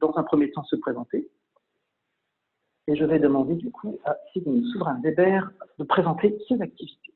dans 0.00 0.16
un 0.16 0.24
premier 0.24 0.50
temps 0.50 0.64
se 0.64 0.74
présenter 0.74 1.28
et 2.88 2.96
je 2.96 3.04
vais 3.04 3.18
demander 3.18 3.54
du 3.54 3.70
coup 3.70 3.98
à 4.04 4.16
Sidney 4.32 4.62
Souverain 4.72 5.00
Weber 5.02 5.50
de 5.78 5.84
présenter 5.84 6.36
ses 6.48 6.60
activités. 6.60 7.13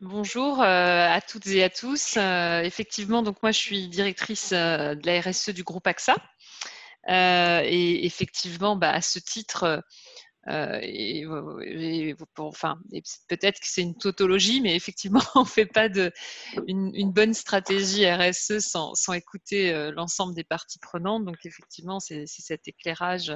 Bonjour 0.00 0.62
euh, 0.62 0.64
à 0.64 1.20
toutes 1.20 1.46
et 1.48 1.62
à 1.62 1.68
tous. 1.68 2.16
Euh, 2.16 2.62
effectivement, 2.62 3.22
donc 3.22 3.42
moi 3.42 3.52
je 3.52 3.58
suis 3.58 3.86
directrice 3.88 4.52
euh, 4.52 4.94
de 4.94 5.06
la 5.06 5.20
RSE 5.20 5.50
du 5.50 5.62
groupe 5.62 5.86
AXA. 5.86 6.16
et 7.06 8.06
effectivement, 8.06 8.76
bah, 8.76 8.92
à 8.92 9.02
ce 9.02 9.18
titre, 9.18 9.84
enfin, 12.38 12.78
peut-être 13.28 13.60
que 13.60 13.66
c'est 13.66 13.82
une 13.82 13.94
tautologie, 13.94 14.62
mais 14.62 14.74
effectivement, 14.74 15.20
on 15.34 15.40
ne 15.40 15.44
fait 15.44 15.66
pas 15.66 15.88
une, 16.66 17.12
bonne 17.12 17.34
stratégie 17.34 18.10
RSE 18.10 18.60
sans, 18.60 18.94
écouter 19.12 19.90
l'ensemble 19.92 20.34
des 20.34 20.44
parties 20.44 20.78
prenantes. 20.78 21.26
Donc 21.26 21.44
effectivement, 21.44 22.00
c'est 22.00 22.24
cet 22.26 22.66
éclairage 22.68 23.34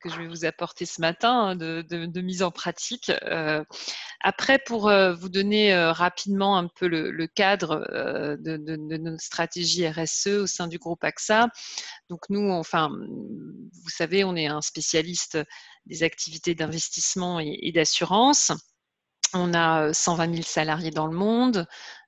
que 0.00 0.08
je 0.08 0.18
vais 0.18 0.26
vous 0.26 0.44
apporter 0.44 0.84
ce 0.84 1.00
matin 1.00 1.50
hein, 1.50 1.56
de, 1.56 2.20
mise 2.20 2.42
en 2.42 2.50
pratique. 2.50 3.10
Euh, 3.24 3.64
après, 4.20 4.58
pour 4.58 4.88
euh, 4.88 5.14
vous 5.14 5.28
donner 5.28 5.74
rapidement 5.74 6.56
un 6.58 6.68
peu 6.68 6.86
le, 6.86 7.26
cadre 7.26 7.86
de, 8.38 8.56
notre 8.96 9.22
stratégie 9.22 9.88
RSE 9.88 10.26
au 10.42 10.46
sein 10.46 10.68
du 10.68 10.78
groupe 10.78 11.02
AXA, 11.04 11.48
donc 12.08 12.28
nous, 12.28 12.50
enfin, 12.50 12.90
vous 12.90 13.88
savez, 13.88 14.24
on 14.24 14.36
est 14.36 14.46
un 14.46 14.60
spécialiste 14.60 15.38
des 15.86 16.02
activités 16.02 16.54
d'investissement 16.54 17.40
et, 17.40 17.72
d'assurance. 17.72 18.52
On 19.32 19.54
a 19.54 19.92
120 19.92 20.32
000 20.32 20.42
salariés 20.42 20.90
dans 20.90 21.06
le 21.06 21.16
monde. 21.16 21.66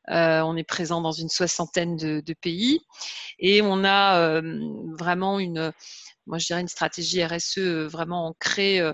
on 0.08 0.56
est 0.56 0.64
présent 0.64 1.00
dans 1.00 1.12
une 1.12 1.28
soixantaine 1.28 1.96
de, 1.96 2.34
pays 2.34 2.80
et 3.38 3.62
on 3.62 3.84
a 3.84 4.42
vraiment 4.98 5.38
une, 5.38 5.72
moi 6.26 6.38
je 6.38 6.46
dirais 6.46 6.60
une 6.60 6.68
stratégie 6.68 7.24
RSE 7.24 7.58
euh, 7.58 7.86
vraiment 7.86 8.26
ancrée 8.26 8.80
euh, 8.80 8.92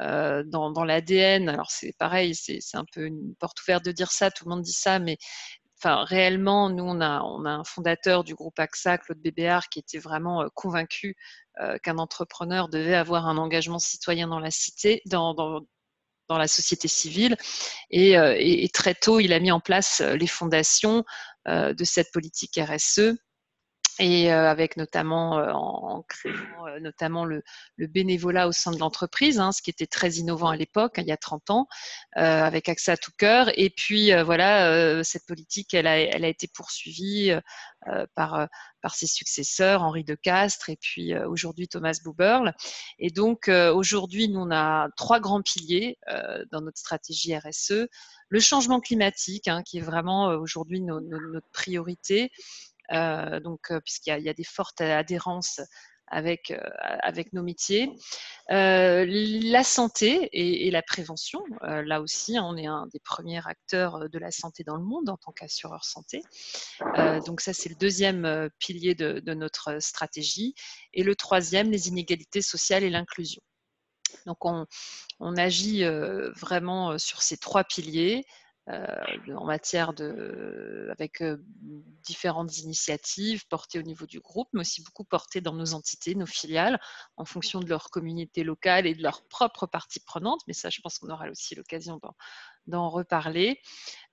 euh, 0.00 0.42
dans, 0.46 0.70
dans 0.70 0.84
l'ADN. 0.84 1.48
Alors 1.48 1.70
c'est 1.70 1.92
pareil, 1.98 2.34
c'est 2.34 2.60
un 2.74 2.84
peu 2.92 3.04
une 3.06 3.34
porte 3.36 3.60
ouverte 3.62 3.84
de 3.84 3.92
dire 3.92 4.12
ça, 4.12 4.30
tout 4.30 4.44
le 4.44 4.50
monde 4.50 4.62
dit 4.62 4.72
ça, 4.72 4.98
mais 4.98 5.18
enfin, 5.78 6.04
réellement, 6.04 6.70
nous, 6.70 6.84
on 6.84 7.00
a, 7.00 7.22
on 7.22 7.44
a 7.44 7.50
un 7.50 7.64
fondateur 7.64 8.24
du 8.24 8.34
groupe 8.34 8.58
AXA, 8.58 8.98
Claude 8.98 9.18
Bébéard, 9.18 9.68
qui 9.68 9.78
était 9.80 9.98
vraiment 9.98 10.48
convaincu 10.54 11.16
qu'un 11.82 11.98
entrepreneur 11.98 12.68
devait 12.68 12.94
avoir 12.94 13.26
un 13.26 13.36
engagement 13.36 13.80
citoyen 13.80 14.28
dans 14.28 14.38
la 14.40 14.50
cité, 14.50 15.02
dans, 15.06 15.34
dans, 15.34 15.60
dans 16.28 16.38
la 16.38 16.48
société 16.48 16.88
civile. 16.88 17.36
Et, 17.90 18.12
et, 18.12 18.68
très 18.70 18.94
tôt, 18.94 19.20
il 19.20 19.32
a 19.32 19.40
mis 19.40 19.52
en 19.52 19.60
place 19.60 20.00
les 20.00 20.26
fondations 20.26 21.04
de 21.46 21.84
cette 21.84 22.12
politique 22.12 22.58
RSE 22.60 23.14
et 23.98 24.32
euh, 24.32 24.48
avec 24.48 24.76
notamment 24.76 25.38
euh, 25.38 25.50
en, 25.52 26.02
créant 26.02 26.66
euh, 26.66 26.80
notamment 26.80 27.24
le, 27.24 27.42
le, 27.76 27.86
bénévolat 27.86 28.46
au 28.46 28.52
sein 28.52 28.70
de 28.70 28.78
l'entreprise, 28.78 29.40
hein, 29.40 29.52
ce 29.52 29.62
qui 29.62 29.70
était 29.70 29.86
très 29.86 30.12
innovant 30.12 30.48
à 30.48 30.56
l'époque, 30.56 30.98
hein, 30.98 31.02
il 31.02 31.08
y 31.08 31.12
a 31.12 31.16
30 31.16 31.50
ans, 31.50 31.68
avec 32.14 32.68
AXA 32.68 32.96
tout 32.96 33.12
cœur. 33.16 33.50
Et 33.58 33.70
puis 33.70 34.12
voilà, 34.22 35.02
cette 35.04 35.26
politique, 35.26 35.74
elle 35.74 35.86
a, 35.86 35.98
elle 35.98 36.24
a 36.24 36.28
été 36.28 36.48
poursuivie 36.48 37.32
par, 38.14 38.48
par 38.82 38.94
ses 38.94 39.06
successeurs, 39.06 39.82
Henri 39.82 40.04
de 40.04 40.14
Castres 40.14 40.70
et 40.70 40.76
puis 40.76 41.16
aujourd'hui 41.16 41.68
Thomas 41.68 41.98
Buberl. 42.04 42.54
Et 42.98 43.10
donc 43.10 43.48
aujourd'hui, 43.48 44.28
nous 44.28 44.40
on 44.40 44.50
a 44.50 44.88
trois 44.96 45.20
grands 45.20 45.42
piliers 45.42 45.98
dans 46.50 46.60
notre 46.60 46.78
stratégie 46.78 47.36
RSE. 47.36 47.88
Le 48.30 48.40
changement 48.40 48.80
climatique, 48.80 49.48
hein, 49.48 49.62
qui 49.62 49.78
est 49.78 49.82
vraiment 49.82 50.26
aujourd'hui 50.28 50.80
notre 50.80 51.48
priorité. 51.52 52.30
Euh, 52.92 53.40
donc 53.40 53.70
euh, 53.70 53.80
puisqu'il 53.80 54.18
y, 54.18 54.28
a 54.28 54.34
des 54.34 54.44
fortes 54.44 54.80
adhérences 54.80 55.60
avec, 56.06 56.50
euh, 56.50 57.22
nos 57.34 57.42
métiers. 57.42 57.92
la 58.48 59.62
santé 59.62 60.30
et, 60.32 60.70
la 60.70 60.80
prévention, 60.80 61.42
là 61.60 62.00
aussi, 62.00 62.38
hein, 62.38 62.44
on 62.46 62.56
est 62.56 62.66
un 62.66 62.86
des 62.86 63.00
premiers 63.00 63.46
acteurs 63.46 64.08
de 64.08 64.18
la 64.18 64.30
santé 64.30 64.64
dans 64.64 64.76
le 64.76 64.84
monde 64.84 65.10
en 65.10 65.18
tant 65.18 65.32
qu'assureur 65.32 65.84
santé. 65.84 66.22
donc 67.26 67.42
ça, 67.42 67.52
c'est 67.52 67.68
le 67.68 67.74
deuxième 67.74 68.48
pilier 68.58 68.94
de, 68.94 69.34
notre 69.34 69.80
stratégie. 69.80 70.54
Et 70.94 71.02
le 71.02 71.14
troisième, 71.14 71.70
les 71.70 71.88
inégalités 71.88 72.40
sociales 72.40 72.84
et 72.84 72.90
l'inclusion. 72.90 73.42
Donc 74.24 74.46
on, 74.46 74.64
on 75.20 75.36
agit 75.36 75.84
vraiment 76.36 76.96
sur 76.96 77.20
ces 77.20 77.36
trois 77.36 77.64
piliers 77.64 78.24
euh, 78.70 79.34
en 79.34 79.46
matière 79.46 79.94
de, 79.94 80.88
avec 80.90 81.22
euh, 81.22 81.38
différentes 82.02 82.58
initiatives 82.58 83.46
portées 83.48 83.78
au 83.78 83.82
niveau 83.82 84.04
du 84.04 84.20
groupe, 84.20 84.48
mais 84.52 84.60
aussi 84.60 84.82
beaucoup 84.82 85.04
portées 85.04 85.40
dans 85.40 85.54
nos 85.54 85.72
entités, 85.72 86.14
nos 86.14 86.26
filiales, 86.26 86.78
en 87.16 87.24
fonction 87.24 87.60
de 87.60 87.68
leur 87.68 87.90
communauté 87.90 88.44
locale 88.44 88.86
et 88.86 88.94
de 88.94 89.02
leur 89.02 89.26
propre 89.28 89.66
partie 89.66 90.00
prenante. 90.00 90.40
Mais 90.46 90.52
ça, 90.52 90.68
je 90.68 90.80
pense 90.82 90.98
qu'on 90.98 91.08
aura 91.08 91.30
aussi 91.30 91.54
l'occasion 91.54 91.98
d'en 92.66 92.90
reparler. 92.90 93.60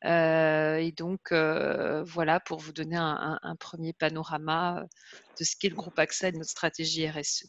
Euh, 0.06 0.78
et 0.78 0.94
donc, 0.94 1.34
voilà, 1.34 2.40
pour 2.40 2.60
vous 2.60 2.72
donner 2.72 2.98
un, 2.98 3.38
un, 3.42 3.56
premier 3.58 3.92
panorama 3.92 4.86
de 5.38 5.44
ce 5.44 5.56
qu'est 5.58 5.70
le 5.70 5.76
groupe 5.76 6.00
AXA 6.00 6.30
et 6.30 6.32
de 6.32 6.38
notre 6.38 6.52
stratégie 6.52 7.10
RSE. 7.10 7.48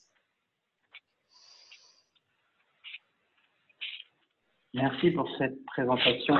Merci 4.75 5.11
pour 5.13 5.29
cette 5.39 5.65
présentation 5.67 6.37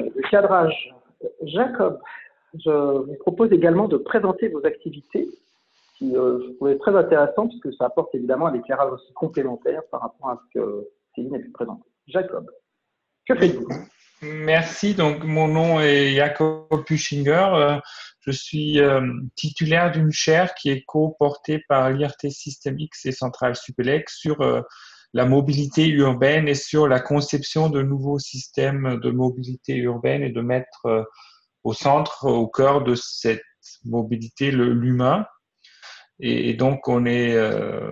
de 0.00 0.28
cadrage. 0.30 0.94
Jacob, 1.42 2.00
je 2.64 2.70
vous 2.70 3.16
propose 3.20 3.52
également 3.52 3.88
de 3.88 3.96
présenter 3.96 4.48
vos 4.48 4.64
activités, 4.64 5.28
qui 5.98 6.16
euh, 6.16 6.40
je 6.44 6.52
trouvais 6.54 6.78
très 6.78 6.94
intéressant, 6.94 7.48
puisque 7.48 7.72
ça 7.74 7.86
apporte 7.86 8.14
évidemment 8.14 8.46
un 8.46 8.54
éclairage 8.54 8.92
aussi 8.92 9.12
complémentaire 9.14 9.82
par 9.90 10.02
rapport 10.02 10.30
à 10.30 10.40
ce 10.42 10.58
que 10.58 10.88
Céline 11.14 11.36
a 11.36 11.38
pu 11.38 11.50
présenter. 11.50 11.88
Jacob, 12.06 12.50
que 13.26 13.34
faites-vous? 13.34 13.68
Merci. 14.22 14.94
Donc, 14.94 15.24
mon 15.24 15.48
nom 15.48 15.80
est 15.80 16.14
Jacob 16.14 16.84
Puschinger. 16.86 17.48
Euh, 17.54 17.76
je 18.20 18.30
suis 18.30 18.80
euh, 18.80 19.02
titulaire 19.36 19.92
d'une 19.92 20.12
chaire 20.12 20.54
qui 20.54 20.70
est 20.70 20.82
co-portée 20.84 21.62
par 21.68 21.90
l'IRT 21.90 22.30
System 22.30 22.78
X 22.78 23.06
et 23.06 23.12
Centrale 23.12 23.54
Supélec 23.54 24.08
sur 24.08 24.40
la 25.14 25.24
mobilité 25.24 25.88
urbaine 25.88 26.48
et 26.48 26.56
sur 26.56 26.88
la 26.88 27.00
conception 27.00 27.70
de 27.70 27.82
nouveaux 27.82 28.18
systèmes 28.18 28.98
de 29.00 29.10
mobilité 29.10 29.76
urbaine 29.76 30.22
et 30.22 30.30
de 30.30 30.40
mettre 30.40 30.86
euh, 30.86 31.04
au 31.62 31.72
centre, 31.72 32.26
au 32.26 32.48
cœur 32.48 32.82
de 32.82 32.94
cette 32.96 33.42
mobilité 33.84 34.50
l'humain. 34.50 35.24
Et, 36.20 36.54
donc 36.54 36.88
on 36.88 37.06
est, 37.06 37.34
euh, 37.34 37.90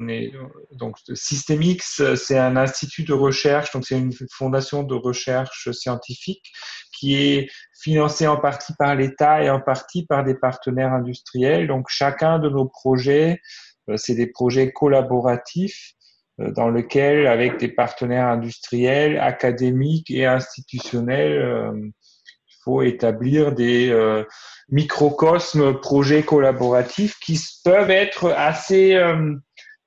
on 0.00 0.08
est 0.08 0.32
donc 0.72 0.96
Systemix, 1.12 2.02
c'est 2.14 2.38
un 2.38 2.56
institut 2.56 3.02
de 3.02 3.12
recherche, 3.12 3.72
donc 3.72 3.84
c'est 3.84 3.98
une 3.98 4.12
fondation 4.30 4.84
de 4.84 4.94
recherche 4.94 5.70
scientifique 5.72 6.52
qui 6.98 7.16
est 7.16 7.50
financée 7.80 8.28
en 8.28 8.36
partie 8.36 8.72
par 8.78 8.94
l'État 8.94 9.42
et 9.42 9.50
en 9.50 9.60
partie 9.60 10.06
par 10.06 10.24
des 10.24 10.36
partenaires 10.36 10.92
industriels. 10.92 11.66
Donc 11.66 11.86
chacun 11.88 12.38
de 12.38 12.48
nos 12.48 12.66
projets, 12.66 13.40
euh, 13.88 13.96
c'est 13.96 14.14
des 14.14 14.28
projets 14.28 14.72
collaboratifs 14.72 15.94
euh, 15.94 16.01
dans 16.38 16.68
lequel, 16.68 17.26
avec 17.26 17.58
des 17.58 17.68
partenaires 17.68 18.26
industriels, 18.26 19.18
académiques 19.18 20.10
et 20.10 20.26
institutionnels, 20.26 21.38
euh, 21.38 21.72
il 21.76 22.56
faut 22.64 22.82
établir 22.82 23.52
des 23.52 23.90
euh, 23.90 24.24
microcosmes 24.68 25.80
projets 25.80 26.22
collaboratifs 26.22 27.18
qui 27.18 27.38
peuvent 27.64 27.90
être 27.90 28.30
assez, 28.30 28.98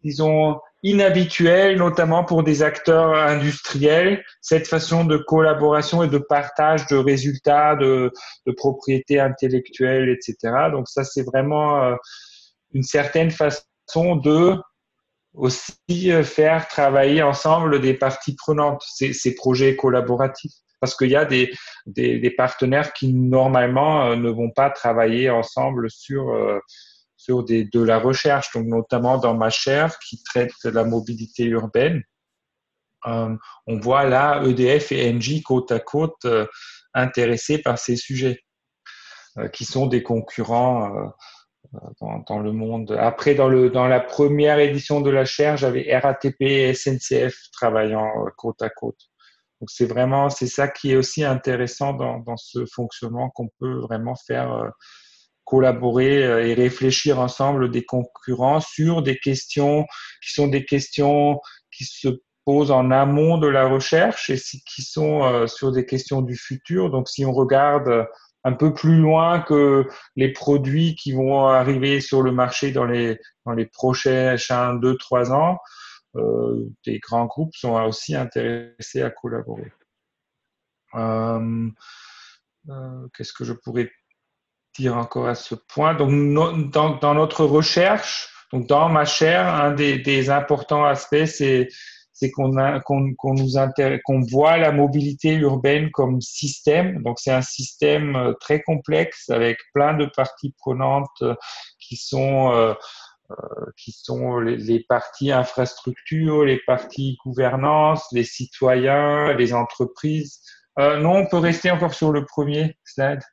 disons, 0.03 0.59
inhabituels, 0.83 1.77
notamment 1.77 2.23
pour 2.23 2.43
des 2.43 2.61
acteurs 2.61 3.15
industriels, 3.15 4.23
cette 4.41 4.67
façon 4.67 5.05
de 5.05 5.17
collaboration 5.17 6.03
et 6.03 6.09
de 6.09 6.17
partage 6.17 6.85
de 6.87 6.97
résultats, 6.97 7.75
de, 7.75 8.11
de 8.45 8.51
propriété 8.51 9.19
intellectuelle, 9.19 10.09
etc. 10.09 10.53
Donc 10.71 10.87
ça, 10.89 11.03
c'est 11.03 11.23
vraiment 11.23 11.95
une 12.73 12.83
certaine 12.83 13.31
façon 13.31 14.17
de 14.17 14.57
aussi 15.35 16.11
euh, 16.11 16.23
faire 16.23 16.67
travailler 16.67 17.21
ensemble 17.21 17.81
des 17.81 17.93
parties 17.93 18.35
prenantes, 18.35 18.83
ces, 18.87 19.35
projets 19.35 19.75
collaboratifs. 19.75 20.53
Parce 20.79 20.95
qu'il 20.95 21.09
y 21.09 21.15
a 21.15 21.25
des, 21.25 22.33
partenaires 22.37 22.93
qui 22.93 23.13
normalement 23.13 24.05
euh, 24.05 24.15
ne 24.15 24.29
vont 24.29 24.51
pas 24.51 24.69
travailler 24.69 25.29
ensemble 25.29 25.89
sur, 25.89 26.29
euh, 26.29 26.59
sur 27.17 27.43
des, 27.43 27.65
de 27.65 27.81
la 27.81 27.99
recherche, 27.99 28.51
donc 28.53 28.67
notamment 28.67 29.17
dans 29.17 29.35
ma 29.35 29.49
chaire 29.49 29.97
qui 29.99 30.21
traite 30.23 30.53
la 30.63 30.83
mobilité 30.83 31.45
urbaine. 31.45 32.03
On 33.07 33.79
voit 33.79 34.05
là 34.05 34.41
EDF 34.43 34.91
et 34.91 35.13
Engie 35.13 35.43
côte 35.43 35.71
à 35.71 35.79
côte 35.79 36.25
intéressés 36.95 37.59
par 37.59 37.77
ces 37.77 37.97
sujets, 37.97 38.39
qui 39.53 39.63
sont 39.63 39.85
des 39.85 40.01
concurrents 40.01 41.13
dans, 42.27 42.39
le 42.39 42.51
monde. 42.51 42.95
Après, 42.99 43.35
dans, 43.35 43.47
la 43.49 43.99
première 43.99 44.59
édition 44.59 45.01
de 45.01 45.09
la 45.09 45.25
chaire, 45.25 45.57
j'avais 45.57 45.97
RATP 45.97 46.41
et 46.41 46.73
SNCF 46.73 47.35
travaillant 47.51 48.05
euh, 48.05 48.29
côte 48.37 48.61
à 48.61 48.69
côte. 48.69 48.99
Donc 49.61 49.69
c'est 49.69 49.85
vraiment, 49.85 50.29
c'est 50.29 50.47
ça 50.47 50.67
qui 50.67 50.91
est 50.91 50.95
aussi 50.95 51.23
intéressant 51.23 51.93
dans, 51.93 52.19
dans 52.19 52.37
ce 52.37 52.65
fonctionnement 52.65 53.29
qu'on 53.29 53.49
peut 53.59 53.79
vraiment 53.79 54.15
faire 54.15 54.51
euh, 54.53 54.69
collaborer 55.45 56.23
euh, 56.23 56.45
et 56.45 56.53
réfléchir 56.53 57.19
ensemble 57.19 57.71
des 57.71 57.85
concurrents 57.85 58.59
sur 58.59 59.01
des 59.01 59.17
questions 59.17 59.85
qui 60.21 60.33
sont 60.33 60.47
des 60.47 60.65
questions 60.65 61.39
qui 61.71 61.85
se 61.85 62.09
posent 62.45 62.71
en 62.71 62.91
amont 62.91 63.37
de 63.37 63.47
la 63.47 63.67
recherche 63.67 64.29
et 64.29 64.37
qui 64.37 64.83
sont 64.83 65.47
sur 65.47 65.71
des 65.71 65.85
questions 65.85 66.21
du 66.21 66.35
futur. 66.35 66.91
Donc 66.91 67.09
si 67.09 67.25
on 67.25 67.33
regarde 67.33 68.05
un 68.45 68.53
peu 68.53 68.73
plus 68.73 68.97
loin 68.97 69.41
que 69.41 69.89
les 70.15 70.31
produits 70.31 70.95
qui 70.95 71.11
vont 71.11 71.47
arriver 71.47 71.99
sur 71.99 72.21
le 72.21 72.31
marché 72.31 72.71
dans 72.71 72.85
les, 72.85 73.19
prochains 73.73 74.35
2-3 74.35 75.31
ans. 75.31 75.57
Euh, 76.15 76.69
des 76.85 76.99
grands 76.99 77.25
groupes 77.25 77.55
sont 77.55 77.73
aussi 77.83 78.15
intéressés 78.15 79.01
à 79.01 79.09
collaborer. 79.09 79.73
Euh, 80.93 81.69
euh, 82.69 83.07
Qu'est-ce 83.17 83.33
que 83.33 83.43
je 83.43 83.51
pourrais 83.51 83.91
dire 84.77 84.95
encore 84.95 85.27
à 85.27 85.35
ce 85.35 85.55
point? 85.55 85.95
Donc, 85.95 86.71
dans, 86.71 87.13
notre 87.15 87.45
recherche, 87.45 88.29
dans 88.53 88.89
ma 88.89 89.05
chaire, 89.05 89.47
un 89.55 89.71
des, 89.71 89.97
des 89.97 90.29
importants 90.29 90.85
aspects, 90.85 91.25
c'est 91.25 91.67
c'est 92.15 92.31
qu'on 92.31 92.51
qu'on 93.17 94.19
voit 94.21 94.57
la 94.57 94.71
mobilité 94.71 95.33
urbaine 95.33 95.91
comme 95.91 96.21
système. 96.21 97.03
Donc 97.03 97.19
c'est 97.19 97.33
un 97.33 97.41
système 97.41 98.15
euh, 98.15 98.33
très 98.39 98.61
complexe 98.61 99.29
avec 99.29 99.59
plein 99.73 99.93
de 99.93 100.05
parties 100.05 100.55
prenantes 100.57 101.21
euh, 101.21 101.35
qui 101.79 101.97
sont 101.97 102.51
euh, 102.51 102.73
qui 103.75 103.91
sont 103.91 104.39
les, 104.39 104.55
les, 104.57 104.83
parties 104.87 105.31
infrastructures, 105.31 106.45
les 106.45 106.61
parties 106.67 107.17
gouvernance, 107.25 108.05
les 108.11 108.23
citoyens, 108.23 109.33
les 109.33 109.53
entreprises. 109.53 110.41
Euh, 110.79 110.99
non, 110.99 111.17
on 111.17 111.27
peut 111.27 111.37
rester 111.37 111.71
encore 111.71 111.93
sur 111.93 112.11
le 112.11 112.23
premier 112.23 112.77
slide. 112.83 113.23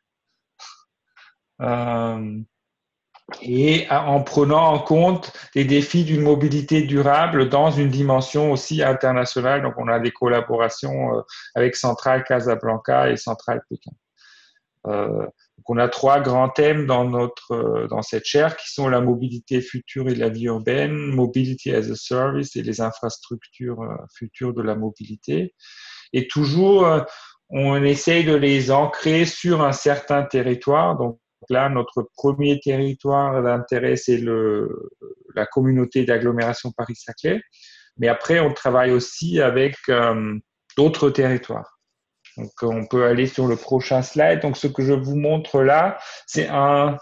Euh, 1.61 2.41
et 3.41 3.87
en 3.91 4.23
prenant 4.23 4.73
en 4.73 4.79
compte 4.79 5.33
les 5.55 5.65
défis 5.65 6.05
d'une 6.05 6.23
mobilité 6.23 6.83
durable 6.83 7.49
dans 7.49 7.71
une 7.71 7.89
dimension 7.89 8.53
aussi 8.53 8.83
internationale. 8.83 9.63
Donc, 9.63 9.75
on 9.79 9.89
a 9.89 9.99
des 9.99 10.11
collaborations 10.11 11.17
euh, 11.17 11.23
avec 11.55 11.77
Centrale 11.77 12.25
Casablanca 12.25 13.11
et 13.11 13.17
Centrale 13.17 13.63
Pékin. 13.69 13.93
Euh, 14.87 15.27
on 15.69 15.79
a 15.79 15.89
trois 15.89 16.21
grands 16.21 16.49
thèmes 16.49 16.87
dans 16.87 17.05
notre 17.05 17.53
euh, 17.53 17.87
dans 17.87 18.03
cette 18.03 18.25
chaire 18.25 18.57
qui 18.57 18.73
sont 18.73 18.89
la 18.89 19.01
mobilité 19.01 19.61
future 19.61 20.09
et 20.09 20.15
la 20.17 20.29
vie 20.29 20.47
urbaine, 20.47 20.93
mobility 20.93 21.73
as 21.73 21.89
a 21.89 21.95
service 21.95 22.57
et 22.57 22.63
les 22.63 22.81
infrastructures 22.81 23.81
euh, 23.81 23.95
futures 24.17 24.55
de 24.55 24.63
la 24.63 24.75
mobilité. 24.75 25.55
Et 26.13 26.27
toujours, 26.27 26.87
on 27.49 27.83
essaye 27.83 28.25
de 28.25 28.35
les 28.35 28.71
ancrer 28.71 29.25
sur 29.25 29.63
un 29.63 29.73
certain 29.73 30.25
territoire. 30.25 30.99
Donc 30.99 31.19
là, 31.51 31.69
notre 31.69 32.09
premier 32.17 32.61
territoire 32.61 33.43
d'intérêt, 33.43 33.97
c'est 33.97 34.19
le 34.19 34.91
la 35.35 35.47
communauté 35.47 36.05
d'agglomération 36.05 36.73
Paris-Saclay. 36.73 37.41
Mais 37.97 38.09
après, 38.09 38.41
on 38.41 38.53
travaille 38.53 38.91
aussi 38.93 39.41
avec 39.41 39.77
d'autres 40.77 41.11
territoires. 41.11 41.79
Donc, 42.37 42.51
on 42.63 42.87
peut 42.87 43.05
aller 43.05 43.27
sur 43.27 43.47
le 43.47 43.57
prochain 43.57 44.03
slide. 44.03 44.41
Donc, 44.41 44.57
ce 44.57 44.67
que 44.67 44.83
je 44.83 44.93
vous 44.93 45.17
montre 45.17 45.63
là, 45.63 45.99
c'est 46.27 46.49
un, 46.49 46.97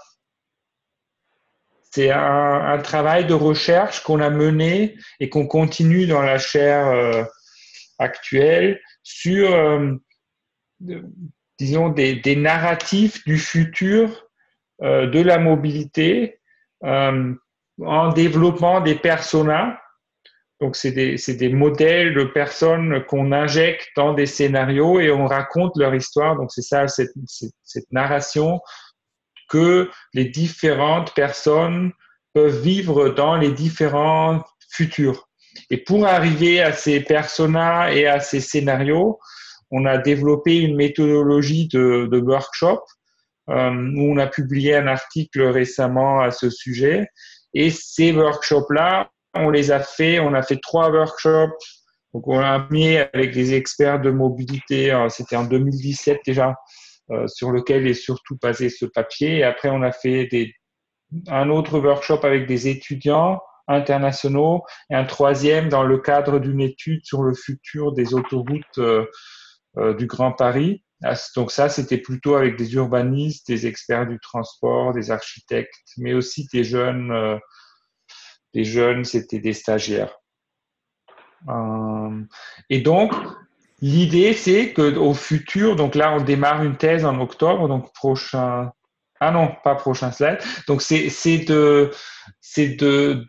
c'est 1.93 2.11
un, 2.11 2.79
travail 2.79 3.27
de 3.27 3.35
recherche 3.35 4.03
qu'on 4.03 4.21
a 4.21 4.31
mené 4.31 4.97
et 5.19 5.29
qu'on 5.29 5.47
continue 5.47 6.07
dans 6.07 6.23
la 6.23 6.39
chaire 6.39 6.87
euh, 6.87 7.25
actuelle 7.99 8.81
sur, 9.03 9.53
euh, 9.53 9.95
disons, 11.59 11.89
des, 11.89 12.37
narratifs 12.37 13.25
du 13.25 13.39
futur 13.39 14.09
euh, 14.11 14.30
de 14.81 15.21
la 15.21 15.39
mobilité 15.39 16.41
en 16.83 18.13
développant 18.15 18.81
des 18.81 18.95
personas 18.95 19.79
donc, 20.61 20.77
c'est 20.77 20.93
des, 20.93 21.17
des, 21.17 21.49
modèles 21.49 22.13
de 22.13 22.25
personnes 22.25 23.03
qu'on 23.07 23.33
injecte 23.33 23.89
dans 23.97 24.13
des 24.13 24.27
scénarios 24.27 25.01
et 25.01 25.11
on 25.11 25.27
raconte 25.27 25.73
leur 25.77 25.95
histoire. 25.95 26.37
Donc, 26.37 26.53
c'est 26.53 26.63
ça, 26.63 26.87
cette, 26.87 27.13
cette, 27.65 27.91
narration 27.93 28.61
que 29.49 29.89
les 30.13 30.27
différentes 30.27 31.15
personnes 31.15 31.93
peuvent 32.35 32.61
vivre 32.61 33.09
dans 33.09 33.37
les 33.37 33.53
différents 33.53 34.45
futurs. 34.71 35.29
Et 35.71 35.79
pour 35.79 36.07
arriver 36.07 36.61
à 36.61 36.73
ces 36.73 37.01
personas 37.01 37.93
et 37.93 38.07
à 38.07 38.21
ces 38.21 38.41
scénarios, 38.41 39.19
on 39.71 39.87
a 39.87 39.97
développé 39.97 40.59
une 40.59 40.77
méthodologie 40.77 41.69
de, 41.69 42.07
de 42.11 42.19
workshop 42.19 42.81
euh, 42.81 43.00
on 43.51 44.17
a 44.19 44.27
publié 44.27 44.77
un 44.77 44.87
article 44.87 45.43
récemment 45.43 46.21
à 46.21 46.31
ce 46.31 46.51
sujet. 46.51 47.09
Et 47.55 47.71
ces 47.71 48.13
workshops-là, 48.13 49.11
on 49.35 49.51
les 49.51 49.71
a 49.71 49.81
fait. 49.81 50.21
On 50.21 50.35
a 50.35 50.43
fait 50.43 50.59
trois 50.63 50.91
workshops. 50.91 51.53
Donc, 52.15 52.27
on 52.27 52.41
a 52.41 52.67
mis 52.71 52.97
avec 52.97 53.33
des 53.33 53.55
experts 53.55 54.01
de 54.01 54.11
mobilité. 54.11 54.93
Euh, 54.93 55.09
c'était 55.09 55.37
en 55.37 55.45
2017 55.45 56.21
déjà, 56.27 56.57
euh, 57.11 57.27
sur 57.29 57.51
lequel 57.53 57.87
est 57.87 57.95
surtout 57.95 58.37
basé 58.41 58.69
ce 58.69 58.87
papier. 58.87 59.39
Et 59.39 59.45
après, 59.45 59.71
on 59.71 59.83
a 59.83 59.93
fait 59.93 60.27
des, 60.27 60.53
un 61.29 61.51
autre 61.51 61.79
workshop 61.79 62.21
avec 62.25 62.47
des 62.47 62.69
étudiants 62.69 63.41
internationaux 63.69 64.65
et 64.91 64.97
un 64.97 65.05
troisième 65.05 65.69
dans 65.69 65.85
le 65.85 65.99
cadre 65.99 66.41
d'une 66.41 66.61
étude 66.61 67.05
sur 67.05 67.23
le 67.23 67.35
futur 67.35 67.93
des 67.93 68.15
autoroutes 68.15 68.79
euh, 68.79 69.07
du 69.95 70.07
Grand 70.07 70.33
Paris. 70.33 70.83
Ah, 71.03 71.15
donc 71.35 71.51
ça, 71.51 71.69
c'était 71.69 71.99
plutôt 71.99 72.37
avec 72.37 72.57
des 72.57 72.75
urbanistes, 72.75 73.49
des 73.49 73.67
experts 73.67 74.07
du 74.07 74.19
transport, 74.21 74.93
des 74.93 75.11
architectes, 75.11 75.73
mais 75.97 76.13
aussi 76.13 76.47
des 76.53 76.65
jeunes 76.65 77.41
les 78.55 78.65
jeunes, 78.65 79.05
c'était 79.05 79.39
des 79.39 79.53
stagiaires. 79.53 80.17
Euh, 81.49 82.23
et 82.69 82.81
donc, 82.81 83.13
l'idée, 83.81 84.35
c'est 84.35 84.73
qu'au 84.73 85.15
futur, 85.15 85.77
donc 85.77 85.95
là, 85.95 86.13
on 86.13 86.21
démarre 86.21 86.63
une 86.63 86.77
thèse 86.77 87.05
en 87.05 87.21
octobre, 87.21 87.69
donc 87.69 87.93
prochain. 87.95 88.71
Ah 89.21 89.31
non, 89.31 89.55
pas 89.63 89.75
prochain 89.75 90.13
slide. 90.13 90.39
Donc, 90.67 90.81
c'est 90.81 91.39
de, 91.45 91.91
de, 92.57 93.27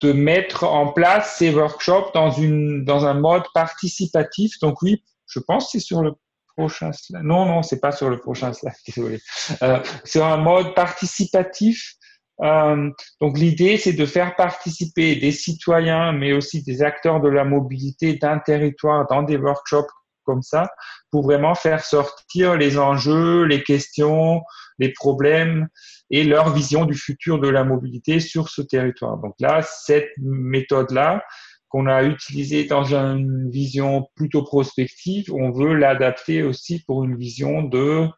de 0.00 0.12
mettre 0.12 0.64
en 0.64 0.92
place 0.92 1.36
ces 1.36 1.52
workshops 1.54 2.12
dans, 2.14 2.30
une, 2.30 2.84
dans 2.84 3.04
un 3.04 3.14
mode 3.14 3.44
participatif. 3.52 4.58
Donc, 4.60 4.80
oui, 4.82 5.04
je 5.26 5.38
pense 5.40 5.66
que 5.66 5.72
c'est 5.72 5.84
sur 5.84 6.02
le 6.02 6.12
prochain. 6.60 6.90
Non, 7.22 7.46
non, 7.46 7.62
c'est 7.62 7.80
pas 7.80 7.92
sur 7.92 8.10
le 8.10 8.18
prochain 8.18 8.52
slide, 8.52 8.72
désolé. 8.86 9.20
Euh, 9.62 9.80
sur 10.04 10.24
un 10.24 10.36
mode 10.36 10.74
participatif 10.74 11.96
euh, 12.42 12.90
donc 13.20 13.38
l'idée, 13.38 13.76
c'est 13.76 13.92
de 13.92 14.06
faire 14.06 14.34
participer 14.34 15.16
des 15.16 15.32
citoyens, 15.32 16.12
mais 16.12 16.32
aussi 16.32 16.62
des 16.62 16.82
acteurs 16.82 17.20
de 17.20 17.28
la 17.28 17.44
mobilité 17.44 18.14
d'un 18.14 18.38
territoire 18.38 19.06
dans 19.08 19.22
des 19.22 19.36
workshops 19.36 19.92
comme 20.24 20.42
ça, 20.42 20.70
pour 21.10 21.24
vraiment 21.24 21.54
faire 21.54 21.84
sortir 21.84 22.56
les 22.56 22.78
enjeux, 22.78 23.44
les 23.44 23.62
questions, 23.62 24.42
les 24.78 24.92
problèmes 24.92 25.68
et 26.10 26.24
leur 26.24 26.52
vision 26.52 26.84
du 26.84 26.94
futur 26.94 27.40
de 27.40 27.48
la 27.48 27.64
mobilité 27.64 28.20
sur 28.20 28.48
ce 28.48 28.62
territoire. 28.62 29.18
Donc 29.18 29.34
là, 29.40 29.62
cette 29.62 30.10
méthode-là, 30.18 31.22
qu'on 31.70 31.86
a 31.86 32.02
utilisée 32.02 32.64
dans 32.64 32.94
une 32.94 33.48
vision 33.48 34.10
plutôt 34.16 34.42
prospective, 34.42 35.32
on 35.32 35.52
veut 35.52 35.74
l'adapter 35.74 36.42
aussi 36.42 36.82
pour 36.84 37.04
une 37.04 37.16
vision 37.16 37.62
de 37.62 38.08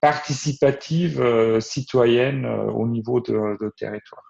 participative 0.00 1.20
euh, 1.20 1.58
citoyenne 1.60 2.44
euh, 2.44 2.70
au 2.70 2.86
niveau 2.86 3.20
de, 3.20 3.72
territoire. 3.76 4.22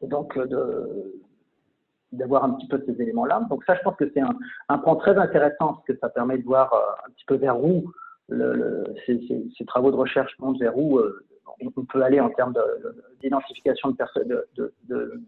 Et 0.00 0.06
donc, 0.06 0.38
de, 0.38 1.20
d'avoir 2.12 2.44
un 2.44 2.50
petit 2.50 2.66
peu 2.68 2.82
ces 2.86 3.00
éléments-là. 3.00 3.46
Donc 3.50 3.64
ça, 3.64 3.74
je 3.74 3.82
pense 3.82 3.96
que 3.96 4.10
c'est 4.12 4.22
un, 4.68 4.78
point 4.78 4.96
très 4.96 5.16
intéressant 5.16 5.74
parce 5.74 5.84
que 5.86 5.96
ça 5.98 6.08
permet 6.08 6.38
de 6.38 6.44
voir 6.44 6.72
euh, 6.72 7.06
un 7.06 7.10
petit 7.10 7.24
peu 7.26 7.36
vers 7.36 7.62
où 7.62 7.92
ces, 9.06 9.64
travaux 9.66 9.90
de 9.90 9.96
recherche 9.96 10.34
montent, 10.38 10.58
vers 10.58 10.76
où 10.76 10.98
euh, 10.98 11.24
on 11.76 11.84
peut 11.84 12.02
aller 12.02 12.20
en 12.20 12.30
termes 12.30 12.54
d'identification 13.20 13.90
de, 13.90 15.24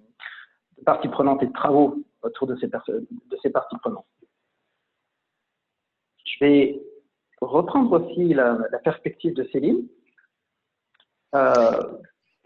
parties 0.84 1.08
prenantes 1.08 1.42
et 1.42 1.46
de 1.46 1.52
travaux 1.52 1.96
autour 2.22 2.46
de 2.46 2.56
ces, 2.56 2.68
parties 2.68 3.76
prenantes. 3.82 4.06
Je 6.24 6.44
vais 6.44 6.82
reprendre 7.40 8.00
aussi 8.00 8.32
la, 8.34 8.56
perspective 8.84 9.34
de 9.34 9.44
Céline. 9.52 9.86
Euh, 11.34 11.80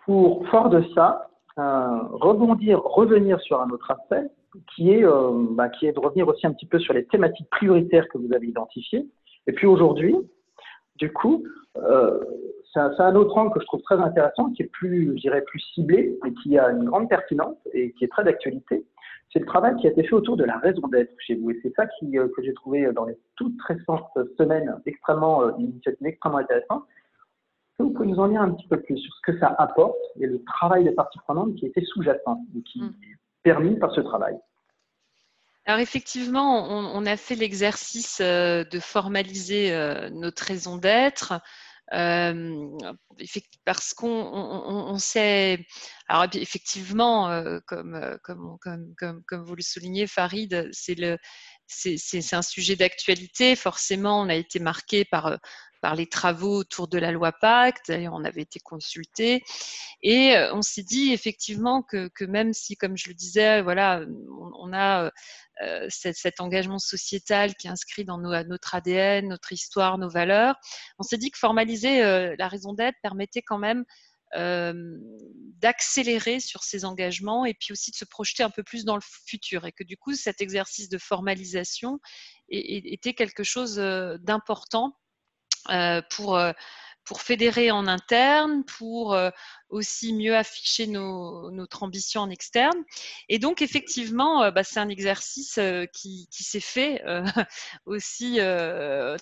pour, 0.04 0.46
fort 0.48 0.68
de 0.68 0.84
ça, 0.94 1.30
rebondir, 1.56 2.82
revenir 2.82 3.40
sur 3.40 3.60
un 3.60 3.70
autre 3.70 3.90
aspect 3.90 4.28
qui 4.74 4.92
est, 4.92 5.04
euh, 5.04 5.30
bah, 5.50 5.68
qui 5.68 5.86
est 5.86 5.92
de 5.92 6.00
revenir 6.00 6.28
aussi 6.28 6.46
un 6.46 6.52
petit 6.52 6.66
peu 6.66 6.78
sur 6.78 6.94
les 6.94 7.04
thématiques 7.06 7.48
prioritaires 7.50 8.08
que 8.08 8.18
vous 8.18 8.32
avez 8.32 8.46
identifiées. 8.46 9.06
Et 9.46 9.52
puis 9.52 9.66
aujourd'hui, 9.66 10.16
du 10.96 11.12
coup, 11.12 11.44
euh, 11.76 12.20
c'est 12.72 12.80
un, 12.80 13.14
autre 13.14 13.36
angle 13.36 13.52
que 13.52 13.60
je 13.60 13.66
trouve 13.66 13.82
très 13.82 13.96
intéressant, 13.96 14.50
qui 14.50 14.62
est 14.62 14.70
plus, 14.72 15.12
je 15.16 15.20
dirais, 15.20 15.42
plus 15.42 15.60
ciblé 15.74 16.18
et 16.24 16.34
qui 16.42 16.58
a 16.58 16.70
une 16.70 16.84
grande 16.84 17.08
pertinence 17.08 17.56
et 17.72 17.92
qui 17.92 18.04
est 18.04 18.08
très 18.08 18.24
d'actualité. 18.24 18.84
c'est 19.32 19.38
le 19.40 19.46
travail 19.46 19.76
qui 19.76 19.86
a 19.86 19.90
été 19.90 20.02
fait 20.04 20.14
autour 20.14 20.36
de 20.36 20.44
la 20.44 20.58
raison 20.58 20.86
d'être 20.88 21.12
chez 21.18 21.34
vous. 21.34 21.50
Et 21.50 21.58
c'est 21.62 21.74
ça 21.74 21.86
qui, 21.86 22.12
que 22.12 22.42
j'ai 22.42 22.54
trouvé 22.54 22.90
dans 22.92 23.04
les 23.04 23.16
toutes 23.36 23.60
récentes 23.62 24.06
semaines 24.38 24.76
extrêmement, 24.86 25.56
une 25.58 25.70
initiative 25.70 26.06
extrêmement 26.06 26.38
intéressante. 26.38 26.84
Vous 27.78 27.90
pouvez 27.90 28.08
nous 28.08 28.18
en 28.18 28.28
dire 28.28 28.40
un 28.40 28.52
petit 28.52 28.68
peu 28.68 28.80
plus 28.80 28.96
sur 28.98 29.12
ce 29.14 29.32
que 29.32 29.38
ça 29.38 29.54
apporte 29.58 29.98
et 30.20 30.26
le 30.26 30.42
travail 30.44 30.84
des 30.84 30.92
parties 30.92 31.18
prenantes 31.18 31.54
qui 31.56 31.66
était 31.66 31.84
sous-jacent 31.84 32.38
et 32.56 32.62
qui 32.62 32.80
mm. 32.80 32.94
est 33.02 33.16
permis 33.42 33.78
par 33.78 33.92
ce 33.94 34.00
travail? 34.00 34.36
Alors 35.66 35.80
effectivement, 35.80 36.68
on, 36.68 37.06
a 37.06 37.16
fait 37.16 37.36
l'exercice 37.36 38.18
euh, 38.20 38.64
de 38.64 38.78
formaliser 38.80 39.72
euh, 39.72 40.10
notre 40.10 40.44
raison 40.44 40.76
d'être. 40.76 41.40
Euh, 41.92 42.66
parce 43.64 43.94
qu'on 43.94 44.98
sait, 44.98 45.66
alors 46.08 46.26
effectivement, 46.34 47.28
comme, 47.66 48.18
comme, 48.22 48.58
comme, 48.60 49.22
comme, 49.26 49.44
vous 49.44 49.54
le 49.54 49.62
soulignez, 49.62 50.06
Farid, 50.06 50.70
c'est 50.72 52.34
un 52.34 52.42
sujet 52.42 52.76
d'actualité. 52.76 53.54
Forcément, 53.54 54.20
on 54.20 54.28
a 54.28 54.34
été 54.34 54.60
marqué 54.60 55.04
par, 55.04 55.38
par 55.84 55.94
les 55.94 56.06
travaux 56.06 56.60
autour 56.60 56.88
de 56.88 56.96
la 56.96 57.12
loi 57.12 57.30
Pacte. 57.30 57.88
D'ailleurs, 57.88 58.14
on 58.14 58.24
avait 58.24 58.40
été 58.40 58.58
consulté. 58.58 59.44
Et 60.02 60.34
on 60.50 60.62
s'est 60.62 60.82
dit 60.82 61.12
effectivement 61.12 61.82
que, 61.82 62.24
même 62.24 62.54
si, 62.54 62.74
comme 62.74 62.96
je 62.96 63.10
le 63.10 63.14
disais, 63.14 63.60
voilà, 63.60 64.00
on, 64.58 64.72
a 64.72 65.10
euh, 65.62 65.86
cet, 65.90 66.40
engagement 66.40 66.78
sociétal 66.78 67.54
qui 67.54 67.66
est 67.66 67.70
inscrit 67.70 68.06
dans 68.06 68.16
notre 68.16 68.74
ADN, 68.74 69.28
notre 69.28 69.52
histoire, 69.52 69.98
nos 69.98 70.08
valeurs, 70.08 70.56
on 70.98 71.02
s'est 71.02 71.18
dit 71.18 71.30
que 71.30 71.38
formaliser 71.38 72.02
euh, 72.02 72.34
la 72.38 72.48
raison 72.48 72.72
d'être 72.72 72.96
permettait 73.02 73.42
quand 73.42 73.58
même 73.58 73.84
euh, 74.36 74.72
d'accélérer 75.58 76.40
sur 76.40 76.64
ces 76.64 76.86
engagements 76.86 77.44
et 77.44 77.52
puis 77.52 77.72
aussi 77.72 77.90
de 77.90 77.96
se 77.96 78.06
projeter 78.06 78.42
un 78.42 78.48
peu 78.48 78.62
plus 78.62 78.86
dans 78.86 78.96
le 78.96 79.02
futur 79.26 79.66
et 79.66 79.72
que 79.72 79.84
du 79.84 79.96
coup 79.96 80.14
cet 80.14 80.40
exercice 80.40 80.88
de 80.88 80.98
formalisation 80.98 82.00
était 82.48 83.14
quelque 83.14 83.44
chose 83.44 83.76
d'important 83.76 84.88
euh, 84.88 85.03
pour, 86.10 86.36
euh, 86.36 86.52
pour 87.04 87.20
fédérer 87.20 87.70
en 87.70 87.86
interne, 87.86 88.64
pour 88.64 89.14
euh, 89.14 89.30
aussi 89.68 90.14
mieux 90.14 90.36
afficher 90.36 90.86
notre 90.86 91.82
ambition 91.82 92.22
en 92.22 92.30
externe. 92.30 92.76
Et 93.28 93.38
donc, 93.38 93.60
effectivement, 93.60 94.50
bah, 94.50 94.64
c'est 94.64 94.80
un 94.80 94.88
exercice 94.88 95.58
qui, 95.92 96.28
qui 96.30 96.44
s'est 96.44 96.60
fait 96.60 97.02
aussi 97.86 98.38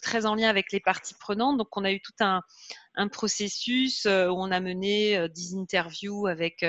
très 0.00 0.26
en 0.26 0.34
lien 0.34 0.48
avec 0.48 0.70
les 0.70 0.80
parties 0.80 1.14
prenantes. 1.18 1.58
Donc, 1.58 1.76
on 1.76 1.84
a 1.84 1.90
eu 1.90 2.00
tout 2.00 2.12
un, 2.20 2.42
un 2.94 3.08
processus 3.08 4.04
où 4.04 4.08
on 4.08 4.52
a 4.52 4.60
mené 4.60 5.28
10 5.28 5.56
interviews 5.56 6.26
avec 6.26 6.64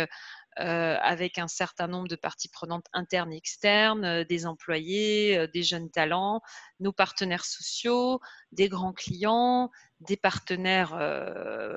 euh, 0.60 0.98
avec 1.02 1.40
un 1.40 1.48
certain 1.48 1.88
nombre 1.88 2.08
de 2.08 2.16
parties 2.16 2.48
prenantes 2.48 2.86
internes 2.94 3.34
et 3.34 3.38
externes, 3.38 4.06
euh, 4.06 4.24
des 4.24 4.46
employés, 4.46 5.36
euh, 5.36 5.48
des 5.48 5.64
jeunes 5.64 5.90
talents, 5.90 6.42
nos 6.80 6.92
partenaires 6.92 7.46
sociaux, 7.46 8.20
des 8.52 8.70
grands 8.70 8.94
clients, 8.94 9.72
des 10.00 10.18
partenaires 10.18 10.98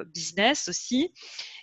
business 0.07 0.67
aussi. 0.67 1.15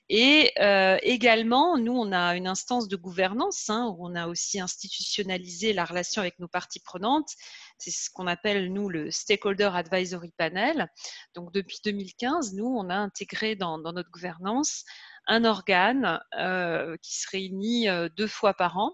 Et 0.08 0.54
également, 1.02 1.78
nous, 1.78 1.92
on 1.92 2.14
a 2.14 2.38
une 2.38 2.48
instance 2.48 2.88
de 2.88 2.96
gouvernance 2.96 3.70
hein, 3.70 3.94
où 3.98 4.08
on 4.08 4.16
a 4.16 4.28
aussi 4.28 4.62
institutionnalisé 4.62 5.74
la 5.74 5.84
relation 5.84 6.22
avec 6.22 6.40
nos 6.40 6.48
parties 6.48 6.80
prenantes. 6.80 7.32
C'est 7.78 7.92
ce 7.92 8.10
qu'on 8.10 8.28
appelle, 8.28 8.72
nous, 8.72 8.88
le 8.88 9.12
Stakeholder 9.12 9.72
Advisory 9.74 10.32
Panel. 10.38 10.90
Donc, 11.36 11.52
depuis 11.52 11.80
2015, 11.84 12.54
nous, 12.54 12.66
on 12.66 12.90
a 12.90 12.96
intégré 12.96 13.58
dans, 13.58 13.78
dans 13.78 13.92
notre 13.92 14.12
gouvernance 14.12 14.86
un 15.28 15.46
organe 15.46 16.22
euh, 16.38 16.98
qui 17.02 17.16
se 17.16 17.30
réunit 17.30 17.90
euh, 17.90 18.10
deux 18.16 18.28
fois 18.28 18.54
par 18.54 18.78
an 18.78 18.94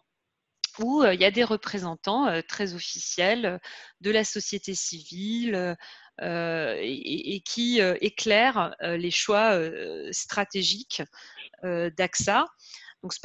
où 0.77 1.03
euh, 1.03 1.13
il 1.13 1.19
y 1.19 1.25
a 1.25 1.31
des 1.31 1.43
représentants 1.43 2.41
très 2.47 2.73
officiels 2.73 3.59
de 4.01 4.11
la 4.11 4.23
société 4.23 4.75
civile 4.75 5.75
et, 6.21 7.41
qui 7.45 7.79
éclairent 7.79 8.75
les 8.81 9.11
choix 9.11 9.59
stratégiques 10.11 11.01
d'AXA. 11.63 12.45
Donc 13.01 13.13
ce, 13.13 13.19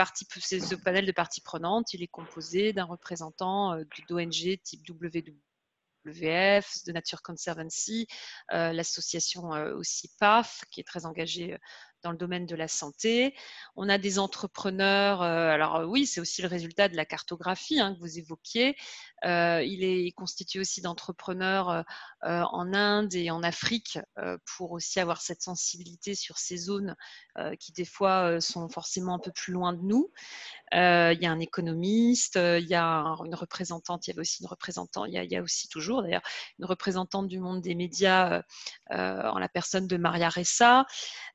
ce 0.61 0.75
panel 0.75 1.07
de 1.07 1.13
parties 1.13 1.43
prenantes, 1.43 1.93
il 1.93 2.03
est 2.03 2.09
composé 2.09 2.73
d'un 2.73 2.85
représentant 2.85 3.77
d'ONG 4.09 4.59
type 4.63 4.89
WWF, 4.89 6.85
de 6.87 6.93
Nature 6.93 7.23
Conservancy, 7.23 8.09
l'association 8.51 9.51
aussi 9.77 10.11
PAF, 10.19 10.65
qui 10.71 10.81
est 10.81 10.85
très 10.85 11.07
engagée 11.07 11.57
dans 12.05 12.13
le 12.13 12.17
domaine 12.19 12.47
de 12.47 12.55
la 12.55 12.69
santé. 12.69 13.35
On 13.75 13.89
a 13.89 13.99
des 13.99 14.19
entrepreneurs, 14.19 15.23
euh, 15.23 15.49
alors 15.49 15.77
euh, 15.77 15.85
oui, 15.87 16.07
c'est 16.07 16.21
aussi 16.21 16.43
le 16.43 16.49
résultat 16.49 16.89
de 16.89 16.97
la 16.97 17.07
cartographie 17.07 17.81
hein, 17.81 17.95
que 17.95 18.01
vous 18.01 18.19
évoquiez. 18.19 18.77
Euh, 19.25 19.63
il 19.65 19.83
est 19.83 20.13
constitué 20.13 20.61
aussi 20.61 20.83
d'entrepreneurs 20.83 21.85
en 22.21 22.75
Inde 22.75 23.15
et 23.15 23.31
en 23.31 23.43
Afrique 23.43 23.99
pour 24.45 24.73
aussi 24.73 25.01
avoir 25.01 25.23
cette 25.23 25.41
sensibilité 25.41 26.15
sur 26.15 26.37
ces 26.37 26.59
zones 26.59 26.95
qui 27.59 27.73
des 27.73 27.87
fois 27.87 28.39
sont 28.43 28.69
forcément 28.69 29.15
un 29.15 29.19
peu 29.19 29.31
plus 29.31 29.55
loin 29.55 29.73
de 29.73 29.81
nous. 29.81 30.11
Il 30.75 31.19
y 31.23 31.27
a 31.27 31.31
un 31.31 31.41
économiste, 31.41 32.37
il 32.37 32.67
y 32.67 32.75
a 32.75 33.17
une 33.25 33.35
représentante, 33.35 34.07
il 34.07 34.11
y 34.11 34.13
avait 34.13 34.21
aussi 34.21 34.43
une 34.43 34.49
représentante, 34.49 35.07
il 35.09 35.15
y 35.15 35.37
a, 35.37 35.43
aussi 35.43 35.69
toujours 35.69 36.03
d'ailleurs 36.03 36.23
une 36.59 36.65
représentante 36.65 37.29
du 37.29 37.39
monde 37.39 37.61
des 37.61 37.75
médias 37.75 38.43
en 38.91 39.39
la 39.39 39.49
personne 39.49 39.87
de 39.87 39.97
Maria 39.97 40.29
Ressa 40.29 40.85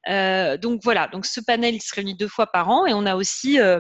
donc 0.08 0.82
voilà, 0.84 1.08
donc 1.08 1.25
ce 1.25 1.39
panel 1.39 1.75
il 1.75 1.82
se 1.82 1.93
réunit 1.95 2.15
deux 2.15 2.28
fois 2.28 2.47
par 2.47 2.69
an 2.69 2.86
et 2.86 2.93
on 2.93 3.06
a 3.06 3.15
aussi 3.15 3.60
euh, 3.60 3.80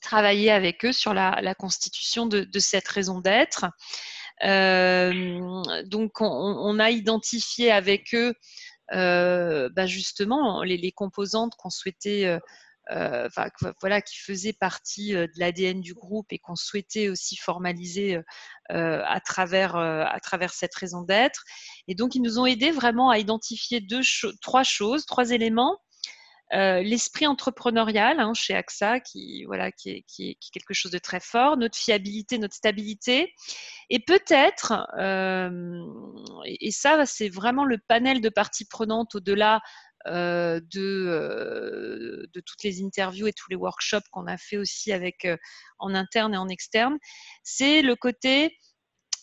travaillé 0.00 0.50
avec 0.50 0.84
eux 0.84 0.92
sur 0.92 1.14
la, 1.14 1.54
constitution 1.54 2.26
de, 2.26 2.46
cette 2.58 2.88
raison 2.88 3.20
d'être. 3.20 3.66
Euh, 4.44 5.62
donc 5.86 6.20
on, 6.20 6.78
a 6.78 6.90
identifié 6.90 7.70
avec 7.70 8.14
eux 8.14 8.34
euh, 8.92 9.68
bah, 9.74 9.86
justement 9.86 10.62
les, 10.62 10.92
composantes 10.92 11.54
qu'on 11.56 11.70
souhaitait 11.70 12.38
voilà, 12.90 14.02
qui 14.02 14.18
faisaient 14.18 14.52
partie 14.52 15.12
de 15.12 15.30
l'ADN 15.36 15.80
du 15.80 15.94
groupe 15.94 16.32
et 16.32 16.38
qu'on 16.38 16.56
souhaitait 16.56 17.08
aussi 17.08 17.36
formaliser 17.36 18.20
à, 18.68 19.20
travers, 19.20 19.76
à 19.76 20.20
travers 20.20 20.52
cette 20.52 20.74
raison 20.74 21.02
d'être. 21.02 21.44
Et 21.88 21.94
donc, 21.94 22.14
ils 22.14 22.22
nous 22.22 22.38
ont 22.38 22.46
aidés 22.46 22.70
vraiment 22.70 23.10
à 23.10 23.18
identifier 23.18 23.80
deux 23.80 24.02
trois 24.40 24.64
choses, 24.64 25.06
trois 25.06 25.30
éléments 25.30 25.78
euh, 26.52 26.82
l'esprit 26.82 27.26
entrepreneurial 27.26 28.20
hein, 28.20 28.32
chez 28.34 28.54
AXA, 28.54 29.00
qui, 29.00 29.44
voilà, 29.44 29.72
qui 29.72 30.04
est, 30.18 30.36
quelque 30.52 30.74
chose 30.74 30.92
de 30.92 30.98
très 30.98 31.18
fort, 31.18 31.56
notre 31.56 31.76
fiabilité, 31.76 32.38
notre 32.38 32.54
stabilité, 32.54 33.34
et 33.90 33.98
peut-être, 33.98 34.86
euh, 34.98 35.82
et, 36.44 36.70
ça, 36.70 37.06
c'est 37.06 37.30
vraiment 37.30 37.64
le 37.64 37.78
panel 37.78 38.20
de 38.20 38.28
parties 38.28 38.66
prenantes 38.66 39.16
au-delà 39.16 39.56
euh, 39.56 39.60
de, 40.06 40.60
de, 42.32 42.40
toutes 42.40 42.62
les 42.62 42.82
interviews 42.82 43.26
et 43.26 43.32
tous 43.32 43.50
les 43.50 43.56
workshops 43.56 44.08
qu'on 44.10 44.26
a 44.26 44.36
fait 44.36 44.56
aussi 44.56 44.92
avec 44.92 45.26
en 45.78 45.94
interne 45.94 46.34
et 46.34 46.38
en 46.38 46.48
externe, 46.48 46.98
c'est 47.42 47.82
le 47.82 47.96
côté 47.96 48.56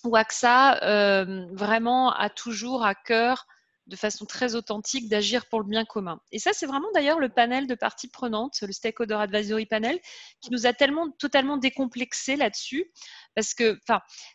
où 0.03 0.15
AXA 0.15 1.25
vraiment 1.51 2.11
a 2.11 2.29
toujours 2.29 2.83
à 2.83 2.95
cœur 2.95 3.45
de 3.91 3.95
façon 3.97 4.25
très 4.25 4.55
authentique 4.55 5.09
d'agir 5.09 5.45
pour 5.47 5.59
le 5.59 5.67
bien 5.67 5.83
commun. 5.83 6.19
Et 6.31 6.39
ça, 6.39 6.51
c'est 6.53 6.65
vraiment 6.65 6.87
d'ailleurs 6.93 7.19
le 7.19 7.27
panel 7.27 7.67
de 7.67 7.75
parties 7.75 8.07
prenantes, 8.07 8.57
le 8.61 8.71
Stakeholder 8.71 9.15
Advisory 9.15 9.65
Panel, 9.65 9.99
qui 10.39 10.49
nous 10.49 10.65
a 10.65 10.71
tellement 10.71 11.11
totalement 11.11 11.57
décomplexé 11.57 12.37
là-dessus, 12.37 12.89
parce 13.35 13.53
que 13.53 13.77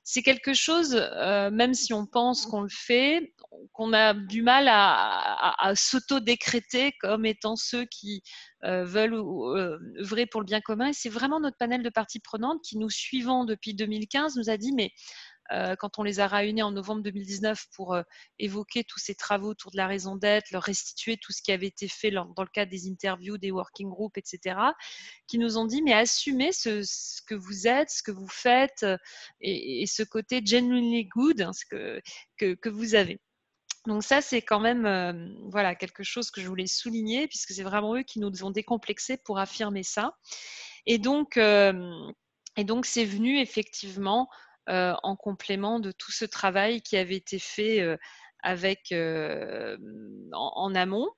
c'est 0.04 0.22
quelque 0.22 0.52
chose, 0.52 0.94
euh, 0.94 1.50
même 1.50 1.72
si 1.72 1.94
on 1.94 2.06
pense 2.06 2.44
qu'on 2.44 2.60
le 2.60 2.68
fait, 2.68 3.32
qu'on 3.72 3.94
a 3.94 4.12
du 4.12 4.42
mal 4.42 4.68
à, 4.68 5.72
s'auto-décréter 5.74 6.92
comme 7.00 7.24
étant 7.24 7.56
ceux 7.56 7.86
qui 7.86 8.22
euh, 8.64 8.84
veulent 8.84 9.14
euh, 9.14 9.78
œuvrer 10.00 10.26
pour 10.26 10.42
le 10.42 10.46
bien 10.46 10.60
commun. 10.60 10.88
Et 10.88 10.92
c'est 10.92 11.08
vraiment 11.08 11.40
notre 11.40 11.56
panel 11.56 11.82
de 11.82 11.88
parties 11.88 12.20
prenantes 12.20 12.60
qui, 12.62 12.76
nous 12.76 12.90
suivant 12.90 13.46
depuis 13.46 13.72
2015, 13.72 14.36
nous 14.36 14.50
a 14.50 14.58
dit, 14.58 14.72
mais 14.72 14.92
quand 15.78 15.98
on 15.98 16.02
les 16.02 16.20
a 16.20 16.26
réunis 16.26 16.62
en 16.62 16.72
novembre 16.72 17.02
2019 17.02 17.66
pour 17.74 17.94
euh, 17.94 18.02
évoquer 18.38 18.84
tous 18.84 18.98
ces 18.98 19.14
travaux 19.14 19.50
autour 19.50 19.70
de 19.70 19.76
la 19.76 19.86
raison 19.86 20.16
d'être, 20.16 20.50
leur 20.50 20.62
restituer 20.62 21.16
tout 21.16 21.32
ce 21.32 21.42
qui 21.42 21.52
avait 21.52 21.66
été 21.66 21.88
fait 21.88 22.10
dans 22.10 22.34
le 22.36 22.46
cadre 22.52 22.70
des 22.70 22.88
interviews, 22.88 23.38
des 23.38 23.50
working 23.50 23.88
groups, 23.88 24.16
etc., 24.16 24.56
qui 25.26 25.38
nous 25.38 25.58
ont 25.58 25.64
dit, 25.64 25.82
mais 25.82 25.92
assumez 25.92 26.52
ce, 26.52 26.82
que 27.26 27.34
vous 27.34 27.66
êtes, 27.66 27.90
ce 27.90 28.02
que 28.02 28.10
vous 28.10 28.28
faites 28.28 28.82
euh, 28.82 28.96
et, 29.40 29.86
ce 29.86 30.02
côté 30.02 30.42
genuinely 30.44 31.06
good 31.06 31.40
hein, 31.40 31.52
que, 31.70 32.68
vous 32.68 32.94
avez. 32.94 33.20
Donc 33.86 34.02
ça, 34.02 34.20
c'est 34.20 34.42
quand 34.42 34.58
même 34.58 35.38
voilà 35.48 35.76
quelque 35.76 36.02
chose 36.02 36.32
que 36.32 36.40
je 36.40 36.48
voulais 36.48 36.66
souligner 36.66 37.28
puisque 37.28 37.52
c'est 37.52 37.62
vraiment 37.62 37.94
eux 37.94 38.02
qui 38.02 38.18
nous 38.18 38.44
ont 38.44 38.50
décomplexés 38.50 39.16
pour 39.16 39.38
affirmer 39.38 39.84
ça. 39.84 40.16
Et 40.86 40.98
donc, 40.98 41.38
et 42.56 42.64
donc 42.64 42.86
c'est 42.86 43.04
venu 43.04 43.38
effectivement 43.38 44.28
euh, 44.68 44.94
en 45.04 45.14
complément 45.14 45.78
de 45.78 45.92
tout 45.92 46.10
ce 46.10 46.24
travail 46.24 46.82
qui 46.82 46.96
avait 46.96 47.14
été 47.14 47.38
fait 47.38 47.80
euh, 47.80 47.96
avec, 48.42 48.90
euh, 48.90 49.76
en, 50.32 50.74
amont. 50.74 51.08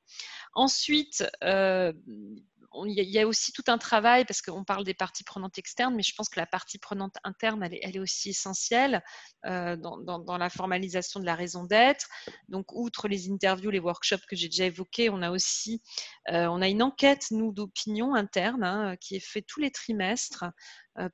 Ensuite, 0.52 1.24
il 1.42 2.42
y, 2.84 3.18
a 3.18 3.26
aussi 3.26 3.52
tout 3.52 3.64
un 3.68 3.78
travail, 3.78 4.26
parce 4.26 4.42
qu'on 4.42 4.64
parle 4.64 4.84
des 4.84 4.92
parties 4.92 5.24
prenantes 5.24 5.56
externes, 5.56 5.94
mais 5.94 6.02
je 6.02 6.14
pense 6.14 6.28
que 6.28 6.38
la 6.38 6.46
partie 6.46 6.78
prenante 6.78 7.16
interne, 7.24 7.62
elle 7.62 7.96
est, 7.96 7.98
aussi 7.98 8.30
essentielle 8.30 9.02
dans, 9.44 10.36
la 10.38 10.50
formalisation 10.50 11.18
de 11.18 11.24
la 11.24 11.34
raison 11.34 11.64
d'être. 11.64 12.06
Donc, 12.48 12.66
outre 12.72 13.08
les 13.08 13.30
interviews, 13.30 13.70
les 13.70 13.78
workshops 13.78 14.26
que 14.28 14.36
j'ai 14.36 14.48
déjà 14.48 14.66
évoqués, 14.66 15.08
on 15.08 15.22
a 15.22 15.30
aussi 15.30 15.82
on 16.28 16.60
a 16.60 16.68
une 16.68 16.82
enquête, 16.82 17.26
nous, 17.30 17.52
d'opinion 17.52 18.14
interne, 18.14 18.62
hein, 18.62 18.96
qui 19.00 19.16
est 19.16 19.26
faite 19.26 19.46
tous 19.46 19.60
les 19.60 19.70
trimestres 19.70 20.44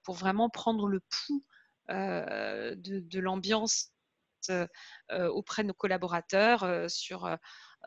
pour 0.02 0.16
vraiment 0.16 0.50
prendre 0.50 0.88
le 0.88 1.00
pouls 1.00 1.44
de, 1.88 3.00
de 3.00 3.20
l'ambiance 3.20 3.90
auprès 5.10 5.62
de 5.62 5.68
nos 5.68 5.74
collaborateurs 5.74 6.90
sur 6.90 7.28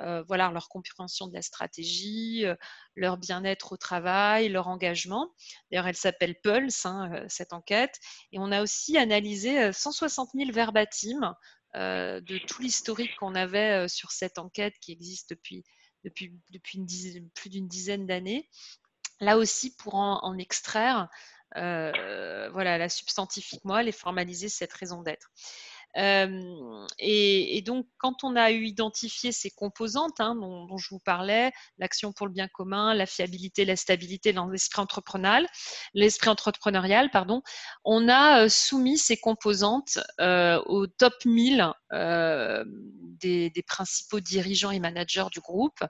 euh, 0.02 0.24
voilà, 0.28 0.52
leur 0.52 0.70
compréhension 0.70 1.28
de 1.28 1.34
la 1.34 1.42
stratégie, 1.42 2.46
euh, 2.46 2.56
leur 2.96 3.18
bien-être 3.18 3.72
au 3.72 3.78
travail, 3.78 4.50
leur 4.50 4.68
engagement. 4.68 5.34
D'ailleurs, 5.72 5.88
elle 5.88 5.96
s'appelle 5.96 6.36
Pulse, 6.42 6.86
hein, 6.86 7.12
euh, 7.14 7.26
cette 7.30 7.52
enquête. 7.52 8.00
Et 8.32 8.40
on 8.40 8.52
a 8.52 8.62
aussi 8.62 8.98
analysé 8.98 9.74
160 9.74 10.32
000 10.36 10.52
verbatims 10.52 11.36
de 11.76 12.38
tout 12.40 12.62
l'historique 12.62 13.16
qu'on 13.18 13.36
avait 13.36 13.88
sur 13.88 14.12
cette 14.12 14.40
enquête 14.40 14.74
qui 14.82 14.92
existe 14.92 15.30
depuis, 15.30 15.64
depuis, 16.04 16.34
depuis 16.50 16.80
plus 17.36 17.50
d'une 17.50 17.68
dizaine 17.68 18.08
d'années. 18.08 18.50
Là 19.20 19.38
aussi, 19.38 19.76
pour 19.76 19.94
en, 19.94 20.38
extraire 20.40 21.08
voilà, 21.56 22.78
la 22.78 22.90
substantifique 22.90 23.64
moelle 23.66 23.88
et 23.88 23.94
formaliser 23.94 24.50
cette 24.50 24.74
raison 24.74 25.02
d'être 25.02 25.30
et, 27.00 27.64
donc, 27.66 27.88
quand 27.98 28.24
on 28.24 28.36
a 28.36 28.52
eu 28.52 28.66
identifié 28.66 29.32
ces 29.32 29.50
composantes 29.50 30.20
hein, 30.20 30.36
dont, 30.36 30.78
je 30.78 30.90
vous 30.90 31.00
parlais, 31.00 31.52
l'action 31.80 32.14
pour 32.14 32.28
le 32.28 32.34
bien 32.34 32.48
commun, 32.48 32.94
la 32.94 33.06
fiabilité, 33.06 33.66
la 33.66 33.76
stabilité 33.76 34.32
dans 34.32 34.48
l'esprit 34.48 34.82
entrepreneurial, 34.82 35.48
l'esprit 35.94 36.30
pardon, 37.12 37.42
on 37.84 38.10
a 38.10 38.48
soumis 38.48 38.98
ces 38.98 39.18
composantes 39.18 39.98
au 40.20 40.88
top 40.88 41.14
1000 41.26 41.74
des, 41.92 43.64
principaux 43.66 44.20
dirigeants 44.20 44.72
et 44.72 44.80
managers 44.80 45.28
du 45.32 45.40
groupe 45.40 45.84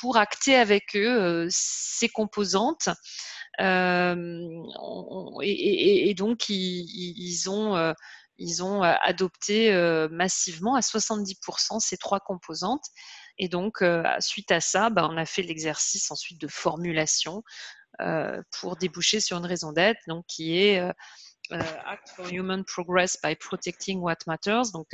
pour 0.00 0.16
acter 0.18 0.56
avec 0.56 0.94
eux 0.94 1.46
ces 1.48 2.08
composantes. 2.08 2.90
Et, 3.58 4.64
donc, 6.16 6.48
ils 6.48 7.50
ont 7.50 7.94
euh, 8.82 8.94
adopté 9.02 9.72
euh, 9.72 10.08
massivement 10.10 10.74
à 10.74 10.80
70% 10.80 11.80
ces 11.80 11.96
trois 11.96 12.20
composantes. 12.20 12.84
Et 13.38 13.48
donc, 13.48 13.82
euh, 13.82 14.02
suite 14.18 14.50
à 14.50 14.60
ça, 14.60 14.90
bah, 14.90 15.08
on 15.10 15.16
a 15.16 15.26
fait 15.26 15.42
l'exercice 15.42 16.10
ensuite 16.10 16.40
de 16.40 16.48
formulation 16.48 17.42
pour 18.58 18.76
déboucher 18.76 19.20
sur 19.20 19.36
une 19.36 19.44
raison 19.44 19.72
d'être, 19.72 19.98
donc 20.08 20.24
qui 20.26 20.56
est 20.56 20.78
Act 21.50 22.08
for 22.16 22.32
Human 22.32 22.64
Progress 22.64 23.18
by 23.22 23.36
Protecting 23.36 24.00
What 24.00 24.16
Matters, 24.26 24.72
donc 24.72 24.86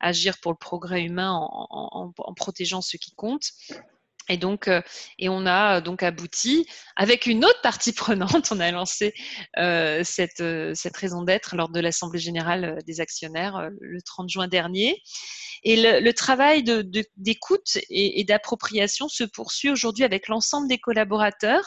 agir 0.00 0.34
pour 0.42 0.50
le 0.50 0.56
progrès 0.56 1.04
humain 1.04 1.30
en, 1.30 2.12
protégeant 2.34 2.80
ce 2.80 2.96
qui 2.96 3.14
compte. 3.14 3.44
Et 4.28 4.36
donc, 4.36 4.68
euh, 4.68 4.82
et 5.18 5.28
on 5.28 5.46
a 5.46 5.78
euh, 5.78 5.80
donc 5.80 6.02
abouti 6.02 6.66
avec 6.96 7.26
une 7.26 7.44
autre 7.44 7.60
partie 7.62 7.92
prenante. 7.94 8.48
On 8.50 8.60
a 8.60 8.70
lancé 8.70 9.14
euh, 9.58 10.02
cette, 10.04 10.42
cette 10.74 10.96
raison 10.96 11.22
d'être 11.22 11.56
lors 11.56 11.70
de 11.70 11.80
l'Assemblée 11.80 12.20
générale 12.20 12.78
des 12.86 13.00
actionnaires 13.00 13.70
le 13.80 14.02
30 14.02 14.28
juin 14.28 14.48
dernier. 14.48 15.02
Et 15.64 15.76
le, 15.76 16.12
travail 16.12 16.62
d'écoute 17.16 17.78
et, 17.90 18.22
d'appropriation 18.24 19.08
se 19.08 19.24
poursuit 19.24 19.70
aujourd'hui 19.70 20.04
avec 20.04 20.28
l'ensemble 20.28 20.68
des 20.68 20.78
collaborateurs. 20.78 21.64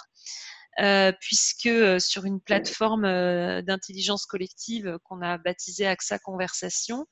Puisque 1.20 1.70
sur 2.00 2.26
une 2.26 2.40
plateforme 2.40 3.04
d'intelligence 3.62 4.26
collective 4.26 4.98
qu'on 5.04 5.22
a 5.22 5.38
baptisée 5.38 5.86
AXA 5.86 6.20
Conversation, 6.20 7.06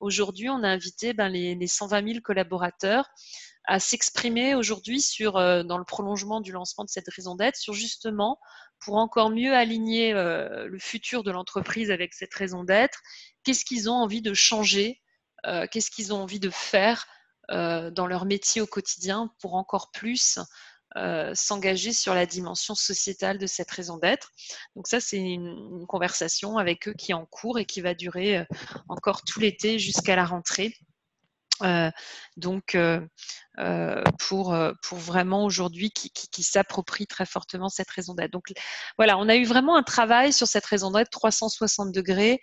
aujourd'hui 0.00 0.48
on 0.48 0.62
a 0.62 0.68
invité 0.68 1.12
ben, 1.12 1.28
les, 1.28 1.54
les 1.54 1.66
120 1.66 2.06
000 2.06 2.20
collaborateurs 2.22 3.08
à 3.64 3.80
s'exprimer 3.80 4.54
aujourd'hui 4.54 5.00
sur, 5.00 5.36
euh, 5.36 5.62
dans 5.62 5.78
le 5.78 5.84
prolongement 5.84 6.40
du 6.40 6.52
lancement 6.52 6.84
de 6.84 6.90
cette 6.90 7.08
raison 7.08 7.34
d'être, 7.34 7.56
sur 7.56 7.72
justement 7.72 8.38
pour 8.78 8.96
encore 8.96 9.30
mieux 9.30 9.54
aligner 9.54 10.12
euh, 10.12 10.66
le 10.66 10.78
futur 10.78 11.22
de 11.22 11.30
l'entreprise 11.30 11.90
avec 11.90 12.12
cette 12.12 12.34
raison 12.34 12.64
d'être, 12.64 13.00
qu'est-ce 13.42 13.64
qu'ils 13.64 13.88
ont 13.88 13.94
envie 13.94 14.22
de 14.22 14.34
changer, 14.34 15.00
euh, 15.46 15.66
qu'est-ce 15.70 15.90
qu'ils 15.90 16.12
ont 16.12 16.22
envie 16.22 16.40
de 16.40 16.50
faire 16.50 17.06
dans 17.50 18.06
leur 18.06 18.24
métier 18.24 18.62
au 18.62 18.66
quotidien 18.66 19.30
pour 19.38 19.54
encore 19.56 19.90
plus 19.90 20.38
s'engager 21.34 21.92
sur 21.92 22.14
la 22.14 22.26
dimension 22.26 22.74
sociétale 22.74 23.38
de 23.38 23.46
cette 23.46 23.70
raison 23.70 23.98
d'être. 23.98 24.30
Donc 24.76 24.86
ça, 24.86 25.00
c'est 25.00 25.18
une, 25.18 25.84
conversation 25.88 26.56
avec 26.56 26.88
eux 26.88 26.94
qui 26.94 27.12
est 27.12 27.14
en 27.14 27.26
cours 27.26 27.58
et 27.58 27.66
qui 27.66 27.80
va 27.80 27.94
durer 27.94 28.46
encore 28.88 29.22
tout 29.22 29.40
l'été 29.40 29.78
jusqu'à 29.78 30.16
la 30.16 30.24
rentrée. 30.24 30.74
Euh, 31.62 31.90
donc, 32.36 32.74
euh, 32.74 33.00
euh, 33.58 34.02
pour, 34.18 34.56
pour 34.82 34.98
vraiment 34.98 35.44
aujourd'hui 35.44 35.90
qui, 35.90 36.10
qui, 36.10 36.42
s'approprie 36.42 37.06
très 37.06 37.26
fortement 37.26 37.68
cette 37.68 37.90
raison 37.90 38.14
d'être. 38.14 38.32
Donc, 38.32 38.52
voilà, 38.98 39.18
on 39.18 39.28
a 39.28 39.36
eu 39.36 39.44
vraiment 39.44 39.76
un 39.76 39.82
travail 39.82 40.32
sur 40.32 40.48
cette 40.48 40.66
raison 40.66 40.90
d'être 40.90 41.10
360 41.10 41.92
degrés 41.92 42.40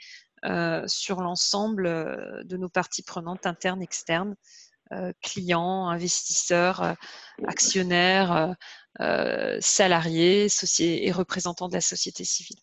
sur 0.88 1.22
l'ensemble 1.22 1.84
de 2.46 2.58
nos 2.58 2.70
parties 2.70 3.04
prenantes 3.04 3.46
internes, 3.46 3.84
externes, 3.84 4.36
clients, 5.22 5.88
investisseurs, 5.88 6.96
actionnaires, 7.48 8.56
salariés 9.60 10.48
et 10.80 11.12
représentants 11.12 11.70
de 11.70 11.74
la 11.74 11.82
société 11.82 12.24
civile. 12.24 12.58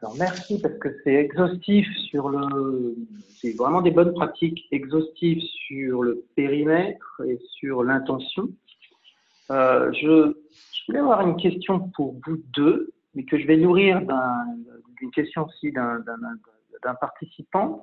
Alors 0.00 0.14
merci 0.16 0.60
parce 0.60 0.78
que 0.78 0.96
c'est 1.02 1.14
exhaustif 1.14 1.86
sur 2.08 2.28
le, 2.28 2.94
c'est 3.40 3.56
vraiment 3.56 3.82
des 3.82 3.90
bonnes 3.90 4.14
pratiques 4.14 4.66
exhaustives 4.70 5.42
sur 5.66 6.04
le 6.04 6.24
périmètre 6.36 7.22
et 7.26 7.40
sur 7.58 7.82
l'intention. 7.82 8.48
Euh, 9.50 9.90
je, 9.92 10.34
voulais 10.86 11.00
avoir 11.00 11.26
une 11.26 11.36
question 11.36 11.80
pour 11.96 12.14
vous 12.24 12.36
deux, 12.54 12.92
mais 13.14 13.24
que 13.24 13.38
je 13.38 13.46
vais 13.46 13.56
nourrir 13.56 14.00
d'une 14.98 15.10
question 15.10 15.46
aussi 15.46 15.72
d'un 15.72 15.98
participant. 17.00 17.82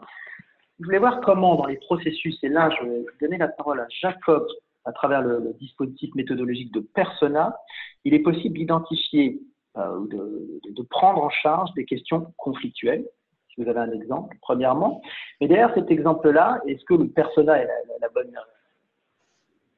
Je 0.79 0.85
voulais 0.85 0.99
voir 0.99 1.21
comment 1.21 1.55
dans 1.55 1.65
les 1.65 1.77
processus, 1.77 2.37
et 2.43 2.49
là 2.49 2.69
je 2.69 2.85
vais 2.85 3.05
donner 3.21 3.37
la 3.37 3.47
parole 3.47 3.79
à 3.79 3.87
Jacob 3.89 4.45
à 4.85 4.91
travers 4.91 5.21
le 5.21 5.53
dispositif 5.59 6.13
méthodologique 6.15 6.71
de 6.71 6.79
Persona, 6.79 7.57
il 8.03 8.13
est 8.13 8.19
possible 8.19 8.57
d'identifier 8.57 9.41
euh, 9.77 10.07
de, 10.07 10.61
de, 10.71 10.83
prendre 10.83 11.21
en 11.21 11.29
charge 11.29 11.73
des 11.73 11.85
questions 11.85 12.31
conflictuelles. 12.37 13.05
Si 13.49 13.61
vous 13.61 13.69
avez 13.69 13.79
un 13.79 13.91
exemple, 13.91 14.37
premièrement. 14.41 15.01
Mais 15.41 15.47
derrière 15.47 15.73
cet 15.73 15.91
exemple-là, 15.91 16.61
est-ce 16.67 16.85
que 16.85 16.93
le 16.93 17.09
persona 17.09 17.57
est 17.61 17.67
la, 17.99 18.09
bonne, 18.09 18.31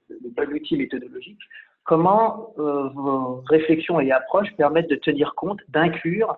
le 0.09 0.29
bon 0.29 0.53
outil 0.53 0.77
méthodologique? 0.77 1.39
Comment 1.83 2.53
euh, 2.59 2.89
vos 2.89 3.41
réflexions 3.47 3.99
et 3.99 4.11
approches 4.11 4.53
permettent 4.57 4.89
de 4.89 4.95
tenir 4.97 5.33
compte, 5.35 5.61
d'inclure 5.69 6.37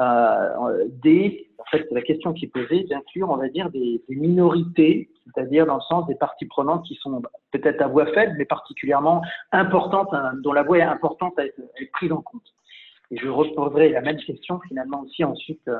euh, 0.00 0.84
des, 0.88 1.45
en 1.58 1.64
fait, 1.70 1.86
la 1.90 2.02
question 2.02 2.32
qui 2.32 2.46
est 2.46 2.48
posée, 2.48 2.84
d'inclure, 2.84 3.30
on 3.30 3.36
va 3.36 3.48
dire, 3.48 3.70
des, 3.70 4.02
minorités, 4.08 5.08
c'est-à-dire 5.24 5.66
dans 5.66 5.76
le 5.76 5.80
sens 5.82 6.06
des 6.06 6.14
parties 6.14 6.46
prenantes 6.46 6.84
qui 6.84 6.94
sont 6.96 7.22
peut-être 7.52 7.80
à 7.82 7.88
voix 7.88 8.06
faible, 8.06 8.34
mais 8.38 8.44
particulièrement 8.44 9.22
importantes, 9.52 10.08
hein, 10.12 10.32
dont 10.42 10.52
la 10.52 10.62
voix 10.62 10.78
est 10.78 10.82
importante 10.82 11.38
à 11.38 11.46
être 11.46 11.60
prise 11.92 12.12
en 12.12 12.22
compte. 12.22 12.42
Et 13.10 13.16
je 13.18 13.28
reposerai 13.28 13.90
la 13.90 14.00
même 14.00 14.16
question 14.18 14.60
finalement 14.68 15.02
aussi 15.02 15.24
ensuite 15.24 15.66
euh, 15.68 15.78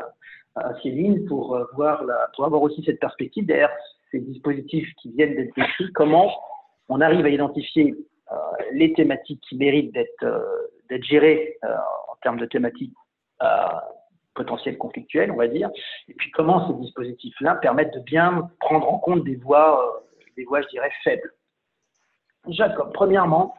à 0.54 0.74
Céline 0.80 1.26
pour, 1.26 1.56
euh, 1.56 1.64
voir 1.74 2.04
la, 2.04 2.30
pour 2.34 2.44
avoir 2.44 2.62
aussi 2.62 2.82
cette 2.84 3.00
perspective 3.00 3.46
derrière 3.46 3.70
ces 4.12 4.20
dispositifs 4.20 4.88
qui 5.02 5.10
viennent 5.12 5.34
d'être 5.34 5.54
décrits, 5.56 5.92
comment 5.92 6.30
on 6.88 7.00
arrive 7.00 7.26
à 7.26 7.28
identifier 7.28 7.96
euh, 8.30 8.36
les 8.72 8.92
thématiques 8.92 9.42
qui 9.48 9.56
méritent 9.56 9.92
d'être 9.92 10.24
d'être 10.88 11.02
gérées 11.02 11.58
en 11.64 12.14
termes 12.22 12.38
de 12.38 12.46
thématiques 12.46 12.94
potentielles 14.36 14.78
conflictuelles, 14.78 15.32
on 15.32 15.36
va 15.36 15.48
dire, 15.48 15.70
et 16.08 16.14
puis 16.14 16.30
comment 16.30 16.68
ces 16.68 16.80
dispositifs-là 16.80 17.56
permettent 17.56 17.94
de 17.94 18.00
bien 18.00 18.48
prendre 18.60 18.88
en 18.88 18.98
compte 18.98 19.24
des 19.24 19.36
voix, 19.36 20.04
des 20.36 20.44
voix, 20.44 20.62
je 20.62 20.68
dirais, 20.68 20.92
faibles? 21.02 21.32
Jacob, 22.48 22.92
premièrement. 22.92 23.54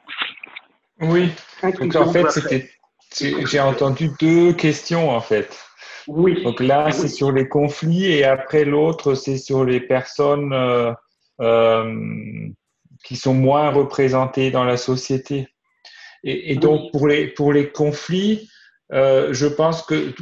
Oui, 1.02 1.32
donc 1.62 1.96
en 1.96 2.12
fait, 2.12 2.32
c'était 2.32 2.70
j'ai 3.16 3.60
entendu 3.60 4.10
deux 4.20 4.54
questions 4.54 5.10
en 5.10 5.22
fait. 5.22 5.58
Oui. 6.08 6.42
Donc 6.44 6.60
là, 6.60 6.92
c'est 6.92 7.08
sur 7.08 7.32
les 7.32 7.48
conflits 7.48 8.06
et 8.06 8.24
après 8.24 8.64
l'autre, 8.64 9.14
c'est 9.14 9.38
sur 9.38 9.66
les 9.66 9.82
personnes 9.82 10.54
euh, 10.54 10.94
euh, 11.42 12.50
qui 13.04 13.16
sont 13.16 13.34
moins 13.34 13.72
représentées 13.72 14.52
dans 14.52 14.64
la 14.64 14.78
société. 14.78 15.48
Et, 16.24 16.56
donc 16.56 16.92
pour 16.92 17.08
les 17.08 17.28
pour 17.28 17.54
les 17.54 17.70
conflits, 17.70 18.50
euh, 18.92 19.34
je 19.34 19.48
pense 19.48 19.84
que 19.84 20.14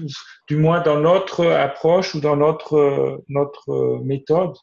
du 0.47 0.57
moins 0.57 0.81
dans 0.81 0.99
notre 0.99 1.47
approche 1.47 2.15
ou 2.15 2.19
dans 2.19 2.35
notre 2.35 3.23
notre 3.29 3.99
méthode, 4.03 4.55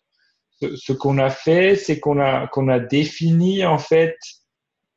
ce 0.60 0.92
qu'on 0.92 1.18
a 1.18 1.30
fait, 1.30 1.74
c'est 1.76 1.98
qu'on 1.98 2.20
a, 2.20 2.46
qu'on 2.46 2.68
a 2.68 2.78
défini 2.78 3.64
en 3.64 3.78
fait 3.78 4.16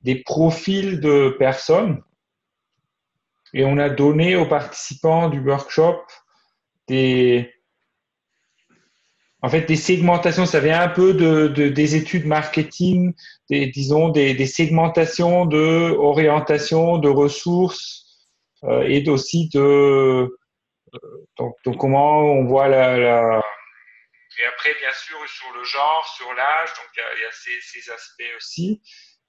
des 0.02 0.16
profils 0.16 1.00
de 1.00 1.36
personnes 1.40 2.04
et 3.54 3.64
on 3.64 3.78
a 3.78 3.90
donné 3.90 4.36
aux 4.36 4.46
participants 4.46 5.30
du 5.30 5.40
workshop 5.40 6.02
des, 6.88 7.52
en 9.42 9.50
fait, 9.50 9.62
des 9.62 9.76
segmentations, 9.76 10.46
ça 10.46 10.60
vient 10.60 10.82
un 10.82 10.90
peu 10.90 11.14
de, 11.14 11.70
des 11.70 11.96
études 11.96 12.26
marketing, 12.26 13.14
des, 13.50 13.68
disons 13.68 14.10
des, 14.10 14.46
segmentations 14.46 15.46
de 15.46 15.96
orientation, 15.98 16.98
de 16.98 17.10
ressources 17.10 18.28
euh, 18.64 18.82
et 18.82 19.08
aussi 19.10 19.50
de 19.50 20.36
donc, 21.38 21.78
comment 21.78 22.22
on 22.22 22.46
voit 22.46 22.68
la, 22.68 22.98
la, 22.98 23.44
Et 24.40 24.46
après, 24.48 24.74
bien 24.80 24.92
sûr, 24.94 25.18
sur 25.28 25.54
le 25.58 25.64
genre, 25.64 26.08
sur 26.16 26.34
l'âge, 26.34 26.70
donc 26.70 26.88
il 26.96 27.22
y 27.22 27.26
a, 27.26 27.32
ces, 27.32 27.92
aspects 27.92 28.36
aussi. 28.38 28.82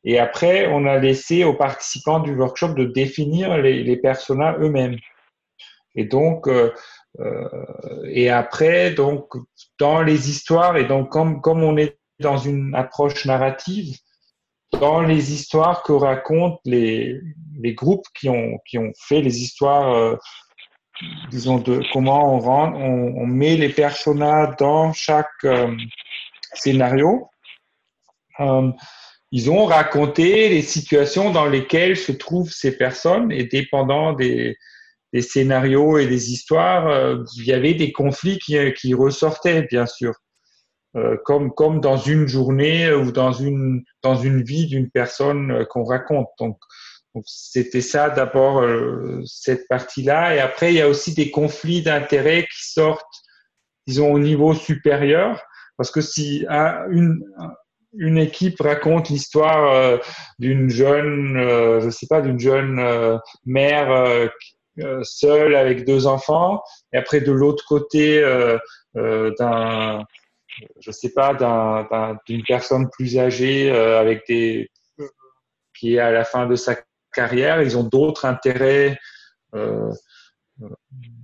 Et 0.04 0.18
après, 0.18 0.66
on 0.68 0.86
a 0.86 0.98
laissé 0.98 1.44
aux 1.44 1.54
participants 1.54 2.20
du 2.20 2.34
workshop 2.34 2.74
de 2.74 2.84
définir 2.84 3.56
les, 3.58 3.82
les 3.82 3.96
personas 3.96 4.56
eux-mêmes. 4.58 4.98
Et 5.96 6.04
donc, 6.04 6.46
euh, 6.46 6.72
euh, 7.20 7.48
et 8.04 8.30
après, 8.30 8.90
donc, 8.90 9.32
dans 9.78 10.02
les 10.02 10.30
histoires, 10.30 10.76
et 10.76 10.84
donc, 10.84 11.10
comme, 11.10 11.40
comme 11.40 11.62
on 11.62 11.76
est 11.76 11.98
dans 12.20 12.36
une 12.36 12.74
approche 12.74 13.24
narrative, 13.24 13.96
dans 14.72 15.00
les 15.00 15.32
histoires 15.32 15.82
que 15.82 15.92
racontent 15.92 16.60
les, 16.64 17.20
les 17.60 17.74
groupes 17.74 18.06
qui 18.14 18.28
ont, 18.28 18.58
qui 18.66 18.78
ont 18.78 18.92
fait 18.98 19.22
les 19.22 19.40
histoires, 19.40 19.94
euh, 19.94 20.16
disons, 21.30 21.58
de 21.58 21.82
comment 21.92 22.34
on, 22.34 22.38
rend, 22.38 22.74
on, 22.74 23.26
met 23.26 23.56
les 23.56 23.68
personnages 23.68 24.56
dans 24.58 24.92
chaque 24.92 25.44
euh, 25.44 25.74
scénario, 26.54 27.28
euh, 28.40 28.70
ils 29.32 29.50
ont 29.50 29.64
raconté 29.64 30.48
les 30.48 30.62
situations 30.62 31.30
dans 31.30 31.46
lesquelles 31.46 31.96
se 31.96 32.12
trouvent 32.12 32.50
ces 32.50 32.76
personnes 32.76 33.32
et 33.32 33.44
dépendant 33.44 34.12
des, 34.12 34.56
scénarios 35.18 35.96
et 35.96 36.06
des 36.06 36.32
histoires, 36.32 36.88
euh, 36.88 37.24
il 37.36 37.46
y 37.46 37.52
avait 37.52 37.74
des 37.74 37.90
conflits 37.90 38.38
qui, 38.38 38.58
qui 38.74 38.92
ressortaient, 38.92 39.62
bien 39.62 39.86
sûr, 39.86 40.12
comme, 41.24 41.52
comme 41.52 41.80
dans 41.80 41.98
une 41.98 42.26
journée 42.26 42.90
ou 42.92 43.12
dans 43.12 43.32
une, 43.32 43.82
dans 44.02 44.14
une 44.14 44.42
vie 44.42 44.66
d'une 44.66 44.90
personne 44.90 45.66
qu'on 45.70 45.84
raconte. 45.84 46.28
Donc 46.38 46.58
c'était 47.24 47.80
ça 47.80 48.10
d'abord, 48.10 48.64
cette 49.24 49.68
partie-là. 49.68 50.34
Et 50.34 50.40
après, 50.40 50.72
il 50.72 50.76
y 50.76 50.82
a 50.82 50.88
aussi 50.88 51.14
des 51.14 51.30
conflits 51.30 51.82
d'intérêts 51.82 52.42
qui 52.42 52.70
sortent, 52.70 53.04
disons, 53.86 54.12
au 54.12 54.18
niveau 54.18 54.54
supérieur. 54.54 55.42
Parce 55.76 55.90
que 55.90 56.00
si 56.00 56.44
une, 56.48 57.22
une 57.96 58.18
équipe 58.18 58.60
raconte 58.60 59.08
l'histoire 59.08 59.98
d'une 60.38 60.68
jeune, 60.68 61.38
je 61.80 61.88
sais 61.90 62.06
pas, 62.06 62.20
d'une 62.20 62.40
jeune 62.40 63.20
mère 63.44 64.30
euh, 64.80 65.02
seul 65.04 65.54
avec 65.54 65.86
deux 65.86 66.06
enfants, 66.06 66.62
et 66.92 66.98
après 66.98 67.22
de 67.22 67.32
l'autre 67.32 67.64
côté 67.66 68.22
euh, 68.22 68.58
euh, 68.98 69.32
d'un, 69.38 70.04
je 70.80 70.90
sais 70.90 71.12
pas, 71.14 71.32
d'une 72.26 72.42
personne 72.42 72.90
plus 72.90 73.18
âgée 73.18 73.70
avec 73.70 74.26
des 74.28 74.70
qui 75.78 75.94
est 75.94 75.98
à 75.98 76.10
la 76.10 76.24
fin 76.24 76.46
de 76.46 76.56
sa 76.56 76.76
carrière, 77.16 77.62
ils 77.62 77.76
ont 77.76 77.84
d'autres 77.84 78.26
intérêts 78.26 78.98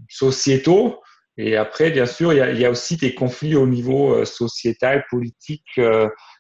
sociétaux. 0.09 1.01
Et 1.37 1.57
après, 1.57 1.91
bien 1.91 2.07
sûr, 2.07 2.33
il 2.33 2.59
y, 2.59 2.65
a, 2.65 2.71
aussi 2.71 2.97
des 2.97 3.15
conflits 3.15 3.57
au 3.57 3.67
niveau 3.67 4.25
sociétal, 4.25 5.05
politique, 5.11 5.81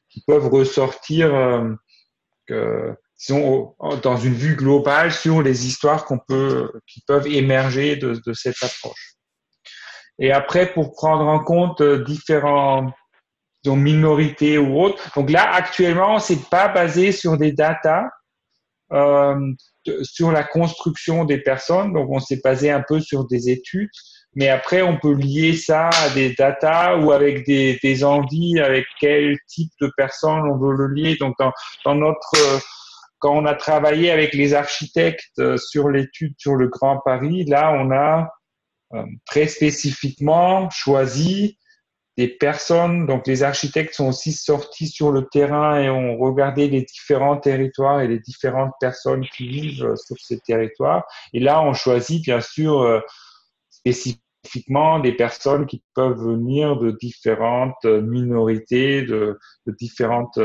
qui 0.08 0.22
peuvent 0.26 0.48
ressortir 0.48 1.32
dans 4.02 4.16
une 4.16 4.34
vue 4.34 4.56
globale 4.56 5.12
sur 5.12 5.42
les 5.42 5.66
histoires 5.66 6.06
peut, 6.26 6.72
qui 6.86 7.02
peuvent 7.06 7.26
émerger 7.26 7.96
de, 7.96 8.32
cette 8.32 8.62
approche. 8.62 9.14
Et 10.18 10.32
après, 10.32 10.72
pour 10.72 10.92
prendre 10.92 11.26
en 11.26 11.40
compte 11.42 11.80
euh, 11.80 12.04
différents 12.04 12.92
minorités 13.64 14.58
ou 14.58 14.80
autres. 14.80 15.00
Donc 15.14 15.30
là, 15.30 15.52
actuellement, 15.54 16.18
c'est 16.18 16.48
pas 16.50 16.68
basé 16.68 17.12
sur 17.12 17.38
des 17.38 17.52
datas, 17.52 18.04
euh, 18.04 18.08
sur 20.02 20.32
la 20.32 20.44
construction 20.44 21.24
des 21.24 21.38
personnes. 21.38 21.92
Donc 21.92 22.10
on 22.10 22.20
s'est 22.20 22.40
basé 22.42 22.70
un 22.70 22.84
peu 22.86 23.00
sur 23.00 23.26
des 23.26 23.50
études, 23.50 23.90
mais 24.34 24.48
après 24.48 24.82
on 24.82 24.98
peut 24.98 25.14
lier 25.14 25.54
ça 25.54 25.88
à 25.88 26.10
des 26.10 26.34
datas 26.34 26.98
ou 26.98 27.12
avec 27.12 27.46
des, 27.46 27.78
des 27.82 28.04
envies, 28.04 28.60
avec 28.60 28.84
quel 29.00 29.36
type 29.48 29.72
de 29.80 29.90
personnes 29.96 30.42
on 30.50 30.58
veut 30.58 30.76
le 30.76 30.88
lier. 30.88 31.16
Donc 31.18 31.34
dans, 31.38 31.52
dans 31.84 31.94
notre 31.94 32.60
quand 33.22 33.36
on 33.36 33.46
a 33.46 33.54
travaillé 33.54 34.10
avec 34.10 34.34
les 34.34 34.52
architectes 34.52 35.38
euh, 35.38 35.56
sur 35.56 35.88
l'étude 35.88 36.34
sur 36.38 36.56
le 36.56 36.66
Grand 36.66 36.98
Paris, 37.04 37.44
là, 37.44 37.72
on 37.72 37.92
a 37.92 38.28
euh, 38.94 39.04
très 39.26 39.46
spécifiquement 39.46 40.68
choisi 40.70 41.56
des 42.16 42.28
personnes. 42.28 43.06
Donc, 43.06 43.26
les 43.26 43.42
architectes 43.42 43.94
sont 43.94 44.08
aussi 44.08 44.32
sortis 44.32 44.88
sur 44.88 45.12
le 45.12 45.26
terrain 45.26 45.80
et 45.80 45.88
ont 45.88 46.18
regardé 46.18 46.68
les 46.68 46.82
différents 46.82 47.38
territoires 47.38 48.00
et 48.00 48.08
les 48.08 48.18
différentes 48.18 48.72
personnes 48.80 49.26
qui 49.34 49.48
vivent 49.48 49.84
euh, 49.84 49.96
sur 49.96 50.16
ces 50.18 50.38
territoires. 50.40 51.04
Et 51.32 51.40
là, 51.40 51.62
on 51.62 51.72
choisit 51.72 52.22
bien 52.22 52.40
sûr 52.40 53.02
spécifiquement 53.70 54.98
des 54.98 55.12
personnes 55.12 55.66
qui 55.66 55.82
peuvent 55.94 56.18
venir 56.18 56.76
de 56.76 56.90
différentes 56.90 57.84
minorités, 57.84 59.02
de, 59.02 59.38
de 59.66 59.72
différentes 59.72 60.38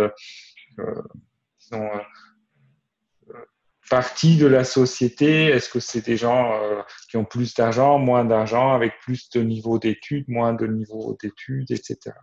euh, 0.79 1.01
disons, 1.59 1.89
partie 3.89 4.37
de 4.37 4.47
la 4.47 4.63
société? 4.63 5.45
Est-ce 5.45 5.69
que 5.69 5.79
c'est 5.79 6.05
des 6.05 6.17
gens 6.17 6.53
euh, 6.53 6.81
qui 7.09 7.17
ont 7.17 7.25
plus 7.25 7.53
d'argent, 7.53 7.99
moins 7.99 8.25
d'argent, 8.25 8.73
avec 8.73 8.99
plus 9.01 9.29
de 9.29 9.41
niveau 9.41 9.79
d'études, 9.79 10.25
moins 10.27 10.53
de 10.53 10.67
niveau 10.67 11.17
d'études, 11.21 11.71
etc. 11.71 12.15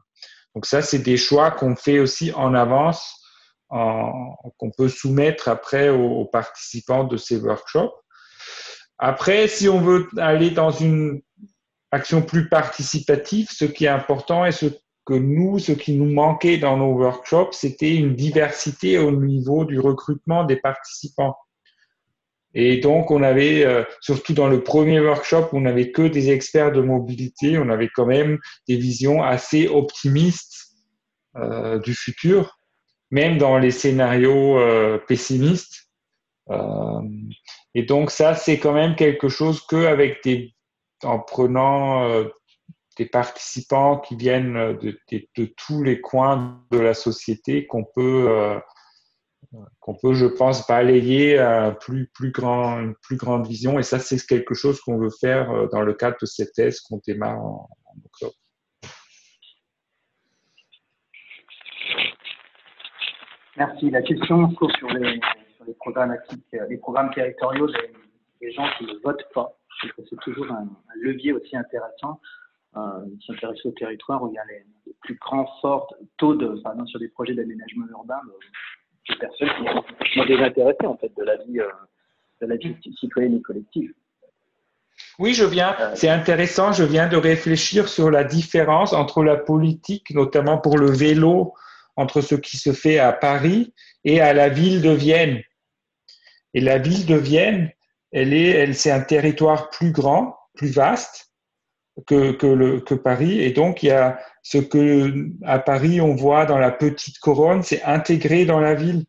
Donc 0.55 0.67
ça, 0.67 0.83
c'est 0.83 1.01
des 1.01 1.17
choix 1.17 1.51
qu'on 1.51 1.75
fait 1.75 1.99
aussi 1.99 2.33
en 2.33 2.55
avance, 2.55 3.21
qu'on 3.71 4.71
peut 4.77 4.89
soumettre 4.89 5.49
après 5.49 5.89
aux, 5.89 6.27
participants 6.27 7.05
de 7.05 7.17
ces 7.17 7.39
workshops. 7.39 7.95
Après, 8.99 9.49
si 9.49 9.69
on 9.69 9.81
veut 9.81 10.09
aller 10.19 10.51
dans 10.51 10.71
une 10.71 11.23
action 11.91 12.23
plus 12.23 12.49
participative, 12.49 13.49
ce 13.51 13.65
qui 13.65 13.87
est 13.87 13.89
important 13.89 14.45
et 14.45 14.53
ce 14.53 14.67
que 15.05 15.15
nous, 15.15 15.59
ce 15.59 15.73
qui 15.73 15.97
nous 15.97 16.12
manquait 16.12 16.59
dans 16.59 16.77
nos 16.77 16.93
workshops, 16.93 17.53
c'était 17.53 17.95
une 17.95 18.15
diversité 18.15 18.99
au 18.99 19.11
niveau 19.11 19.65
du 19.65 19.79
recrutement 19.79 20.45
des 20.45 20.57
participants. 20.57 21.37
Et 22.55 22.78
donc, 22.78 23.11
on 23.11 23.22
avait, 23.22 23.64
euh, 23.64 23.82
surtout 24.00 24.32
dans 24.32 24.46
le 24.46 24.62
premier 24.62 25.00
workshop, 25.00 25.48
on 25.52 25.62
n'avait 25.62 25.90
que 25.90 26.02
des 26.02 26.30
experts 26.30 26.70
de 26.70 26.80
mobilité, 26.80 27.59
on 27.59 27.68
avait 27.68 27.88
quand 27.92 28.07
même 28.07 28.38
des 28.68 28.76
visions 28.76 29.22
assez 29.22 29.66
optimistes 29.66 30.68
euh, 31.36 31.80
du 31.80 31.94
futur, 31.94 32.59
même 33.11 33.38
dans 33.38 33.59
les 33.59 33.72
scénarios 33.72 34.59
euh, 34.59 34.98
pessimistes. 34.98 35.88
Et 37.74 37.84
donc, 37.84 38.11
ça, 38.11 38.34
c'est 38.34 38.59
quand 38.59 38.74
même 38.74 38.96
quelque 38.96 39.28
chose 39.28 39.66
qu'avec 39.66 40.22
des, 40.22 40.55
en 41.02 41.18
prenant 41.18 42.07
des 42.98 43.07
participants 43.07 43.98
qui 43.98 44.14
viennent 44.14 44.76
de, 44.76 45.00
tous 45.57 45.82
les 45.82 46.02
coins 46.02 46.62
de 46.70 46.78
la 46.78 46.92
société 46.92 47.66
qu'on 47.66 47.82
peut 47.82 48.61
qu'on 49.80 49.94
peut, 49.94 50.14
je 50.14 50.26
pense, 50.26 50.66
balayer 50.66 51.38
à 51.38 51.72
plus, 51.72 52.07
plus 52.09 52.30
grand, 52.30 52.80
une 52.80 52.94
plus 53.02 53.16
grande 53.16 53.46
vision. 53.46 53.78
Et 53.78 53.82
ça, 53.82 53.98
c'est 53.98 54.24
quelque 54.26 54.55
chose 54.55 54.80
qu'on 54.80 54.98
veut 54.98 55.11
faire 55.20 55.50
euh, 55.50 55.68
dans 55.72 55.82
le 55.82 55.94
cadre 55.94 56.16
de 56.20 56.26
cette 56.26 56.52
thèse 56.52 56.80
qu'on 56.80 57.00
démarre 57.07 57.44
en, 57.44 57.68
octobre. 58.05 58.34
Merci. 63.57 63.90
La 63.90 64.02
question 64.02 64.50
sur 64.50 64.88
les, 64.88 65.20
sur 65.57 65.64
les 65.66 65.74
programmatiques, 65.74 66.44
euh, 66.55 66.76
programmes 66.80 67.12
territoriaux 67.14 67.68
des, 68.40 68.52
gens 68.52 68.66
qui 68.78 68.84
ne 68.84 68.98
votent 69.02 69.26
pas. 69.32 69.57
C'est 69.80 70.20
toujours 70.20 70.50
un, 70.50 70.68
levier 71.00 71.32
aussi 71.32 71.57
intéressant 71.57 72.20
euh, 72.76 73.05
s'intéresser 73.26 73.68
au 73.68 73.72
territoire 73.72 74.22
où 74.22 74.28
il 74.28 74.34
y 74.34 74.38
a 74.38 74.44
les, 74.46 74.64
plus 75.02 75.16
grands 75.16 75.46
forts 75.61 75.94
taux 76.16 76.34
de, 76.34 76.61
sur 76.86 76.98
des 76.98 77.09
projets 77.09 77.34
d'aménagement 77.34 77.86
urbain, 77.90 78.20
des 79.09 79.16
personnes 79.16 79.48
qui 80.05 80.18
sont 80.18 80.24
désintéressées 80.24 80.86
en 80.86 80.96
fait 80.96 81.12
de 81.16 81.22
la 81.24 81.36
vie, 81.36 81.61
euh, 81.61 81.68
de 82.42 82.46
la 82.46 82.57
vie 82.57 82.76
citoyenne 82.98 83.36
et 83.36 83.42
collective. 83.42 83.92
Oui, 85.18 85.34
je 85.34 85.44
viens. 85.44 85.76
Euh, 85.80 85.92
c'est 85.94 86.09
intéressant. 86.09 86.72
Je 86.72 86.84
viens 86.84 87.09
de 87.09 87.16
réfléchir 87.16 87.88
sur 87.88 88.11
la 88.11 88.24
différence 88.24 88.92
entre 88.92 89.22
la 89.22 89.36
politique, 89.36 90.11
notamment 90.11 90.59
pour 90.59 90.78
le 90.78 90.90
vélo, 90.90 91.55
entre 91.96 92.20
ce 92.20 92.34
qui 92.34 92.57
se 92.57 92.72
fait 92.72 92.98
à 92.98 93.12
Paris 93.12 93.72
et 94.05 94.20
à 94.20 94.32
la 94.32 94.48
ville 94.48 94.82
de 94.82 94.90
Vienne. 94.90 95.42
Et 96.55 96.61
la 96.61 96.78
ville 96.78 97.07
de 97.07 97.16
Vienne, 97.16 97.70
elle 98.12 98.32
est, 98.32 98.50
elle, 98.50 98.74
c'est 98.74 98.90
un 98.90 99.00
territoire 99.00 99.70
plus 99.70 99.90
grand, 99.90 100.36
plus 100.55 100.72
vaste, 100.72 101.32
que, 102.07 102.32
que, 102.32 102.47
le, 102.47 102.80
que 102.80 102.95
Paris. 102.95 103.40
Et 103.40 103.51
donc, 103.51 103.82
il 103.82 103.86
y 103.86 103.92
a 103.92 104.18
ce 104.42 104.59
que 104.59 105.28
à 105.45 105.59
Paris 105.59 106.01
on 106.01 106.14
voit 106.14 106.47
dans 106.47 106.59
la 106.59 106.70
petite 106.70 107.18
couronne, 107.18 107.62
c'est 107.62 107.82
intégré 107.82 108.45
dans 108.45 108.61
la 108.61 108.74
ville, 108.74 109.05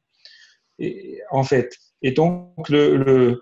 et, 0.79 1.21
en 1.31 1.43
fait. 1.43 1.75
Et 2.01 2.11
donc, 2.11 2.69
le, 2.69 2.97
le 2.97 3.41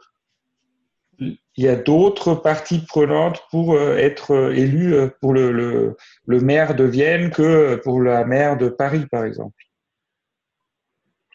il 1.56 1.64
y 1.64 1.68
a 1.68 1.76
d'autres 1.76 2.34
parties 2.34 2.84
prenantes 2.86 3.44
pour 3.52 3.76
euh, 3.76 3.96
être 3.98 4.32
euh, 4.32 4.56
élu 4.56 4.94
euh, 4.96 5.08
pour 5.22 5.34
le, 5.34 5.52
le, 5.52 5.96
le, 6.26 6.40
maire 6.40 6.76
de 6.76 6.84
Vienne 6.84 7.30
que 7.30 7.76
pour 7.84 8.02
la 8.02 8.26
maire 8.26 8.58
de 8.58 8.70
Paris, 8.70 9.06
par 9.12 9.24
exemple. 9.24 9.56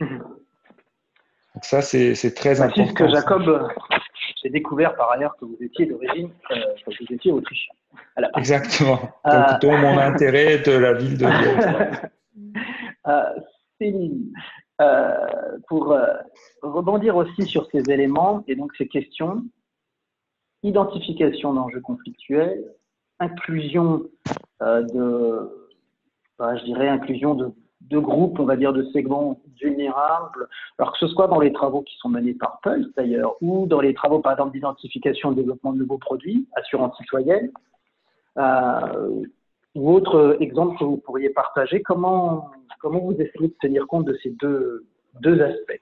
Donc 0.00 1.64
ça, 1.64 1.82
c'est 1.82 2.34
très 2.34 2.60
important. 2.60 2.94
que 2.94 3.08
Jacob, 3.08 3.68
j'ai 4.42 4.50
découvert 4.50 4.94
par 4.94 5.10
ailleurs 5.12 5.36
que 5.36 5.44
vous 5.44 5.56
étiez 5.60 5.86
d'origine, 5.86 6.30
euh, 6.50 6.56
que 6.86 6.90
vous 6.90 7.14
étiez 7.14 7.32
autrichien. 7.32 7.74
Exactement. 8.36 9.00
Donc, 9.24 9.64
euh... 9.64 9.78
mon 9.78 9.98
intérêt 9.98 10.58
de 10.58 10.72
la 10.72 10.92
ville 10.94 11.18
de 11.18 11.26
Vienne. 11.26 12.10
euh, 13.06 13.22
Céline, 13.78 14.32
euh, 14.80 15.58
pour 15.68 15.92
euh, 15.92 16.06
rebondir 16.62 17.16
aussi 17.16 17.42
sur 17.46 17.68
ces 17.70 17.90
éléments 17.90 18.44
et 18.46 18.56
donc 18.56 18.72
ces 18.76 18.88
questions, 18.88 19.44
identification 20.62 21.54
d'enjeux 21.54 21.80
conflictuels, 21.80 22.64
inclusion 23.20 24.04
euh, 24.62 24.82
de, 24.82 25.68
bah, 26.38 26.56
je 26.56 26.64
dirais, 26.64 26.88
inclusion 26.88 27.34
de, 27.34 27.52
de, 27.82 27.98
groupes, 27.98 28.38
on 28.38 28.44
va 28.44 28.56
dire, 28.56 28.72
de 28.72 28.82
segments 28.92 29.40
vulnérables, 29.60 30.48
alors 30.78 30.92
que 30.92 30.98
ce 30.98 31.08
soit 31.08 31.26
dans 31.26 31.40
les 31.40 31.52
travaux 31.52 31.82
qui 31.82 31.96
sont 31.98 32.08
menés 32.08 32.34
par 32.34 32.60
Pulse 32.62 32.88
d'ailleurs, 32.96 33.36
ou 33.40 33.66
dans 33.66 33.80
les 33.80 33.94
travaux, 33.94 34.20
par 34.20 34.32
exemple, 34.32 34.52
d'identification 34.52 35.32
et 35.32 35.34
développement 35.36 35.72
de 35.72 35.78
nouveaux 35.78 35.98
produits, 35.98 36.46
assurance 36.54 36.96
citoyenne, 36.96 37.50
euh, 38.36 39.22
ou 39.74 39.92
autre 39.92 40.36
exemple 40.40 40.78
que 40.78 40.84
vous 40.84 40.96
pourriez 40.98 41.30
partager, 41.30 41.82
comment, 41.82 42.50
comment 42.80 43.00
vous 43.00 43.14
essayez 43.14 43.48
de 43.48 43.56
tenir 43.60 43.86
compte 43.86 44.06
de 44.06 44.18
ces 44.22 44.30
deux, 44.30 44.86
deux 45.20 45.40
aspects? 45.40 45.80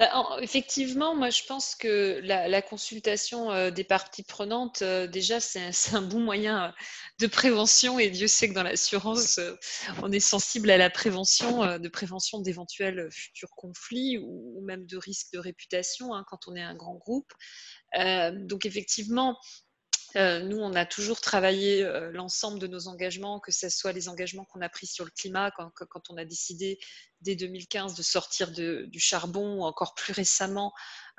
Bah, 0.00 0.38
effectivement, 0.40 1.14
moi 1.14 1.28
je 1.28 1.42
pense 1.46 1.74
que 1.74 2.22
la, 2.24 2.62
consultation 2.62 3.52
euh, 3.52 3.70
des 3.70 3.84
parties 3.84 4.22
prenantes, 4.22 4.80
euh, 4.80 5.06
déjà 5.06 5.40
c'est 5.40 5.60
un, 5.92 6.00
bon 6.00 6.20
moyen 6.20 6.74
de 7.18 7.26
prévention 7.26 7.98
et 7.98 8.08
Dieu 8.08 8.26
sait 8.26 8.48
que 8.48 8.54
dans 8.54 8.62
l'assurance, 8.62 9.36
euh, 9.36 9.54
on 10.02 10.10
est 10.10 10.18
sensible 10.18 10.70
à 10.70 10.78
la 10.78 10.88
prévention, 10.88 11.78
de 11.78 11.88
prévention 11.90 12.40
d'éventuels 12.40 13.10
futurs 13.12 13.50
conflits 13.54 14.16
ou, 14.16 14.54
ou, 14.56 14.64
même 14.64 14.86
de 14.86 14.96
risques 14.96 15.34
de 15.34 15.38
réputation 15.38 16.14
hein, 16.14 16.24
quand 16.28 16.48
on 16.48 16.56
est 16.56 16.62
un 16.62 16.74
grand 16.74 16.94
groupe. 16.94 17.30
donc 17.94 18.64
effectivement, 18.64 19.36
euh, 20.16 20.40
nous, 20.40 20.58
on 20.58 20.74
a 20.74 20.84
toujours 20.84 21.20
travaillé 21.20 21.84
euh, 21.84 22.10
l'ensemble 22.12 22.58
de 22.58 22.66
nos 22.66 22.88
engagements, 22.88 23.38
que 23.38 23.52
ce 23.52 23.68
soit 23.68 23.92
les 23.92 24.08
engagements 24.08 24.44
qu'on 24.44 24.60
a 24.60 24.68
pris 24.68 24.86
sur 24.86 25.04
le 25.04 25.10
climat, 25.10 25.52
quand, 25.52 25.70
quand, 25.70 26.10
on 26.10 26.16
a 26.16 26.24
décidé 26.24 26.78
dès 27.20 27.36
2015 27.36 27.94
de 27.94 28.02
sortir 28.02 28.50
du 28.50 28.98
charbon, 28.98 29.60
ou 29.60 29.62
encore 29.62 29.94
plus 29.94 30.12
récemment, 30.12 30.72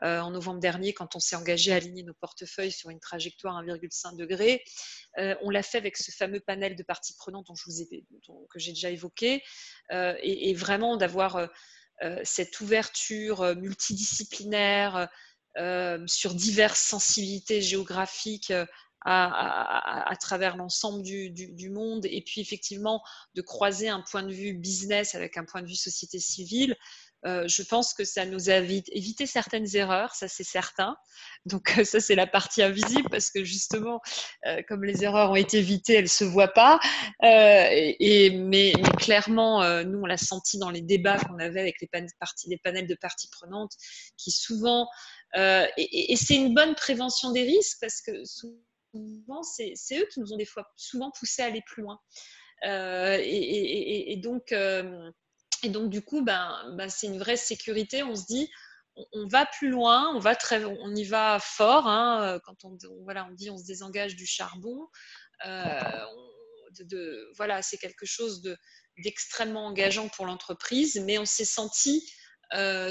euh, 0.03 0.19
en 0.19 0.31
novembre 0.31 0.59
dernier, 0.59 0.93
quand 0.93 1.15
on 1.15 1.19
s'est 1.19 1.35
engagé 1.35 1.71
à 1.71 1.75
aligner 1.75 2.03
nos 2.03 2.13
portefeuilles 2.13 2.71
sur 2.71 2.89
une 2.89 2.99
trajectoire 2.99 3.61
1,5 3.63 4.17
degré. 4.17 4.63
On 5.17 5.49
l'a 5.49 5.61
fait 5.61 5.77
avec 5.77 5.97
ce 5.97 6.09
fameux 6.11 6.39
panel 6.39 6.75
de 6.75 6.83
parties 6.83 7.13
prenantes 7.17 7.47
dont 7.47 7.55
je 7.55 7.65
vous 7.65 7.81
ai, 7.81 8.05
que 8.49 8.59
j'ai 8.59 8.71
déjà 8.71 8.89
évoqué, 8.89 9.43
et, 9.91 10.53
vraiment 10.53 10.97
d'avoir 10.97 11.49
cette 12.23 12.59
ouverture 12.61 13.55
multidisciplinaire 13.57 15.09
sur 16.07 16.33
diverses 16.33 16.81
sensibilités 16.81 17.61
géographiques 17.61 18.53
euh, 19.07 20.09
à, 20.09 20.13
travers 20.19 20.57
l'ensemble 20.57 21.01
du, 21.01 21.69
monde 21.71 22.05
et 22.05 22.21
puis 22.21 22.39
effectivement 22.39 23.01
de 23.33 23.41
croiser 23.41 23.89
un 23.89 24.03
point 24.11 24.21
de 24.21 24.31
vue 24.31 24.53
business 24.53 25.15
avec 25.15 25.37
un 25.37 25.43
point 25.43 25.63
de 25.63 25.67
vue 25.67 25.75
société 25.75 26.19
civile. 26.19 26.75
Euh, 27.25 27.47
je 27.47 27.63
pense 27.63 27.93
que 27.95 28.03
ça 28.03 28.25
nous 28.25 28.49
a 28.49 28.57
évité 28.57 29.25
certaines 29.25 29.75
erreurs, 29.75 30.13
ça 30.13 30.27
c'est 30.27 30.43
certain. 30.43 30.95
Donc 31.45 31.69
ça 31.83 31.99
c'est 31.99 32.13
la 32.13 32.27
partie 32.27 32.61
invisible 32.61 33.09
parce 33.09 33.31
que 33.31 33.43
justement, 33.43 34.01
euh, 34.45 34.61
comme 34.67 34.83
les 34.83 35.03
erreurs 35.03 35.31
ont 35.31 35.35
été 35.35 35.57
évitées, 35.57 35.95
elles 35.95 36.09
se 36.09 36.23
voient 36.23 36.53
pas. 36.53 36.79
Euh, 37.23 37.67
et, 37.71 38.29
mais, 38.31 38.73
clairement, 38.99 39.63
euh, 39.63 39.83
nous 39.83 39.99
on 39.99 40.05
l'a 40.05 40.17
senti 40.17 40.59
dans 40.59 40.69
les 40.69 40.81
débats 40.81 41.17
qu'on 41.17 41.39
avait 41.39 41.61
avec 41.61 41.81
les, 41.81 41.89
parties, 42.19 42.49
les 42.49 42.57
panels 42.57 42.87
de 42.87 42.95
parties 42.95 43.29
prenantes, 43.31 43.73
qui 44.17 44.29
souvent 44.29 44.87
euh, 45.37 45.65
et, 45.77 46.15
c'est 46.15 46.35
une 46.35 46.53
bonne 46.53 46.75
prévention 46.75 47.31
des 47.31 47.43
risques 47.43 47.77
parce 47.79 48.01
que 48.01 48.23
souvent, 48.25 49.43
c'est 49.43 49.73
eux 49.93 50.07
qui 50.11 50.19
nous 50.19 50.33
ont 50.33 50.37
des 50.37 50.45
fois 50.45 50.69
souvent 50.75 51.11
poussé 51.11 51.41
à 51.41 51.45
aller 51.45 51.61
plus 51.65 51.83
loin. 51.83 51.99
Euh, 52.65 53.17
et, 53.21 54.17
donc, 54.17 54.51
euh, 54.51 55.09
et 55.63 55.69
donc, 55.69 55.89
du 55.89 56.01
coup, 56.01 56.21
ben, 56.21 56.75
ben 56.77 56.89
c'est 56.89 57.07
une 57.07 57.19
vraie 57.19 57.37
sécurité. 57.37 58.03
On 58.03 58.15
se 58.15 58.25
dit, 58.25 58.49
on, 59.13 59.27
va 59.27 59.45
plus 59.45 59.69
loin, 59.69 60.13
on, 60.13 60.19
va 60.19 60.35
très, 60.35 60.65
on 60.65 60.93
y 60.93 61.05
va 61.05 61.39
fort. 61.39 61.87
Hein, 61.87 62.39
quand 62.43 62.65
on, 62.65 62.77
voilà, 63.03 63.25
on 63.29 63.33
dit 63.33 63.49
on 63.49 63.57
se 63.57 63.65
désengage 63.65 64.15
du 64.15 64.25
charbon. 64.25 64.87
Voilà, 67.37 67.61
c'est 67.61 67.77
quelque 67.77 68.05
chose 68.05 68.41
d'extrêmement 68.97 69.67
engageant 69.67 70.09
pour 70.09 70.25
l'entreprise, 70.25 71.01
mais 71.05 71.17
on 71.17 71.25
s'est 71.25 71.45
senti 71.45 72.05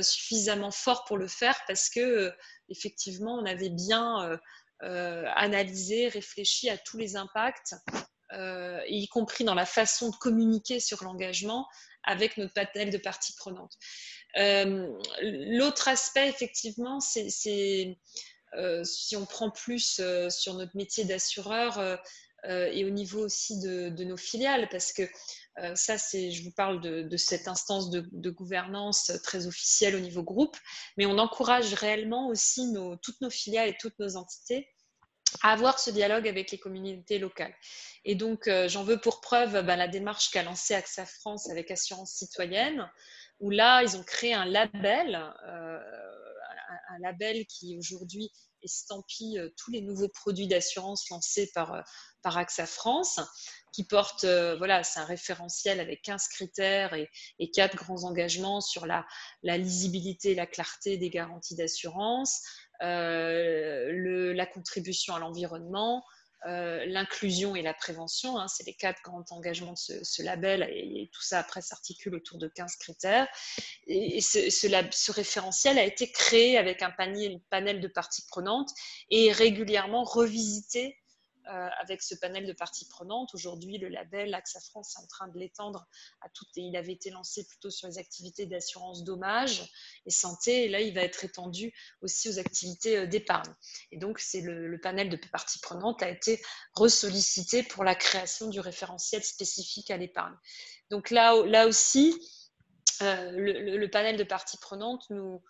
suffisamment 0.02 0.70
fort 0.70 1.04
pour 1.04 1.18
le 1.18 1.28
faire 1.28 1.60
parce 1.66 1.90
que 1.90 2.00
euh, 2.00 2.30
effectivement 2.68 3.34
on 3.34 3.46
avait 3.46 3.70
bien 3.70 4.38
euh, 4.82 5.24
analysé, 5.36 6.08
réfléchi 6.08 6.70
à 6.70 6.78
tous 6.78 6.96
les 6.96 7.16
impacts, 7.16 7.74
y 8.32 9.08
compris 9.08 9.44
dans 9.44 9.54
la 9.54 9.66
façon 9.66 10.10
de 10.10 10.16
communiquer 10.16 10.80
sur 10.80 11.04
l'engagement 11.04 11.66
avec 12.04 12.36
notre 12.38 12.54
panel 12.54 12.90
de 12.90 12.98
parties 12.98 13.34
prenantes. 13.36 13.76
L'autre 14.36 15.88
aspect, 15.88 16.28
effectivement, 16.28 17.00
c'est 17.00 17.28
euh, 18.56 18.82
si 18.84 19.16
on 19.16 19.26
prend 19.26 19.50
plus 19.50 20.00
euh, 20.00 20.28
sur 20.28 20.54
notre 20.54 20.76
métier 20.76 21.04
d'assureur 21.04 21.78
euh, 21.78 21.96
et 22.44 22.84
au 22.84 22.90
niveau 22.90 23.24
aussi 23.24 23.60
de, 23.60 24.04
nos 24.04 24.16
filiales, 24.16 24.68
parce 24.70 24.92
que 24.92 25.02
ça, 25.74 25.98
c'est, 25.98 26.30
je 26.30 26.42
vous 26.44 26.52
parle 26.52 26.80
de, 26.80 27.16
cette 27.16 27.48
instance 27.48 27.90
de, 27.90 28.30
gouvernance 28.30 29.12
très 29.22 29.46
officielle 29.46 29.94
au 29.94 30.00
niveau 30.00 30.22
groupe, 30.22 30.56
mais 30.96 31.06
on 31.06 31.18
encourage 31.18 31.74
réellement 31.74 32.28
aussi 32.28 32.74
toutes 33.02 33.20
nos 33.20 33.30
filiales 33.30 33.68
et 33.68 33.76
toutes 33.78 33.98
nos 33.98 34.16
entités 34.16 34.68
à 35.42 35.52
avoir 35.52 35.78
ce 35.78 35.90
dialogue 35.90 36.28
avec 36.28 36.50
les 36.50 36.58
communautés 36.58 37.18
locales. 37.18 37.54
Et 38.04 38.14
donc, 38.14 38.48
euh, 38.48 38.68
j'en 38.68 38.84
veux 38.84 38.98
pour 38.98 39.20
preuve 39.20 39.64
bah, 39.64 39.76
la 39.76 39.88
démarche 39.88 40.30
qu'a 40.30 40.42
lancée 40.42 40.74
AXA 40.74 41.06
France 41.06 41.48
avec 41.50 41.70
Assurance 41.70 42.12
Citoyenne, 42.12 42.90
où 43.38 43.50
là, 43.50 43.82
ils 43.82 43.96
ont 43.96 44.02
créé 44.02 44.34
un 44.34 44.44
label, 44.44 45.14
euh, 45.46 45.78
un, 46.88 46.98
label 47.00 47.46
qui 47.46 47.76
aujourd'hui 47.78 48.30
estampille 48.62 49.38
euh, 49.38 49.48
tous 49.56 49.70
les 49.70 49.80
nouveaux 49.80 50.08
produits 50.08 50.46
d'assurance 50.46 51.08
lancés 51.10 51.50
par, 51.54 51.74
euh, 51.74 51.80
par 52.22 52.36
AXA 52.36 52.66
France, 52.66 53.20
qui 53.72 53.84
porte, 53.84 54.24
euh, 54.24 54.56
voilà, 54.56 54.82
c'est 54.82 55.00
un 55.00 55.04
référentiel 55.04 55.80
avec 55.80 56.02
15 56.02 56.28
critères 56.28 56.94
et, 56.94 57.08
et 57.38 57.50
4 57.50 57.76
grands 57.76 58.04
engagements 58.04 58.60
sur 58.60 58.86
la, 58.86 59.06
lisibilité 59.42 60.32
et 60.32 60.34
la 60.34 60.46
clarté 60.46 60.96
des 60.96 61.10
garanties 61.10 61.56
d'assurance, 61.56 62.42
la 62.80 64.46
contribution 64.46 65.14
à 65.14 65.20
l'environnement, 65.20 66.02
euh, 66.46 66.84
l'inclusion 66.86 67.54
et 67.56 67.62
la 67.62 67.74
prévention. 67.74 68.38
Hein, 68.38 68.48
c'est 68.48 68.66
les 68.66 68.74
quatre 68.74 69.02
grands 69.02 69.24
engagements 69.30 69.72
de 69.72 69.78
ce, 69.78 70.04
ce 70.04 70.22
label 70.22 70.62
et, 70.70 71.10
tout 71.12 71.22
ça 71.22 71.38
après 71.40 71.60
s'articule 71.60 72.14
autour 72.14 72.38
de 72.38 72.48
15 72.48 72.76
critères. 72.76 73.28
Et, 73.86 74.18
et 74.18 74.20
ce, 74.20 74.50
ce, 74.50 74.68
ce, 74.90 75.12
référentiel 75.12 75.78
a 75.78 75.84
été 75.84 76.10
créé 76.10 76.56
avec 76.56 76.82
un 76.82 76.90
panier, 76.90 77.40
panel 77.50 77.80
de 77.80 77.88
parties 77.88 78.24
prenantes 78.28 78.70
et 79.10 79.32
régulièrement 79.32 80.04
revisité 80.04 80.99
avec 81.50 82.02
ce 82.02 82.14
panel 82.14 82.46
de 82.46 82.52
parties 82.52 82.86
prenantes. 82.86 83.34
Aujourd'hui, 83.34 83.78
le 83.78 83.88
label 83.88 84.32
AXA 84.34 84.60
France 84.60 84.94
est 84.96 85.02
en 85.02 85.06
train 85.06 85.28
de 85.28 85.38
l'étendre 85.38 85.86
à 86.20 86.28
toutes. 86.28 86.56
Et 86.56 86.62
il 86.62 86.76
avait 86.76 86.92
été 86.92 87.10
lancé 87.10 87.46
plutôt 87.46 87.70
sur 87.70 87.88
les 87.88 87.98
activités 87.98 88.46
d'assurance 88.46 89.04
dommage 89.04 89.68
et 90.06 90.10
santé. 90.10 90.64
Et 90.64 90.68
là, 90.68 90.80
il 90.80 90.94
va 90.94 91.02
être 91.02 91.24
étendu 91.24 91.72
aussi 92.02 92.28
aux 92.28 92.38
activités 92.38 92.98
euh, 92.98 93.06
d'épargne. 93.06 93.52
Et 93.90 93.98
donc, 93.98 94.18
c'est 94.18 94.40
le, 94.40 94.68
le, 94.68 94.80
panel 94.80 95.08
de 95.08 95.16
parties 95.16 95.58
prenantes 95.60 96.02
a 96.02 96.08
été 96.08 96.40
ressollicité 96.74 97.62
pour 97.62 97.84
la 97.84 97.94
création 97.94 98.48
du 98.48 98.60
référentiel 98.60 99.22
spécifique 99.22 99.90
à 99.90 99.96
l'épargne. 99.96 100.36
Donc 100.90 101.10
là, 101.10 101.34
là 101.46 101.66
aussi, 101.66 102.14
euh, 103.02 103.30
le, 103.32 103.76
le, 103.76 103.90
panel 103.90 104.16
de 104.16 104.24
parties 104.24 104.58
prenantes 104.58 105.04
nous, 105.10 105.42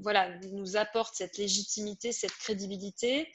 voilà, 0.00 0.38
nous 0.52 0.76
apporte 0.76 1.14
cette 1.14 1.38
légitimité, 1.38 2.12
cette 2.12 2.32
crédibilité 2.32 3.28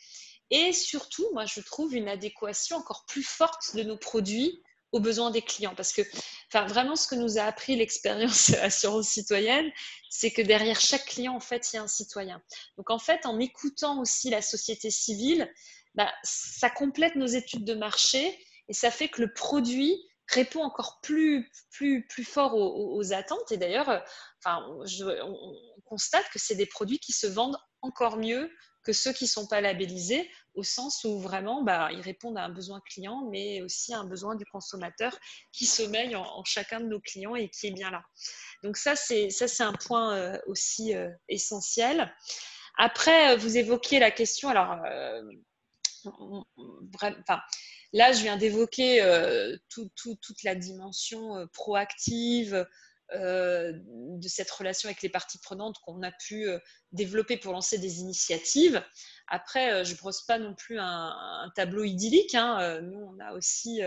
et 0.51 0.73
surtout, 0.73 1.27
moi, 1.33 1.45
je 1.45 1.59
trouve 1.61 1.95
une 1.95 2.07
adéquation 2.07 2.77
encore 2.77 3.05
plus 3.07 3.23
forte 3.23 3.75
de 3.75 3.83
nos 3.83 3.97
produits 3.97 4.61
aux 4.91 4.99
besoins 4.99 5.31
des 5.31 5.41
clients. 5.41 5.75
Parce 5.75 5.91
que 5.91 6.01
enfin, 6.47 6.65
vraiment, 6.67 6.95
ce 6.95 7.07
que 7.07 7.15
nous 7.15 7.37
a 7.37 7.43
appris 7.43 7.75
l'expérience 7.75 8.53
assurance 8.61 9.09
citoyenne, 9.09 9.69
c'est 10.09 10.31
que 10.31 10.41
derrière 10.41 10.79
chaque 10.79 11.05
client, 11.05 11.35
en 11.35 11.39
fait, 11.39 11.71
il 11.71 11.75
y 11.77 11.79
a 11.79 11.83
un 11.83 11.87
citoyen. 11.87 12.41
Donc, 12.77 12.89
en 12.89 12.99
fait, 12.99 13.25
en 13.25 13.39
écoutant 13.39 13.99
aussi 13.99 14.29
la 14.29 14.41
société 14.41 14.89
civile, 14.89 15.51
bah, 15.95 16.13
ça 16.23 16.69
complète 16.69 17.15
nos 17.15 17.25
études 17.25 17.65
de 17.65 17.73
marché 17.73 18.37
et 18.67 18.73
ça 18.73 18.91
fait 18.91 19.09
que 19.09 19.21
le 19.21 19.33
produit 19.33 19.97
répond 20.27 20.63
encore 20.63 20.99
plus, 21.01 21.51
plus, 21.71 22.07
plus 22.07 22.23
fort 22.23 22.55
aux, 22.55 23.13
attentes. 23.13 23.51
Et 23.51 23.57
d'ailleurs, 23.57 23.89
euh, 23.89 23.99
enfin, 24.43 24.65
on, 24.69 25.81
constate 25.83 26.27
que 26.33 26.39
c'est 26.39 26.55
des 26.55 26.65
produits 26.65 26.97
qui 26.97 27.11
se 27.11 27.27
vendent 27.27 27.57
encore 27.81 28.17
mieux 28.17 28.51
que 28.86 28.93
ceux 28.93 29.13
qui 29.13 29.25
ne 29.25 29.29
sont 29.29 29.47
pas 29.47 29.61
labellisés, 29.61 30.29
au 30.53 30.63
sens 30.63 31.03
où 31.03 31.19
vraiment, 31.19 31.63
bah, 31.63 31.89
ils 31.91 32.01
répondent 32.01 32.38
à 32.38 32.43
un 32.43 32.49
besoin 32.49 32.81
client, 32.86 33.27
mais 33.31 33.61
aussi 33.61 33.93
à 33.93 33.99
un 33.99 34.05
besoin 34.05 34.36
du 34.36 34.45
consommateur 34.45 35.17
qui 35.51 35.65
sommeille 35.65 36.15
en, 36.15 36.43
chacun 36.45 36.79
de 36.79 36.86
nos 36.86 37.01
clients 37.01 37.36
et 37.36 37.49
qui 37.49 37.67
est 37.67 37.71
bien 37.71 37.91
là. 37.91 38.03
Donc 38.63 38.77
ça, 38.77 38.95
c'est 38.95 39.29
un 39.59 39.73
point 39.73 40.15
euh, 40.15 40.38
aussi 40.47 40.95
euh, 40.95 41.09
essentiel. 41.27 42.13
Après, 42.77 43.36
vous 43.38 43.57
évoquiez 43.57 43.99
la 43.99 44.11
question. 44.11 44.49
Alors, 44.49 44.77
Là, 47.95 48.11
je 48.11 48.21
viens 48.23 48.36
d'évoquer 48.36 49.01
euh, 49.01 49.55
toute 49.69 50.43
la 50.43 50.53
dimension 50.53 51.38
euh, 51.38 51.45
proactive 51.53 52.67
euh, 53.14 53.72
de 53.76 54.28
cette 54.28 54.49
relation 54.49 54.88
avec 54.88 55.01
les 55.01 55.10
parties 55.10 55.38
prenantes 55.39 55.78
qu'on 55.86 56.01
a 56.01 56.12
pu 56.12 56.47
développer 56.91 57.38
pour 57.38 57.53
lancer 57.53 57.78
des 57.78 57.99
initiatives. 57.99 58.84
Après, 59.28 59.84
je 59.86 59.93
ne 59.93 59.97
brosse 59.97 60.24
pas 60.26 60.39
non 60.39 60.56
plus 60.56 60.80
un, 60.80 61.51
tableau 61.56 61.84
idyllique. 61.84 62.36
Hein. 62.36 62.82
Nous, 62.82 62.99
on 62.99 63.20
a 63.20 63.34
aussi 63.34 63.82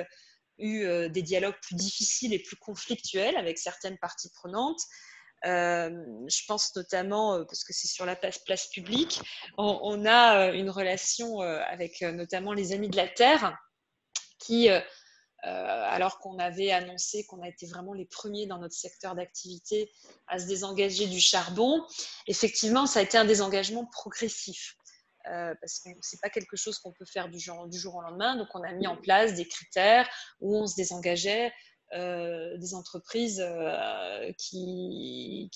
eu 0.58 1.08
des 1.08 1.22
dialogues 1.22 1.58
plus 1.62 1.76
difficiles 1.76 2.32
et 2.32 2.38
plus 2.38 2.56
conflictuels 2.56 3.36
avec 3.36 3.58
certaines 3.58 3.98
parties 3.98 4.30
prenantes. 4.34 4.80
je 5.44 6.46
pense 6.46 6.74
notamment, 6.76 7.44
parce 7.44 7.64
que 7.64 7.72
c'est 7.72 7.88
sur 7.88 8.06
la 8.06 8.16
place, 8.16 8.68
publique, 8.72 9.20
on, 9.56 10.04
a 10.04 10.50
une 10.50 10.70
relation 10.70 11.40
avec 11.40 12.02
notamment 12.02 12.52
les 12.52 12.72
Amis 12.72 12.90
de 12.90 12.96
la 12.96 13.08
Terre, 13.08 13.56
qui, 14.38 14.70
euh, 14.70 14.78
euh, 14.78 14.80
alors 15.42 16.18
qu'on 16.18 16.38
avait 16.38 16.72
annoncé 16.72 17.24
qu'on 17.26 17.42
a 17.42 17.48
été 17.48 17.66
vraiment 17.66 17.94
les 17.94 18.06
premiers 18.06 18.46
dans 18.46 18.58
notre 18.58 18.74
secteur 18.74 19.14
d'activité 19.14 19.90
à 20.26 20.38
se 20.38 20.46
désengager 20.46 21.06
du 21.06 21.20
charbon, 21.20 21.84
effectivement, 22.26 22.86
ça 22.86 23.00
a 23.00 23.02
été 23.02 23.16
un 23.16 23.24
désengagement 23.24 23.86
progressif. 23.86 24.76
Euh, 25.30 25.54
parce 25.60 25.80
que 25.80 25.90
ce 26.00 26.16
n'est 26.16 26.20
pas 26.22 26.30
quelque 26.30 26.56
chose 26.56 26.78
qu'on 26.78 26.92
peut 26.92 27.04
faire 27.04 27.28
du 27.28 27.38
jour, 27.38 27.94
au 27.94 28.00
lendemain. 28.00 28.36
Donc, 28.36 28.48
on 28.54 28.62
a 28.62 28.72
mis 28.72 28.86
en 28.86 28.96
place 28.96 29.34
des 29.34 29.46
critères 29.46 30.08
où 30.40 30.56
on 30.56 30.66
se 30.66 30.74
désengageait 30.76 31.52
des 31.90 32.74
entreprises 32.74 33.42
qui, 34.36 35.50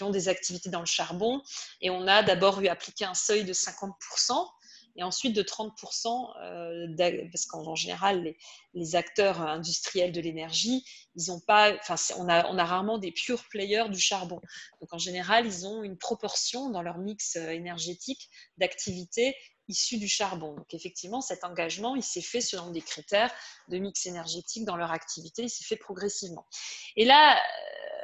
ont 0.00 0.10
des 0.10 0.28
activités 0.28 0.70
dans 0.70 0.80
le 0.80 0.86
charbon. 0.86 1.42
Et 1.82 1.90
on 1.90 2.06
a 2.06 2.22
d'abord 2.22 2.60
eu 2.60 2.68
appliqué 2.68 3.04
un 3.04 3.14
seuil 3.14 3.44
de 3.44 3.52
50% 3.52 4.48
et 4.96 5.02
ensuite 5.02 5.34
de 5.34 5.42
30%, 5.42 6.30
euh, 6.42 7.26
parce 7.30 7.46
qu'en 7.46 7.74
général, 7.74 8.34
les, 8.74 8.96
acteurs 8.96 9.40
industriels 9.40 10.12
de 10.12 10.20
l'énergie, 10.20 10.84
ils 11.16 11.30
ont 11.30 11.40
pas, 11.40 11.74
enfin, 11.74 11.96
on 12.18 12.28
a, 12.28 12.64
rarement 12.64 12.98
des 12.98 13.12
pure 13.12 13.44
players 13.50 13.88
du 13.90 13.98
charbon. 13.98 14.40
Donc 14.80 14.92
en 14.92 14.98
général, 14.98 15.46
ils 15.46 15.66
ont 15.66 15.82
une 15.82 15.98
proportion 15.98 16.70
dans 16.70 16.82
leur 16.82 16.98
mix 16.98 17.36
euh, 17.36 17.50
énergétique 17.50 18.30
d'activités 18.58 19.36
issues 19.68 19.98
du 19.98 20.08
charbon. 20.08 20.54
Donc 20.54 20.72
effectivement, 20.72 21.20
cet 21.20 21.44
engagement, 21.44 21.96
il 21.96 22.02
s'est 22.02 22.22
fait 22.22 22.40
selon 22.40 22.70
des 22.70 22.82
critères 22.82 23.32
de 23.68 23.78
mix 23.78 24.06
énergétique 24.06 24.64
dans 24.64 24.76
leur 24.76 24.92
activité, 24.92 25.42
il 25.42 25.50
s'est 25.50 25.64
fait 25.64 25.76
progressivement. 25.76 26.46
Et 26.96 27.04
là, 27.04 27.36
euh, 27.36 27.40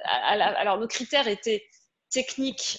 alors 0.05 0.79
nos 0.79 0.89
critères 0.89 1.29
étaient 1.29 1.65
techniques 2.11 2.79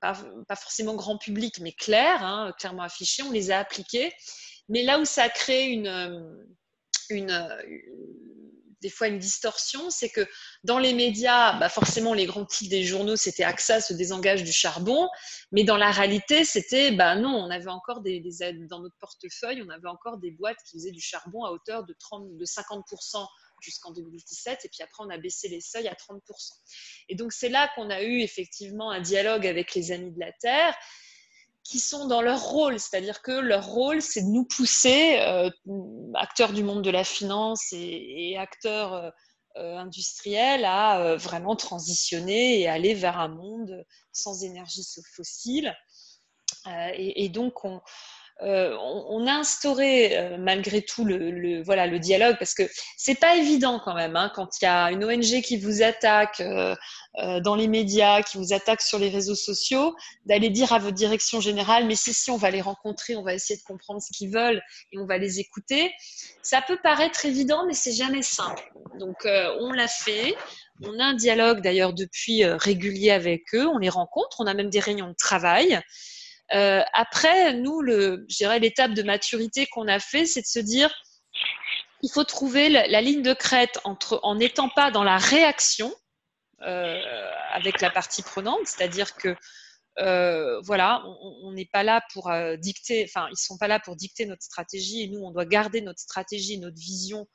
pas, 0.00 0.14
forcément 0.56 0.94
grand 0.94 1.18
public, 1.18 1.58
mais 1.60 1.72
clair, 1.72 2.24
hein, 2.24 2.52
clairement 2.58 2.82
affiché, 2.82 3.22
on 3.22 3.30
les 3.30 3.50
a 3.50 3.58
appliqués. 3.58 4.12
Mais 4.68 4.82
là 4.82 4.98
où 4.98 5.04
ça 5.04 5.24
a 5.24 5.28
créé 5.28 5.66
une, 5.70 5.86
euh, 5.86 6.20
euh, 7.10 7.48
des 8.80 8.90
fois 8.90 9.06
une 9.06 9.18
distorsion, 9.18 9.90
c'est 9.90 10.10
que 10.10 10.26
dans 10.64 10.78
les 10.78 10.92
médias, 10.92 11.58
bah 11.58 11.68
forcément 11.68 12.14
les 12.14 12.26
grands 12.26 12.44
titres 12.44 12.70
des 12.70 12.82
journaux, 12.82 13.16
c'était 13.16 13.44
AXA 13.44 13.80
se 13.80 13.94
désengage 13.94 14.42
du 14.42 14.52
charbon, 14.52 15.08
mais 15.52 15.62
dans 15.64 15.76
la 15.76 15.90
réalité, 15.90 16.44
c'était, 16.44 16.90
bah 16.90 17.14
non, 17.14 17.30
on 17.30 17.50
avait 17.50 17.70
encore 17.70 18.00
des, 18.00 18.22
dans 18.68 18.80
notre 18.80 18.96
portefeuille, 18.98 19.62
on 19.62 19.70
avait 19.70 19.88
encore 19.88 20.18
des 20.18 20.32
boîtes 20.32 20.58
qui 20.68 20.78
faisaient 20.78 20.90
du 20.90 21.00
charbon 21.00 21.44
à 21.44 21.52
hauteur 21.52 21.84
de, 21.84 21.94
30, 21.98 22.36
de 22.36 22.44
50% 22.44 23.24
jusqu'en 23.62 23.92
2017, 23.92 24.64
et 24.64 24.68
puis 24.68 24.82
après 24.82 25.04
on 25.04 25.10
a 25.10 25.18
baissé 25.18 25.48
les 25.48 25.60
seuils 25.60 25.88
à 25.88 25.94
30%. 25.94 26.20
Et 27.08 27.14
donc 27.14 27.32
c'est 27.32 27.48
là 27.48 27.70
qu'on 27.74 27.90
a 27.90 28.02
eu 28.02 28.20
effectivement 28.20 28.90
un 28.90 29.00
dialogue 29.00 29.46
avec 29.46 29.74
les 29.74 29.92
amis 29.92 30.12
de 30.12 30.20
la 30.20 30.32
Terre 30.32 30.76
qui 31.64 31.78
sont 31.78 32.06
dans 32.06 32.22
leur 32.22 32.42
rôle, 32.42 32.78
c'est-à-dire 32.78 33.22
que 33.22 33.32
leur 33.32 33.66
rôle, 33.66 34.02
c'est 34.02 34.22
de 34.22 34.28
nous 34.28 34.44
pousser, 34.44 35.18
euh, 35.20 35.48
acteurs 36.14 36.52
du 36.52 36.64
monde 36.64 36.82
de 36.82 36.90
la 36.90 37.04
finance 37.04 37.72
et, 37.72 38.36
acteurs 38.36 38.94
euh, 38.94 39.10
euh, 39.56 39.76
industriels, 39.76 40.64
à 40.64 41.16
vraiment 41.16 41.54
transitionner 41.54 42.60
et 42.60 42.68
aller 42.68 42.94
vers 42.94 43.18
un 43.18 43.28
monde 43.28 43.84
sans 44.10 44.42
énergie 44.42 44.82
fossile. 45.14 45.74
Et, 46.66 47.24
et, 47.24 47.28
donc, 47.28 47.64
on, 47.64 47.80
euh, 48.42 48.76
on, 48.80 49.26
a 49.26 49.34
instauré 49.34 50.18
euh, 50.18 50.36
malgré 50.36 50.82
tout 50.82 51.04
le, 51.04 51.62
voilà, 51.62 51.86
le 51.86 52.00
dialogue 52.00 52.36
parce 52.38 52.54
que 52.54 52.64
c'est 52.96 53.14
pas 53.14 53.36
évident 53.36 53.80
quand 53.84 53.94
même 53.94 54.16
hein, 54.16 54.32
quand 54.34 54.60
il 54.60 54.64
y 54.64 54.68
a 54.68 54.90
une 54.90 55.04
ONG 55.04 55.42
qui 55.42 55.56
vous 55.58 55.82
attaque 55.82 56.40
euh, 56.40 56.74
dans 57.40 57.54
les 57.54 57.68
médias, 57.68 58.22
qui 58.22 58.38
vous 58.38 58.52
attaque 58.52 58.80
sur 58.80 58.98
les 58.98 59.10
réseaux 59.10 59.36
sociaux, 59.36 59.94
d'aller 60.26 60.50
dire 60.50 60.72
à 60.72 60.80
votre 60.80 60.94
direction 60.94 61.40
générale 61.40 61.86
mais 61.86 61.94
si 61.94 62.12
si 62.12 62.30
on 62.32 62.36
va 62.36 62.50
les 62.50 62.60
rencontrer, 62.60 63.14
on 63.14 63.22
va 63.22 63.34
essayer 63.34 63.58
de 63.58 63.64
comprendre 63.64 64.02
ce 64.02 64.10
qu'ils 64.16 64.30
veulent 64.30 64.62
et 64.92 64.98
on 64.98 65.06
va 65.06 65.18
les 65.18 65.38
écouter. 65.38 65.92
Ça 66.42 66.62
peut 66.62 66.78
paraître 66.82 67.24
évident 67.24 67.64
mais 67.66 67.74
c'est 67.74 67.92
jamais 67.92 68.22
simple. 68.22 68.72
Donc 68.98 69.24
on 69.24 69.72
l'a 69.72 69.88
fait. 69.88 70.34
On 70.84 70.98
a 70.98 71.04
un 71.04 71.14
dialogue 71.14 71.60
d'ailleurs 71.60 71.92
depuis 71.92 72.44
régulier 72.44 73.12
avec 73.12 73.54
eux, 73.54 73.68
on 73.68 73.78
les 73.78 73.88
rencontre, 73.88 74.40
on 74.40 74.46
a 74.46 74.54
même 74.54 74.70
des 74.70 74.80
réunions 74.80 75.08
de 75.08 75.14
travail. 75.14 75.80
Euh, 76.54 76.82
après, 76.92 77.54
nous, 77.54 77.80
l'étape 77.80 78.92
de 78.92 79.02
maturité 79.02 79.66
qu'on 79.66 79.88
a 79.88 79.98
fait, 79.98 80.26
c'est 80.26 80.42
de 80.42 80.46
se 80.46 80.58
dire, 80.58 80.92
il 82.02 82.10
faut 82.10 82.24
trouver 82.24 82.68
la, 82.68 83.00
ligne 83.00 83.22
de 83.22 83.32
crête 83.32 83.78
entre, 83.84 84.20
en 84.22 84.36
n'étant 84.36 84.68
pas 84.68 84.90
dans 84.90 85.04
la 85.04 85.18
réaction 85.18 85.94
euh, 86.62 87.00
avec 87.52 87.80
la 87.80 87.90
partie 87.90 88.22
prenante, 88.22 88.60
c'est-à-dire 88.64 89.14
que 89.14 89.34
euh, 89.98 90.60
voilà, 90.62 91.02
on 91.42 91.52
n'est 91.52 91.68
pas 91.70 91.82
là 91.82 92.02
pour 92.12 92.30
dicter, 92.58 93.04
enfin, 93.04 93.28
ils 93.30 93.36
sont 93.36 93.58
pas 93.58 93.68
là 93.68 93.78
pour 93.78 93.96
dicter 93.96 94.26
notre 94.26 94.42
stratégie 94.42 95.02
et 95.02 95.08
nous, 95.08 95.20
on 95.20 95.30
doit 95.30 95.44
garder 95.44 95.80
notre 95.80 96.00
stratégie, 96.00 96.58
notre 96.58 96.78
vision 96.78 97.26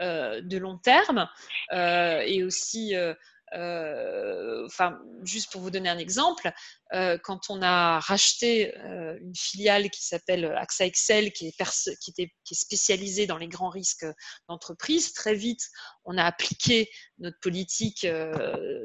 de 0.00 0.56
long 0.58 0.78
terme. 0.78 1.28
Et 1.72 2.42
aussi 2.42 2.94
euh, 2.96 3.14
enfin, 3.52 4.98
juste 5.22 5.50
pour 5.50 5.60
vous 5.60 5.70
donner 5.70 5.88
un 5.88 5.98
exemple, 5.98 6.52
euh, 6.92 7.18
quand 7.22 7.48
on 7.48 7.62
a 7.62 8.00
racheté 8.00 8.76
euh, 8.78 9.16
une 9.20 9.34
filiale 9.34 9.90
qui 9.90 10.04
s'appelle 10.04 10.44
AXA 10.44 10.86
Excel, 10.86 11.32
qui 11.32 11.48
est, 11.48 11.64
qui 12.04 12.20
est 12.20 12.54
spécialisée 12.54 13.26
dans 13.26 13.38
les 13.38 13.48
grands 13.48 13.70
risques 13.70 14.06
d'entreprise, 14.48 15.12
très 15.12 15.34
vite, 15.34 15.62
on 16.04 16.18
a 16.18 16.24
appliqué 16.24 16.88
notre 17.18 17.38
politique 17.40 18.06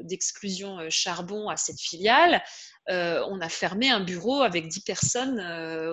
d'exclusion 0.02 0.78
charbon 0.90 1.48
à 1.48 1.56
cette 1.56 1.80
filiale. 1.80 2.42
on 2.88 3.40
a 3.40 3.48
fermé 3.48 3.90
un 3.90 4.00
bureau 4.00 4.42
avec 4.42 4.68
10 4.68 4.80
personnes 4.80 5.40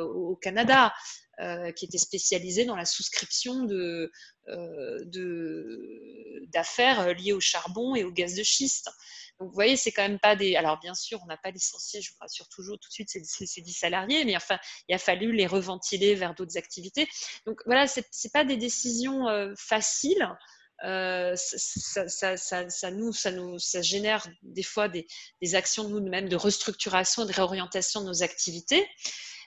au 0.01 0.35
Canada. 0.35 0.93
Euh, 1.41 1.71
qui 1.71 1.85
était 1.85 1.97
spécialisé 1.97 2.65
dans 2.65 2.75
la 2.75 2.83
souscription 2.83 3.63
de, 3.63 4.11
euh, 4.49 5.05
d'affaires 6.49 6.99
euh, 6.99 7.13
liées 7.13 7.31
au 7.31 7.39
charbon 7.39 7.95
et 7.95 8.03
au 8.03 8.11
gaz 8.11 8.35
de 8.35 8.43
schiste. 8.43 8.89
Donc, 9.39 9.47
vous 9.47 9.53
voyez, 9.53 9.77
c'est 9.77 9.93
quand 9.93 10.01
même 10.01 10.19
pas 10.19 10.35
des. 10.35 10.57
Alors, 10.57 10.81
bien 10.81 10.93
sûr, 10.93 11.17
on 11.23 11.27
n'a 11.27 11.37
pas 11.37 11.51
licencié, 11.51 12.01
je 12.01 12.11
vous 12.11 12.17
rassure 12.19 12.49
toujours 12.49 12.77
tout 12.77 12.89
de 12.89 12.93
suite, 12.93 13.07
c'est 13.09 13.61
10 13.61 13.71
salariés, 13.71 14.25
mais 14.25 14.35
enfin, 14.35 14.59
il 14.89 14.95
a 14.95 14.97
fallu 14.97 15.31
les 15.31 15.47
reventiler 15.47 16.13
vers 16.13 16.35
d'autres 16.35 16.57
activités. 16.57 17.07
Donc, 17.45 17.61
voilà, 17.65 17.87
c'est, 17.87 18.05
c'est 18.11 18.33
pas 18.33 18.43
des 18.43 18.57
décisions 18.57 19.27
faciles. 19.57 20.27
ça, 20.83 22.91
nous, 22.91 23.13
ça 23.13 23.31
nous 23.31 23.59
ça 23.59 23.81
génère 23.81 24.27
des 24.43 24.63
fois 24.63 24.89
des, 24.89 25.07
actions 25.55 25.87
nous-mêmes 25.87 26.27
de 26.27 26.35
restructuration, 26.35 27.25
de 27.25 27.31
réorientation 27.31 28.01
de 28.01 28.07
nos 28.07 28.23
activités 28.23 28.85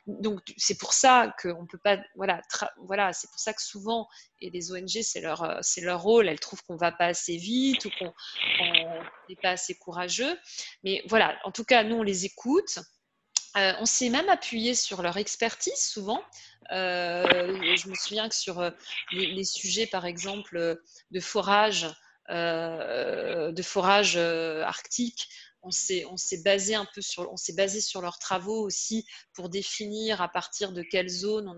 donc 0.07 0.40
c'est 0.57 0.78
pour 0.78 0.94
ça 0.94 1.34
qu'on 1.40 1.66
peut 1.66 1.78
pas, 1.78 1.98
voilà, 2.16 2.40
voilà, 2.78 3.12
c'est 3.12 3.28
pour 3.28 3.38
ça 3.38 3.53
que 3.53 3.62
souvent, 3.62 4.09
et 4.40 4.50
les 4.50 4.72
ONG, 4.72 5.00
c'est 5.03 5.20
leur, 5.20 5.42
euh, 5.42 5.59
c'est 5.62 5.80
leur 5.80 6.03
rôle, 6.03 6.28
elles 6.28 6.40
trouvent 6.40 6.62
qu'on 6.64 6.76
va 6.76 6.90
pas 6.90 7.07
assez 7.07 7.36
vite 7.36 7.84
ou 7.84 7.90
qu'on 7.98 8.12
n'est 9.28 9.36
pas 9.36 9.50
assez 9.50 9.74
courageux. 9.74 10.38
Mais 10.82 11.03
voilà, 11.07 11.38
en 11.44 11.53
tout 11.53 11.64
cas, 11.64 11.84
nous 11.84 11.96
on 11.96 12.03
les 12.03 12.24
écoute. 12.24 12.78
Euh, 13.57 13.74
on 13.80 13.84
s'est 13.84 14.09
même 14.09 14.28
appuyé 14.30 14.74
sur 14.74 15.03
leur 15.03 15.18
expertise 15.18 15.76
souvent. 15.76 16.22
Euh, 16.72 17.76
je 17.76 17.88
me 17.88 17.94
souviens 17.94 18.28
que 18.28 18.34
sur 18.34 18.72
les, 19.12 19.44
sujets, 19.44 19.86
par 19.86 20.07
exemple, 20.07 20.80
de 21.11 21.20
forage, 21.20 21.86
de 22.30 23.62
forage 23.62 24.16
arctique, 24.16 25.28
on 25.62 25.70
s'est 25.70 26.42
basé 26.44 26.76
sur, 27.00 27.30
on 27.32 27.36
s'est 27.36 27.54
leurs 28.00 28.18
travaux 28.18 28.62
aussi 28.62 29.06
pour 29.34 29.48
définir 29.48 30.20
à 30.20 30.28
partir 30.28 30.72
de 30.72 30.82
quelle 30.82 31.08
zone 31.08 31.48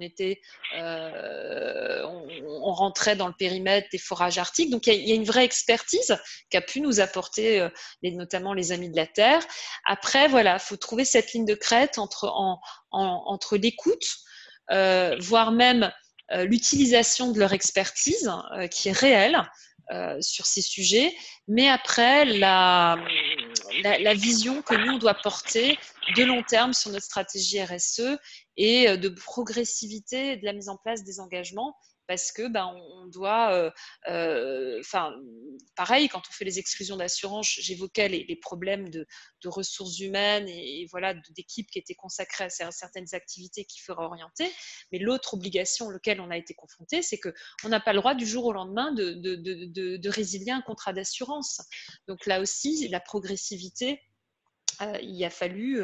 euh, 0.75 2.03
on, 2.05 2.73
rentrait 2.73 3.17
dans 3.17 3.29
le 3.29 3.35
périmètre 3.35 3.89
des 3.91 3.99
forages 3.99 4.39
arctiques. 4.39 4.71
Donc 4.71 4.87
il 4.87 5.09
y, 5.09 5.13
a, 5.13 5.15
une 5.15 5.25
vraie 5.25 5.45
expertise 5.45 6.17
qui 6.51 6.57
a 6.57 6.61
pu 6.61 6.81
nous 6.81 7.01
apporter, 7.01 7.61
euh, 7.61 7.69
notamment 8.03 8.53
les 8.53 8.73
amis 8.73 8.91
de 8.91 8.97
la 8.97 9.07
Terre. 9.07 9.45
Après, 9.87 10.29
voilà, 10.29 10.59
faut 10.59 10.77
trouver 10.77 11.05
cette 11.05 11.33
ligne 11.33 11.47
de 11.47 11.55
crête 11.55 11.99
entre, 11.99 12.31
entre 12.91 13.57
l'écoute, 13.57 14.07
euh, 14.71 15.17
voire 15.21 15.53
même 15.53 15.91
l'utilisation 16.33 17.33
de 17.33 17.39
leur 17.39 17.53
expertise 17.53 18.33
qui 18.71 18.89
est 18.89 18.93
réelle 18.93 19.41
euh, 19.93 20.19
sur 20.21 20.47
ces 20.47 20.63
sujets, 20.63 21.15
mais 21.47 21.69
après 21.69 22.25
la, 22.25 22.97
la, 23.83 24.15
vision 24.15 24.63
que 24.63 24.75
nous 24.75 24.95
on 24.95 24.99
doit 24.99 25.15
porter 25.15 25.79
de 26.17 26.23
long 26.25 26.43
terme 26.43 26.73
sur 26.73 26.91
notre 26.91 27.05
stratégie 27.05 27.63
RSE 27.63 28.19
et 28.57 28.89
euh, 28.89 28.97
de 28.97 29.11
progressivité 29.11 30.37
de 30.37 30.45
la 30.47 30.55
mise 30.55 30.71
en 30.71 30.79
place 30.79 31.05
des 31.05 31.21
engagements 31.21 31.77
parce 32.07 32.33
que 32.33 32.49
ben, 32.49 32.67
on 32.67 33.07
doit, 33.07 33.53
euh, 33.55 33.71
euh, 34.09 34.79
enfin, 34.81 35.15
pareil, 35.77 36.09
quand 36.09 36.23
on 36.29 36.33
fait 36.33 36.45
les 36.45 36.59
exclusions 36.59 36.97
d'assurance, 36.97 37.47
j'évoquais 37.61 38.09
les, 38.09 38.37
problèmes 38.37 38.89
de, 38.91 39.07
ressources 39.45 39.99
humaines 39.99 40.49
et, 40.49 40.87
voilà 40.91 41.15
d'équipes 41.37 41.71
qui 41.71 41.79
étaient 41.79 41.95
consacrées 41.95 42.45
à 42.45 42.71
certaines 42.71 43.15
activités 43.15 43.65
qui 43.65 43.81
feraient 43.81 44.05
orienter. 44.05 44.51
Mais 44.91 44.99
l'autre 44.99 45.35
obligation 45.35 45.87
auquel 45.89 46.21
on 46.21 46.31
a 46.31 46.37
été 46.37 46.55
confronté, 46.55 47.03
c'est 47.03 47.19
que 47.19 47.35
on 47.65 47.69
n'a 47.69 47.81
pas 47.81 47.93
le 47.93 48.01
droit 48.01 48.15
du 48.15 48.27
jour 48.27 48.47
au 48.47 48.53
lendemain 48.53 48.93
de, 48.93 49.13
de 49.13 50.09
résilier 50.09 50.51
un 50.51 50.63
contrat 50.63 50.93
d'assurance. 50.93 51.61
Donc 52.09 52.27
là 52.27 52.41
aussi, 52.41 52.89
la 52.89 53.01
progressivité 53.01 54.01
euh, 54.83 54.99
il 55.03 55.25
a 55.25 55.31
fallu 55.31 55.83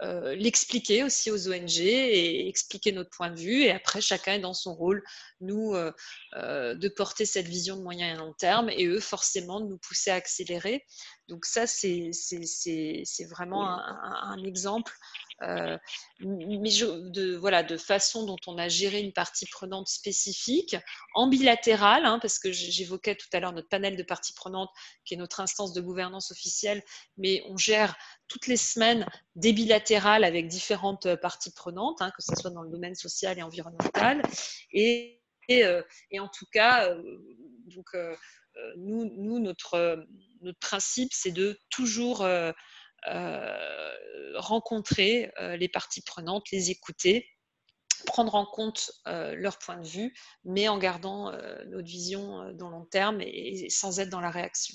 euh, 0.00 0.36
l'expliquer 0.36 1.02
aussi 1.02 1.30
aux 1.32 1.48
ONG 1.48 1.78
et 1.80 2.48
expliquer 2.48 2.92
notre 2.92 3.10
point 3.10 3.30
de 3.30 3.38
vue. 3.38 3.62
Et 3.62 3.72
après, 3.72 4.00
chacun 4.00 4.34
est 4.34 4.38
dans 4.38 4.54
son 4.54 4.74
rôle, 4.74 5.02
nous, 5.40 5.74
euh, 5.74 5.92
euh, 6.36 6.76
de 6.76 6.88
porter 6.88 7.26
cette 7.26 7.48
vision 7.48 7.76
de 7.76 7.82
moyen 7.82 8.14
et 8.14 8.16
long 8.16 8.32
terme 8.32 8.70
et 8.70 8.86
eux, 8.86 9.00
forcément, 9.00 9.60
de 9.60 9.66
nous 9.66 9.78
pousser 9.78 10.10
à 10.10 10.14
accélérer. 10.14 10.84
Donc 11.26 11.44
ça, 11.46 11.66
c'est 11.66 12.12
vraiment 13.28 13.68
un, 13.68 14.38
un 14.38 14.44
exemple 14.44 14.92
euh, 15.42 15.78
mais 16.20 16.70
de, 16.70 17.36
voilà, 17.36 17.62
de 17.62 17.76
façon 17.76 18.26
dont 18.26 18.38
on 18.46 18.58
a 18.58 18.68
géré 18.68 19.00
une 19.00 19.12
partie 19.12 19.46
prenante 19.46 19.88
spécifique, 19.88 20.76
en 21.14 21.28
bilatéral, 21.28 22.04
hein, 22.04 22.18
parce 22.20 22.38
que 22.38 22.50
j'évoquais 22.50 23.14
tout 23.14 23.28
à 23.32 23.40
l'heure 23.40 23.52
notre 23.52 23.68
panel 23.68 23.96
de 23.96 24.02
parties 24.02 24.32
prenantes, 24.32 24.70
qui 25.04 25.14
est 25.14 25.16
notre 25.16 25.40
instance 25.40 25.72
de 25.72 25.80
gouvernance 25.80 26.32
officielle, 26.32 26.82
mais 27.16 27.42
on 27.48 27.56
gère 27.56 27.96
toutes 28.26 28.46
les 28.46 28.56
semaines 28.56 29.06
des 29.36 29.52
bilatérales 29.52 30.24
avec 30.24 30.48
différentes 30.48 31.06
euh, 31.06 31.16
parties 31.16 31.52
prenantes, 31.52 32.02
hein, 32.02 32.10
que 32.16 32.22
ce 32.22 32.34
soit 32.34 32.50
dans 32.50 32.62
le 32.62 32.70
domaine 32.70 32.94
social 32.94 33.38
et 33.38 33.42
environnemental. 33.42 34.22
Et, 34.72 35.20
euh, 35.50 35.82
en 36.18 36.28
tout 36.28 36.46
cas, 36.52 36.94
donc, 37.66 37.86
nous, 38.76 39.10
nous, 39.16 39.38
notre, 39.38 40.04
notre 40.42 40.58
principe, 40.58 41.10
c'est 41.12 41.30
de 41.30 41.58
toujours 41.70 42.26
rencontrer 44.38 45.30
euh, 45.40 45.56
les 45.56 45.68
parties 45.68 46.02
prenantes, 46.02 46.50
les 46.52 46.70
écouter, 46.70 47.26
prendre 48.06 48.34
en 48.34 48.46
compte 48.46 48.90
euh, 49.06 49.34
leur 49.36 49.58
point 49.58 49.76
de 49.76 49.86
vue, 49.86 50.14
mais 50.44 50.68
en 50.68 50.78
gardant 50.78 51.32
notre 51.66 51.88
vision 51.88 52.52
dans 52.54 52.70
long 52.70 52.84
terme 52.84 53.20
et, 53.20 53.68
sans 53.70 54.00
être 54.00 54.10
dans 54.10 54.20
la 54.20 54.30
réaction. 54.30 54.74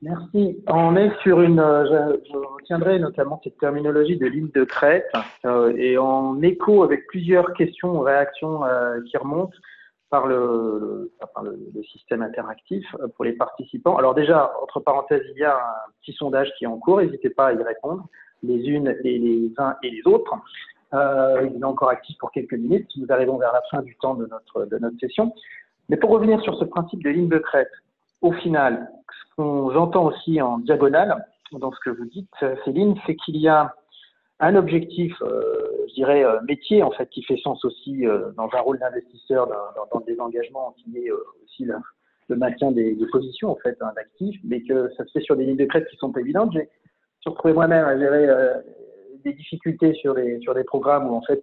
Merci. 0.00 0.62
On 0.68 0.94
est 0.94 1.10
sur 1.22 1.40
une, 1.40 1.56
je, 1.56 2.36
retiendrai 2.36 3.00
notamment 3.00 3.40
cette 3.42 3.58
terminologie 3.58 4.16
de 4.16 4.26
ligne 4.26 4.50
de 4.54 4.62
crête 4.62 5.10
et 5.76 5.98
en 5.98 6.40
écho 6.40 6.84
avec 6.84 7.08
plusieurs 7.08 7.52
questions 7.54 7.98
ou 7.98 8.00
réactions 8.02 8.60
qui 9.10 9.16
remontent 9.16 9.56
par 10.10 10.26
le, 10.26 11.12
le, 11.42 11.82
système 11.84 12.22
interactif 12.22 12.84
euh, 13.00 13.08
pour 13.08 13.24
les 13.24 13.32
participants. 13.32 13.96
Alors 13.96 14.14
déjà, 14.14 14.52
entre 14.62 14.80
parenthèses, 14.80 15.22
il 15.34 15.38
y 15.38 15.44
a 15.44 15.54
un 15.54 15.90
petit 16.00 16.12
sondage 16.12 16.50
qui 16.58 16.64
est 16.64 16.68
en 16.68 16.78
cours, 16.78 17.00
n'hésitez 17.00 17.30
pas 17.30 17.48
à 17.48 17.52
y 17.52 17.62
répondre, 17.62 18.06
les 18.42 18.68
unes 18.68 18.94
et 19.04 19.18
les 19.18 19.52
uns 19.58 19.76
et 19.82 19.90
les 19.90 20.02
autres. 20.06 20.34
Euh, 20.94 21.48
il 21.52 21.60
est 21.60 21.64
encore 21.64 21.90
actif 21.90 22.16
pour 22.18 22.30
quelques 22.32 22.54
minutes, 22.54 22.90
nous 22.96 23.06
arrivons 23.10 23.36
vers 23.36 23.52
la 23.52 23.62
fin 23.70 23.82
du 23.82 23.96
temps 23.96 24.14
de 24.14 24.26
notre, 24.26 24.64
de 24.64 24.78
notre 24.78 24.98
session. 24.98 25.34
Mais 25.90 25.96
pour 25.96 26.10
revenir 26.10 26.40
sur 26.42 26.58
ce 26.58 26.64
principe 26.64 27.02
de 27.02 27.10
ligne 27.10 27.28
de 27.28 27.38
crête, 27.38 27.70
au 28.22 28.32
final, 28.32 28.90
ce 29.10 29.36
qu'on 29.36 29.70
j'entends 29.72 30.06
aussi 30.06 30.40
en 30.40 30.58
diagonale 30.58 31.24
dans 31.52 31.70
ce 31.72 31.78
que 31.84 31.90
vous 31.90 32.06
dites, 32.06 32.32
Céline, 32.64 32.94
c'est 33.06 33.14
qu'il 33.16 33.36
y 33.36 33.48
a 33.48 33.74
un 34.40 34.54
objectif, 34.54 35.14
euh, 35.22 35.68
je 35.88 35.94
dirais, 35.94 36.24
euh, 36.24 36.40
métier, 36.46 36.82
en 36.82 36.90
fait, 36.92 37.08
qui 37.10 37.22
fait 37.24 37.36
sens 37.38 37.64
aussi 37.64 38.06
euh, 38.06 38.30
dans 38.36 38.48
un 38.52 38.60
rôle 38.60 38.78
d'investisseur, 38.78 39.48
dans, 39.48 40.00
des 40.00 40.18
engagements, 40.20 40.74
qui 40.78 40.96
est 40.98 41.10
aussi 41.10 41.64
le, 41.64 42.36
maintien 42.36 42.70
des, 42.70 42.96
positions, 43.10 43.50
en 43.50 43.56
fait, 43.56 43.76
hein, 43.80 43.92
d'actifs, 43.96 44.40
mais 44.44 44.62
que 44.62 44.90
ça 44.96 45.04
se 45.04 45.12
fait 45.12 45.20
sur 45.20 45.36
des 45.36 45.44
lignes 45.44 45.56
de 45.56 45.64
crête 45.64 45.88
qui 45.88 45.96
sont 45.96 46.12
évidentes. 46.12 46.52
J'ai 46.52 46.68
retrouvé 47.26 47.52
moi-même 47.52 47.84
à 47.84 47.98
gérer 47.98 48.28
des 49.24 49.32
difficultés 49.32 49.94
sur 49.94 50.14
des, 50.14 50.38
sur 50.40 50.54
des 50.54 50.64
programmes 50.64 51.10
où, 51.10 51.14
en 51.14 51.22
fait, 51.22 51.42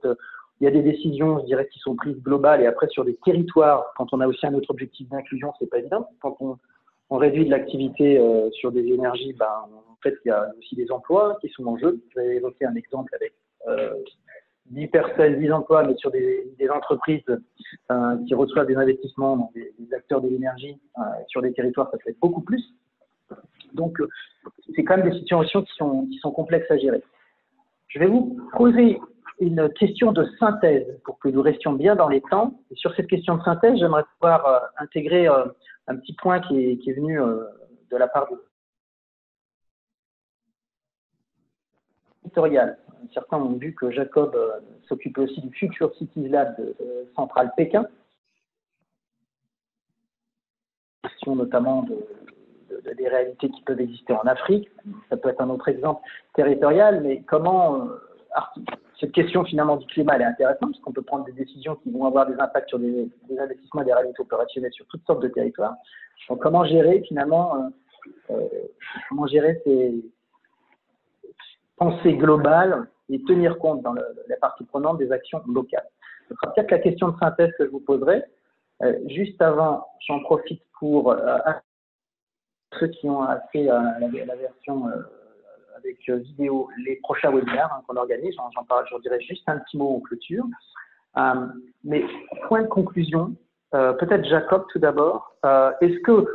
il 0.62 0.64
y 0.64 0.68
a 0.68 0.72
des 0.72 0.84
décisions, 0.84 1.40
je 1.40 1.46
dirais, 1.46 1.68
qui 1.68 1.80
sont 1.80 1.96
prises 1.96 2.22
globales 2.22 2.62
et 2.62 2.68
après 2.68 2.88
sur 2.88 3.04
des 3.04 3.16
territoires, 3.26 3.94
quand 3.98 4.14
on 4.14 4.22
a 4.22 4.28
aussi 4.28 4.46
un 4.46 4.54
autre 4.54 4.70
objectif 4.70 5.10
d'inclusion, 5.10 5.52
c'est 5.60 5.70
pas 5.70 5.80
évident. 5.80 6.08
Quand 6.22 6.38
on, 6.40 6.58
on 7.10 7.18
réduit 7.18 7.46
de 7.46 7.52
l'activité 7.52 8.22
sur 8.54 8.72
des 8.72 8.88
énergies, 8.88 9.34
ben, 9.34 9.66
fait, 10.04 10.16
il 10.26 10.30
y 10.30 10.32
a 10.32 10.50
aussi 10.58 10.76
des 10.76 10.92
emplois 10.92 11.38
qui 11.42 11.50
sont 11.50 11.66
en 11.66 11.78
jeu. 11.78 12.00
Je 12.16 12.20
vais 12.20 12.36
évoquer 12.38 12.66
un 12.66 12.76
exemple 12.76 13.14
avec 13.16 13.34
euh, 13.68 13.96
10 14.72 14.88
personnes, 14.88 15.40
10 15.40 15.52
emplois, 15.52 15.84
mais 15.84 15.96
sur 15.96 16.12
des, 16.12 16.56
entreprises 16.74 17.24
euh, 17.92 18.18
qui 18.28 18.34
reçoivent 18.34 18.68
des 18.68 18.76
investissements, 18.76 19.52
des, 19.54 19.94
acteurs 19.94 20.22
de 20.22 20.28
l'énergie 20.28 20.80
euh, 20.98 21.02
sur 21.28 21.42
des 21.42 21.54
territoires, 21.54 21.90
ça 21.92 21.98
fait 22.00 22.16
beaucoup 22.20 22.42
plus. 22.42 22.64
Donc, 23.74 24.00
euh, 24.00 24.08
c'est 24.76 24.84
quand 24.84 24.98
même 24.98 25.10
des 25.10 25.18
situations 25.20 25.64
qui 25.64 25.74
sont, 25.76 26.32
complexes 26.32 26.70
à 26.72 26.78
gérer. 26.78 27.04
Je 27.88 28.00
vais 28.00 28.08
vous 28.08 28.40
poser 28.58 29.00
une 29.40 29.70
question 29.74 30.12
de 30.12 30.26
synthèse 30.40 30.86
pour 31.04 31.20
que 31.20 31.30
nous 31.30 31.42
restions 31.42 31.74
bien 31.74 31.96
dans 31.96 32.08
les 32.08 32.22
temps. 32.22 32.60
Sur 32.74 32.96
cette 32.96 33.08
question 33.08 33.38
de 33.38 33.44
synthèse, 33.44 33.78
j'aimerais 33.78 34.04
pouvoir 34.18 34.72
intégrer 34.78 35.28
un 35.28 35.96
petit 35.98 36.14
point 36.14 36.40
qui 36.40 36.80
est 36.86 36.94
venu 36.94 37.18
de 37.18 37.98
la 37.98 38.08
part 38.08 38.30
de 38.32 38.42
Certains 43.14 43.38
ont 43.38 43.54
vu 43.54 43.74
que 43.74 43.92
Jacob 43.92 44.36
euh, 44.36 44.60
s'occupe 44.88 45.18
aussi 45.18 45.42
du 45.42 45.50
Future 45.56 45.94
Cities 45.96 46.28
Lab 46.28 46.58
de, 46.58 46.76
Centrale 47.16 47.52
Pékin. 47.56 47.88
Question 51.04 51.36
notamment 51.36 51.84
de, 51.84 52.94
des 52.94 53.08
réalités 53.08 53.50
qui 53.50 53.62
peuvent 53.62 53.80
exister 53.80 54.14
en 54.14 54.22
Afrique. 54.22 54.70
Ça 55.10 55.18
peut 55.18 55.30
être 55.30 55.42
un 55.42 55.50
autre 55.50 55.68
exemple 55.70 56.02
territorial, 56.34 57.02
mais 57.02 57.22
comment 57.22 57.82
euh, 57.82 58.62
cette 59.00 59.12
question 59.12 59.44
finalement 59.44 59.78
du 59.78 59.86
climat 59.88 60.18
est 60.18 60.24
intéressante 60.24 60.72
parce 60.72 60.80
qu'on 60.80 60.94
peut 60.94 61.02
prendre 61.02 61.26
des 61.26 61.34
décisions 61.34 61.76
qui 61.76 61.92
vont 61.92 62.06
avoir 62.06 62.28
des 62.28 62.40
impacts 62.40 62.70
sur 62.70 62.80
des, 62.80 63.10
investissements 63.40 63.82
et 63.82 63.86
des 63.86 63.94
réalités 63.94 64.22
opérationnelles 64.22 64.74
sur 64.74 64.86
toutes 64.88 65.06
sortes 65.06 65.22
de 65.22 65.28
territoires. 65.28 65.76
Donc 66.30 66.42
comment 66.42 66.66
gérer 66.66 67.02
finalement 67.08 67.72
euh, 68.30 68.48
comment 69.10 69.28
gérer 69.28 69.62
ces, 69.64 69.94
pensée 71.78 72.14
globale 72.16 72.88
et 73.10 73.22
tenir 73.24 73.58
compte 73.60 73.82
dans 73.82 73.94
la 73.94 74.38
partie 74.42 74.64
prenante 74.66 74.98
des 74.98 75.12
actions 75.12 75.42
locales. 75.48 75.88
Ce 76.30 76.36
sera 76.36 76.54
peut-être 76.54 76.72
la 76.72 76.80
question 76.80 77.10
de 77.10 77.18
synthèse 77.20 77.52
que 77.58 77.66
je 77.66 77.70
vous 77.70 77.80
poserai. 77.80 78.24
Euh, 78.84 78.94
juste 79.08 79.42
avant, 79.42 79.86
j'en 80.08 80.20
profite 80.22 80.62
pour 80.80 81.12
euh, 81.12 81.38
ceux 82.80 82.88
qui 82.88 83.08
ont 83.08 83.26
fait 83.52 83.70
euh, 83.70 83.80
la, 84.00 84.36
version 84.36 84.88
avec 85.78 85.98
vidéo, 86.08 86.68
les 86.86 86.98
prochains 86.98 87.32
webinaires 87.32 87.72
hein, 87.74 87.82
qu'on 87.88 87.96
organise, 87.96 88.36
j'en 88.36 88.64
parle, 88.64 88.86
je 88.92 88.98
dirais 89.02 89.22
juste 89.22 89.48
un 89.48 89.60
petit 89.60 89.78
mot 89.78 89.96
en 89.96 90.00
clôture. 90.00 90.46
mais 91.84 92.04
point 92.48 92.64
de 92.64 92.68
conclusion, 92.68 93.36
peut-être 93.72 94.26
Jacob 94.26 94.66
tout 94.72 94.80
d'abord. 94.80 95.36
Est-ce 95.82 96.00
que, 96.02 96.26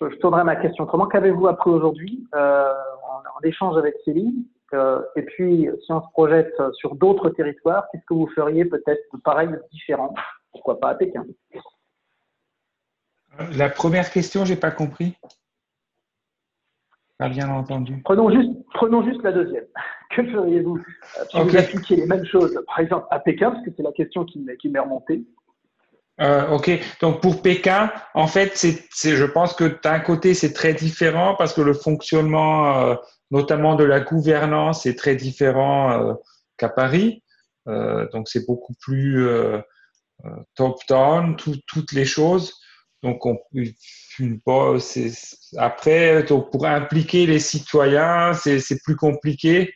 je, 0.00 0.08
je, 0.08 0.16
tournerai 0.16 0.44
ma 0.44 0.56
question 0.56 0.84
autrement, 0.84 1.06
qu'avez-vous 1.06 1.46
appris 1.46 1.70
aujourd'hui 1.70 2.26
en, 2.32 2.38
en, 2.38 3.40
échange 3.42 3.76
avec 3.76 3.94
Céline? 4.04 4.44
euh, 4.44 4.55
et 4.72 5.22
puis, 5.22 5.68
si 5.84 5.92
on 5.92 6.02
se 6.02 6.10
projette 6.12 6.54
sur 6.74 6.94
d'autres 6.96 7.30
territoires, 7.30 7.86
qu'est-ce 7.90 8.04
que 8.06 8.14
vous 8.14 8.28
feriez 8.34 8.64
peut-être 8.64 9.02
pareil 9.24 9.48
ou 9.48 9.56
différent? 9.72 10.14
Pourquoi 10.52 10.80
pas 10.80 10.90
à 10.90 10.94
Pékin? 10.94 11.24
La 13.56 13.68
première 13.68 14.10
question, 14.10 14.44
j'ai 14.44 14.56
pas 14.56 14.70
compris. 14.70 15.14
Pas 17.18 17.28
bien 17.28 17.48
entendu. 17.50 18.02
Prenons 18.04 18.30
juste, 18.30 18.50
prenons 18.74 19.02
juste 19.04 19.22
la 19.22 19.32
deuxième. 19.32 19.64
Que 20.10 20.22
feriez-vous 20.22 20.78
si 21.30 21.40
vous 21.40 21.56
appliquiez 21.56 21.96
les 21.96 22.06
mêmes 22.06 22.24
choses, 22.24 22.58
par 22.68 22.78
exemple 22.78 23.06
à 23.10 23.18
Pékin, 23.18 23.50
parce 23.50 23.64
que 23.64 23.70
c'est 23.76 23.82
la 23.82 23.90
question 23.90 24.24
qui 24.24 24.38
m'est 24.38 24.78
remontée 24.78 25.24
Euh, 26.20 26.48
ok, 26.50 26.70
donc 27.00 27.20
pour 27.20 27.42
Pékin, 27.42 27.90
en 28.14 28.28
fait, 28.28 28.52
c'est, 28.54 29.16
je 29.16 29.24
pense 29.24 29.52
que 29.52 29.78
d'un 29.82 29.98
côté, 29.98 30.32
c'est 30.32 30.52
très 30.52 30.74
différent 30.74 31.34
parce 31.36 31.52
que 31.52 31.60
le 31.60 31.74
fonctionnement, 31.74 32.78
euh, 32.78 32.94
notamment 33.30 33.74
de 33.74 33.84
la 33.84 34.00
gouvernance, 34.00 34.86
est 34.86 34.98
très 34.98 35.16
différent 35.16 35.92
euh, 35.92 36.14
qu'à 36.56 36.68
Paris. 36.68 37.22
donc 37.66 38.28
c'est 38.28 38.46
beaucoup 38.46 38.74
plus 38.80 39.28
top-down, 40.54 41.36
toutes 41.36 41.92
les 41.92 42.04
choses. 42.04 42.54
Donc 43.02 43.26
on, 43.26 43.38
c'est, 44.78 45.12
après, 45.56 46.24
pour 46.24 46.66
impliquer 46.66 47.26
les 47.26 47.38
citoyens, 47.38 48.32
c'est, 48.32 48.58
c'est 48.58 48.82
plus 48.82 48.96
compliqué. 48.96 49.74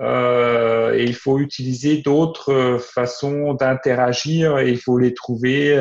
Euh, 0.00 0.94
et 0.94 1.04
il 1.04 1.14
faut 1.14 1.38
utiliser 1.38 1.98
d'autres 1.98 2.52
euh, 2.52 2.78
façons 2.78 3.54
d'interagir 3.54 4.58
et 4.58 4.70
il 4.70 4.78
faut 4.78 4.98
les 4.98 5.14
trouver 5.14 5.76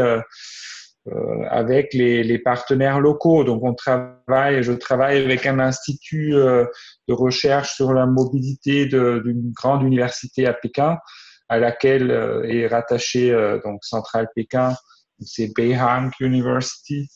euh, 1.07 1.43
avec 1.49 1.93
les, 1.93 2.39
partenaires 2.39 2.99
locaux. 2.99 3.43
Donc, 3.43 3.63
on 3.63 3.73
travaille, 3.73 4.63
je 4.63 4.71
travaille 4.71 5.23
avec 5.23 5.45
un 5.45 5.59
institut 5.59 6.31
de 6.31 7.13
recherche 7.13 7.75
sur 7.75 7.93
la 7.93 8.05
mobilité 8.05 8.85
d'une 8.85 9.51
grande 9.51 9.83
université 9.83 10.47
à 10.47 10.53
Pékin, 10.53 10.97
à 11.49 11.59
laquelle 11.59 12.11
est 12.47 12.67
rattaché 12.67 13.31
donc 13.63 13.83
Centrale 13.83 14.29
Pékin, 14.35 14.73
c'est 15.21 15.53
Beihang 15.55 16.11
University. 16.19 17.09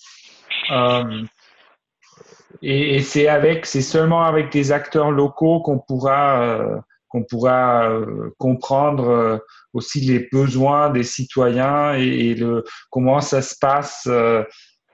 et, 2.62 2.96
et 2.96 3.00
c'est 3.02 3.28
avec, 3.28 3.66
c'est 3.66 3.82
seulement 3.82 4.24
avec 4.24 4.52
des 4.52 4.72
acteurs 4.72 5.12
locaux 5.12 5.62
qu'on 5.62 5.80
pourra 5.80 6.84
qu'on 7.10 7.24
pourra 7.24 7.90
euh, 7.90 8.30
comprendre 8.38 9.10
euh, 9.10 9.38
aussi 9.78 10.00
les 10.02 10.28
besoins 10.32 10.90
des 10.90 11.04
citoyens 11.04 11.94
et, 11.94 12.34
le, 12.34 12.64
comment 12.90 13.22
ça 13.22 13.44
se 13.44 13.56
passe 13.62 14.08
euh, 14.08 14.44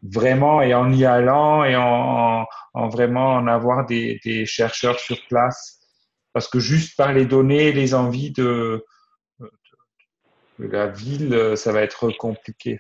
vraiment 0.01 0.61
et 0.61 0.73
en 0.73 0.91
y 0.91 1.05
allant 1.05 1.63
et 1.63 1.75
en, 1.77 2.45
vraiment 2.89 3.36
en 3.36 3.47
avoir 3.47 3.86
des, 3.86 4.19
chercheurs 4.45 4.99
sur 4.99 5.17
place. 5.29 5.79
Parce 6.34 6.49
que 6.49 6.59
juste 6.59 6.97
par 6.97 7.13
les 7.13 7.25
données, 7.25 7.71
les 7.71 7.93
envies 7.93 8.31
de, 8.31 8.84
la 10.59 10.88
ville, 10.88 11.53
ça 11.55 11.71
va 11.71 11.81
être 11.81 12.09
compliqué. 12.17 12.79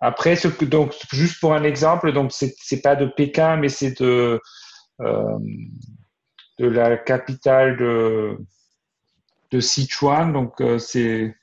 Après, 0.00 0.36
donc, 0.62 0.94
juste 1.12 1.40
pour 1.40 1.54
un 1.54 1.64
exemple, 1.64 2.12
donc 2.12 2.30
c'est 2.32 2.82
pas 2.82 2.94
de 2.94 3.06
Pékin, 3.06 3.56
mais 3.56 3.70
c'est 3.70 4.00
de, 4.00 4.40
de 5.00 6.66
la 6.66 6.96
capitale 6.96 7.76
de, 7.78 8.36
de 9.54 9.60
Sichuan. 9.60 10.32
Donc, 10.32 10.60
euh, 10.60 10.78
c'est. 10.78 11.34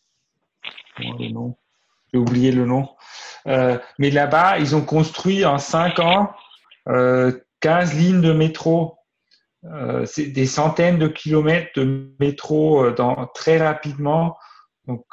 le 1.00 1.32
nom 1.32 1.58
J'ai 2.12 2.20
oublié 2.20 2.52
le 2.52 2.66
nom. 2.66 2.90
Euh, 3.48 3.80
mais 3.98 4.12
là-bas, 4.12 4.60
ils 4.60 4.76
ont 4.76 4.86
construit 4.86 5.46
en 5.46 5.58
5 5.58 6.00
ans 6.00 6.34
15 6.86 6.90
euh, 6.90 7.98
lignes 7.98 8.22
de 8.22 8.34
métro. 8.34 8.98
c'est 10.06 10.28
des 10.28 10.46
centaines 10.46 11.00
de 11.00 11.08
kilomètres 11.08 11.72
de 11.76 12.14
métro 12.20 12.92
dans, 12.92 13.28
très 13.28 13.58
rapidement. 13.58 14.38
Donc, 14.88 15.06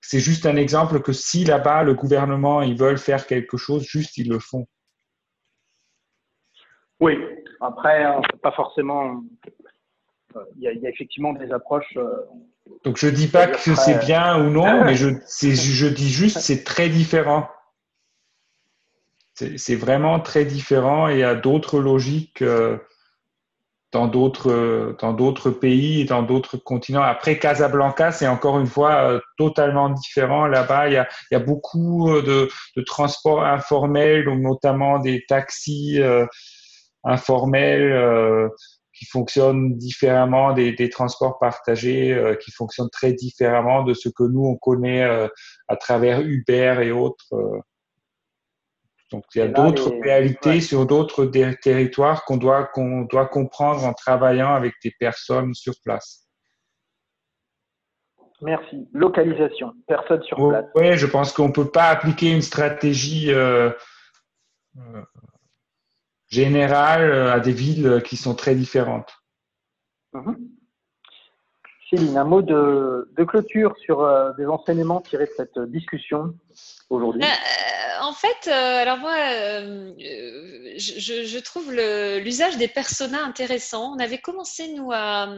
c'est 0.00 0.20
juste 0.20 0.46
un 0.46 0.56
exemple 0.56 1.00
que 1.00 1.12
si 1.12 1.44
là-bas, 1.44 1.82
le 1.82 1.94
gouvernement, 1.94 2.62
ils 2.62 2.78
veulent 2.78 2.98
faire 2.98 3.26
quelque 3.26 3.56
chose, 3.56 3.82
juste 3.84 4.16
ils 4.16 4.28
le 4.28 4.38
font. 4.38 4.66
Oui, 7.00 7.16
après, 7.60 8.04
pas 8.42 8.52
forcément 8.52 9.22
il 10.56 10.62
y, 10.62 10.86
a, 10.86 10.90
effectivement 10.90 11.32
des 11.32 11.52
approches. 11.52 11.96
Euh, 11.96 12.04
Donc 12.84 12.96
je 12.98 13.08
dis 13.08 13.28
pas 13.28 13.46
que 13.46 13.74
c'est 13.74 13.98
bien 14.04 14.38
ou 14.40 14.50
non, 14.50 14.84
mais 14.84 14.94
je, 14.96 15.10
je 15.40 15.86
dis 15.86 16.10
juste 16.10 16.38
c'est 16.38 16.64
très 16.64 16.88
différent. 16.88 17.48
C'est 19.34 19.76
vraiment 19.76 20.18
très 20.18 20.44
différent 20.44 21.08
et 21.08 21.12
il 21.12 21.18
y 21.20 21.22
a 21.22 21.36
d'autres 21.36 21.78
logiques 21.78 22.42
euh, 22.42 22.76
dans 23.92 24.08
d'autres 24.08 24.96
dans 25.00 25.12
d'autres 25.12 25.50
pays 25.52 26.00
et 26.00 26.04
dans 26.04 26.24
d'autres 26.24 26.56
continents. 26.56 27.02
Après 27.02 27.38
Casablanca, 27.38 28.10
c'est 28.10 28.26
encore 28.26 28.58
une 28.58 28.66
fois 28.66 29.12
euh, 29.12 29.20
totalement 29.36 29.90
différent. 29.90 30.46
Là-bas, 30.48 30.88
il 30.88 30.94
y 30.94 30.96
a, 30.96 31.08
il 31.30 31.34
y 31.34 31.36
a 31.36 31.44
beaucoup 31.44 32.10
de, 32.10 32.48
de 32.76 32.82
transports 32.82 33.44
informels, 33.44 34.28
notamment 34.28 34.98
des 34.98 35.24
taxis 35.28 36.00
informels 37.04 38.50
qui 38.98 39.06
fonctionnent 39.06 39.76
différemment 39.76 40.52
des, 40.52 40.72
des 40.72 40.88
transports 40.88 41.38
partagés, 41.38 42.12
euh, 42.12 42.34
qui 42.34 42.50
fonctionnent 42.50 42.90
très 42.90 43.12
différemment 43.12 43.84
de 43.84 43.94
ce 43.94 44.08
que 44.08 44.24
nous, 44.24 44.44
on 44.44 44.56
connaît 44.56 45.04
euh, 45.04 45.28
à 45.68 45.76
travers 45.76 46.20
Uber 46.20 46.80
et 46.82 46.90
autres. 46.90 47.32
Euh. 47.32 47.60
Donc, 49.12 49.24
il 49.34 49.38
y 49.38 49.42
a 49.42 49.48
d'autres 49.48 49.90
réalités 50.02 50.60
sur 50.60 50.84
d'autres 50.84 51.24
territoires 51.62 52.24
qu'on 52.24 52.36
doit, 52.36 52.64
qu'on 52.64 53.02
doit 53.02 53.26
comprendre 53.26 53.84
en 53.84 53.94
travaillant 53.94 54.52
avec 54.52 54.74
des 54.84 54.92
personnes 54.98 55.54
sur 55.54 55.74
place. 55.82 56.26
Merci. 58.42 58.86
Localisation, 58.92 59.72
personne 59.86 60.22
sur 60.24 60.36
place. 60.36 60.66
Oui, 60.74 60.96
je 60.98 61.06
pense 61.06 61.32
qu'on 61.32 61.48
ne 61.48 61.52
peut 61.52 61.70
pas 61.70 61.88
appliquer 61.88 62.32
une 62.32 62.42
stratégie 62.42 63.32
générale 66.28 67.10
euh, 67.10 67.32
à 67.32 67.40
des 67.40 67.52
villes 67.52 68.02
qui 68.04 68.16
sont 68.16 68.34
très 68.34 68.54
différentes. 68.54 69.10
Mhm. 70.12 70.36
Céline, 71.90 72.18
un 72.18 72.24
mot 72.24 72.42
de, 72.42 73.08
clôture 73.26 73.74
sur 73.78 74.02
euh, 74.02 74.32
des 74.34 74.44
enseignements 74.44 75.00
tirés 75.00 75.24
de 75.24 75.32
cette 75.34 75.58
discussion 75.70 76.34
aujourd'hui 76.90 77.22
euh, 77.22 78.02
En 78.02 78.12
fait, 78.12 78.48
alors 78.48 78.98
moi, 78.98 79.14
je, 80.76 81.38
trouve 81.40 81.72
l'usage 81.72 82.58
des 82.58 82.68
personas 82.68 83.24
intéressant. 83.24 83.94
On 83.94 83.98
avait 83.98 84.18
commencé, 84.18 84.68
nous, 84.74 84.92
à. 84.92 85.34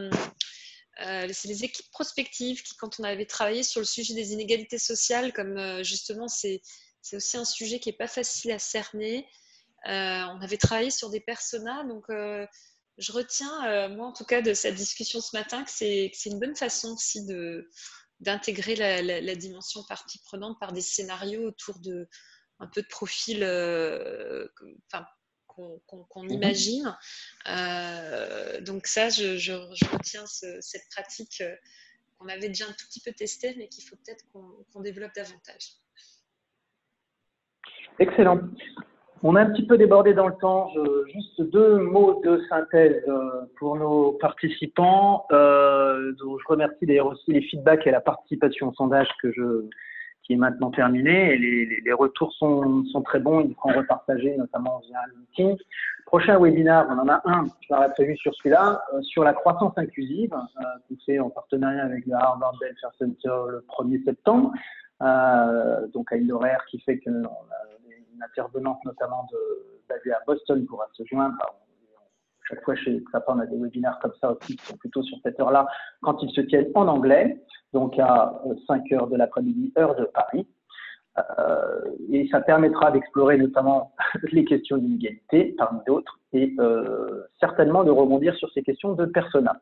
c'est 0.97 1.47
les 1.47 1.63
équipes 1.63 1.89
prospectives 1.91 2.61
qui, 2.63 2.75
quand 2.75 2.99
on 2.99 3.05
avait 3.05 3.25
travaillé 3.25 3.63
sur 3.63 3.79
le 3.79 3.85
sujet 3.85 4.13
des 4.13 4.33
inégalités 4.33 4.77
sociales, 4.77 5.31
comme 5.31 5.81
justement, 5.83 6.27
c'est 6.27 6.61
aussi 7.13 7.37
un 7.37 7.45
sujet 7.45 7.79
qui 7.79 7.87
n'est 7.87 7.97
pas 7.97 8.07
facile 8.07 8.51
à 8.51 8.59
cerner. 8.59 9.25
Euh, 9.87 10.23
on 10.29 10.41
avait 10.41 10.57
travaillé 10.57 10.91
sur 10.91 11.09
des 11.09 11.19
personas, 11.19 11.83
donc 11.85 12.09
euh, 12.09 12.45
je 12.97 13.11
retiens, 13.11 13.65
euh, 13.67 13.89
moi 13.89 14.07
en 14.07 14.13
tout 14.13 14.25
cas, 14.25 14.41
de 14.41 14.53
cette 14.53 14.75
discussion 14.75 15.21
ce 15.21 15.35
matin, 15.35 15.63
que 15.63 15.71
c'est 15.71 16.11
une 16.25 16.39
bonne 16.39 16.55
façon 16.55 16.93
aussi 16.93 17.25
d'intégrer 18.19 18.75
la, 18.75 19.35
dimension 19.35 19.83
partie 19.87 20.19
prenante 20.19 20.59
par 20.59 20.71
des 20.71 20.81
scénarios 20.81 21.47
autour 21.47 21.79
de 21.79 22.07
un 22.59 22.67
peu 22.67 22.83
de 22.83 22.87
profil 22.87 23.39
qu'on 25.47 26.23
mhm. 26.23 26.29
imagine. 26.29 26.95
donc 28.61 28.85
ça, 28.85 29.09
je, 29.09 29.51
retiens 29.91 30.25
cette 30.27 30.89
pratique 30.91 31.41
qu'on 32.19 32.27
avait 32.27 32.49
déjà 32.49 32.65
un 32.65 32.73
tout 32.73 32.85
petit 32.85 33.01
peu 33.01 33.13
testée, 33.13 33.55
mais 33.55 33.67
qu'il 33.67 33.83
faut 33.83 33.95
peut-être 33.95 34.25
qu'on 34.31 34.81
développe 34.81 35.15
davantage. 35.15 35.77
Excellent. 37.97 38.39
On 39.23 39.35
a 39.35 39.41
un 39.41 39.51
petit 39.51 39.65
peu 39.65 39.77
débordé 39.77 40.15
dans 40.15 40.27
le 40.27 40.33
temps. 40.33 40.71
juste 41.13 41.41
deux 41.51 41.77
mots 41.77 42.21
de 42.23 42.41
synthèse 42.49 43.03
euh, 43.07 43.45
pour 43.59 43.75
nos 43.75 44.13
participants. 44.13 45.25
Euh, 45.31 46.13
je 46.19 46.47
remercie 46.47 46.87
d'ailleurs 46.87 47.07
aussi 47.07 47.31
les 47.31 47.41
feedbacks 47.41 47.85
et 47.85 47.91
la 47.91 48.01
participation 48.01 48.69
au 48.69 48.73
sondage 48.73 49.07
que 49.21 49.31
je, 49.31 49.69
qui 50.23 50.33
est 50.33 50.37
maintenant 50.37 50.71
terminé. 50.71 51.33
Et 51.33 51.37
les, 51.37 51.93
retours 51.93 52.33
sont, 52.33 52.83
très 53.05 53.19
bons. 53.19 53.41
Ils 53.41 53.53
seront 53.53 53.73
repartagés, 53.77 54.35
notamment 54.37 54.81
via 54.87 54.99
LinkedIn. 55.13 55.55
Prochain 56.07 56.39
webinaire, 56.39 56.87
on 56.89 56.97
en 56.97 57.07
a 57.07 57.21
un, 57.25 57.45
je 57.61 57.67
l'aurais 57.73 57.91
prévu 57.91 58.17
sur 58.17 58.33
celui-là, 58.35 58.81
euh, 58.93 59.01
sur 59.03 59.23
la 59.23 59.33
croissance 59.33 59.73
inclusive, 59.77 60.33
euh, 60.33 60.63
qu'on 60.89 60.95
fait 61.05 61.19
en 61.19 61.29
partenariat 61.29 61.85
avec 61.85 62.07
le 62.07 62.15
Harvard 62.15 62.55
Belfer 62.59 62.87
Center 62.97 63.51
le 63.51 63.63
1er 63.69 64.03
septembre. 64.03 64.51
donc 65.93 66.11
à 66.11 66.15
une 66.15 66.31
horaire 66.31 66.65
qui 66.69 66.79
fait 66.79 66.99
a 67.07 67.70
intervenante 68.23 68.79
notamment 68.85 69.27
de, 69.31 69.37
basée 69.89 70.13
à 70.13 70.19
Boston 70.25 70.65
pourra 70.65 70.87
se 70.93 71.03
joindre. 71.05 71.35
chaque 72.47 72.63
fois 72.63 72.75
chez 72.75 72.99
Xapa, 72.99 73.33
on 73.33 73.39
a 73.39 73.45
des 73.45 73.57
webinaires 73.57 73.99
comme 74.01 74.13
ça 74.19 74.31
aussi 74.31 74.55
qui 74.55 74.65
sont 74.65 74.77
plutôt 74.77 75.03
sur 75.03 75.17
cette 75.23 75.39
heure-là 75.39 75.67
quand 76.01 76.21
ils 76.21 76.31
se 76.31 76.41
tiennent 76.41 76.71
en 76.75 76.87
anglais, 76.87 77.41
donc 77.73 77.97
à 77.99 78.41
5 78.67 78.83
euh, 78.91 78.95
heures 78.95 79.07
de 79.07 79.17
l'après-midi, 79.17 79.73
heure 79.77 79.95
de 79.95 80.05
Paris. 80.05 80.47
Euh, 81.17 81.91
et 82.09 82.27
ça 82.29 82.39
permettra 82.39 82.91
d'explorer 82.91 83.37
notamment 83.37 83.93
les 84.31 84.45
questions 84.45 84.77
d'inégalité 84.77 85.55
parmi 85.57 85.79
d'autres 85.85 86.19
et 86.31 86.55
euh, 86.59 87.23
certainement 87.39 87.83
de 87.83 87.91
rebondir 87.91 88.33
sur 88.35 88.49
ces 88.53 88.63
questions 88.63 88.93
de 88.93 89.05
persona. 89.05 89.59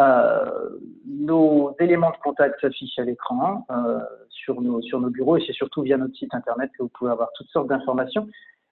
Euh, 0.00 0.78
nos 1.06 1.76
éléments 1.78 2.10
de 2.10 2.16
contact 2.22 2.60
s'affichent 2.60 2.98
à 2.98 3.04
l'écran 3.04 3.66
euh, 3.70 3.98
sur, 4.30 4.60
nos, 4.62 4.80
sur 4.80 5.00
nos 5.00 5.10
bureaux 5.10 5.36
et 5.36 5.44
c'est 5.46 5.52
surtout 5.52 5.82
via 5.82 5.98
notre 5.98 6.16
site 6.16 6.34
internet 6.34 6.70
que 6.76 6.82
vous 6.82 6.88
pouvez 6.88 7.10
avoir 7.10 7.30
toutes 7.34 7.48
sortes 7.48 7.68
d'informations. 7.68 8.26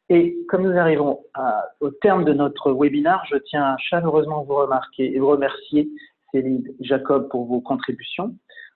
Et 0.09 0.37
comme 0.49 0.63
nous 0.63 0.77
arrivons 0.77 1.21
au 1.79 1.91
terme 1.91 2.25
de 2.25 2.33
notre 2.33 2.73
webinaire, 2.73 3.23
je 3.31 3.37
tiens 3.37 3.77
chaleureusement 3.79 4.41
à 4.41 4.43
vous 4.43 4.57
remarquer 4.57 5.15
et 5.15 5.21
vous 5.21 5.29
remercier 5.29 5.89
Céline 6.33 6.65
Jacob 6.81 7.29
pour 7.29 7.45
vos 7.45 7.61
contributions. 7.61 8.35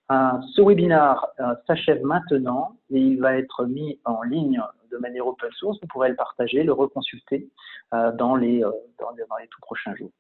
ce 0.09 0.62
webinaire 0.62 1.26
s'achève 1.66 2.01
maintenant 2.05 2.76
et 2.92 3.01
il 3.01 3.20
va 3.20 3.36
être 3.36 3.64
mis 3.64 3.99
en 4.05 4.22
ligne 4.22 4.62
de 4.92 4.97
manière 4.99 5.26
open 5.26 5.51
source. 5.51 5.76
Vous 5.82 5.88
pourrez 5.88 6.11
le 6.11 6.14
partager, 6.14 6.62
le 6.62 6.72
reconsulter 6.72 7.49
dans 7.90 8.36
les, 8.36 8.61
dans 8.61 9.11
les 9.16 9.49
tout 9.49 9.61
prochains 9.61 9.97
jours. 9.97 10.12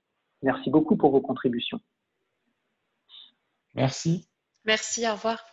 Merci 0.42 0.68
beaucoup 0.68 0.96
pour 0.96 1.12
vos 1.12 1.20
contributions. 1.20 1.78
Merci. 3.74 4.28
Merci, 4.64 5.06
au 5.08 5.12
revoir. 5.12 5.44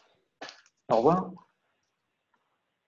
Au 0.89 0.97
revoir. 0.97 1.32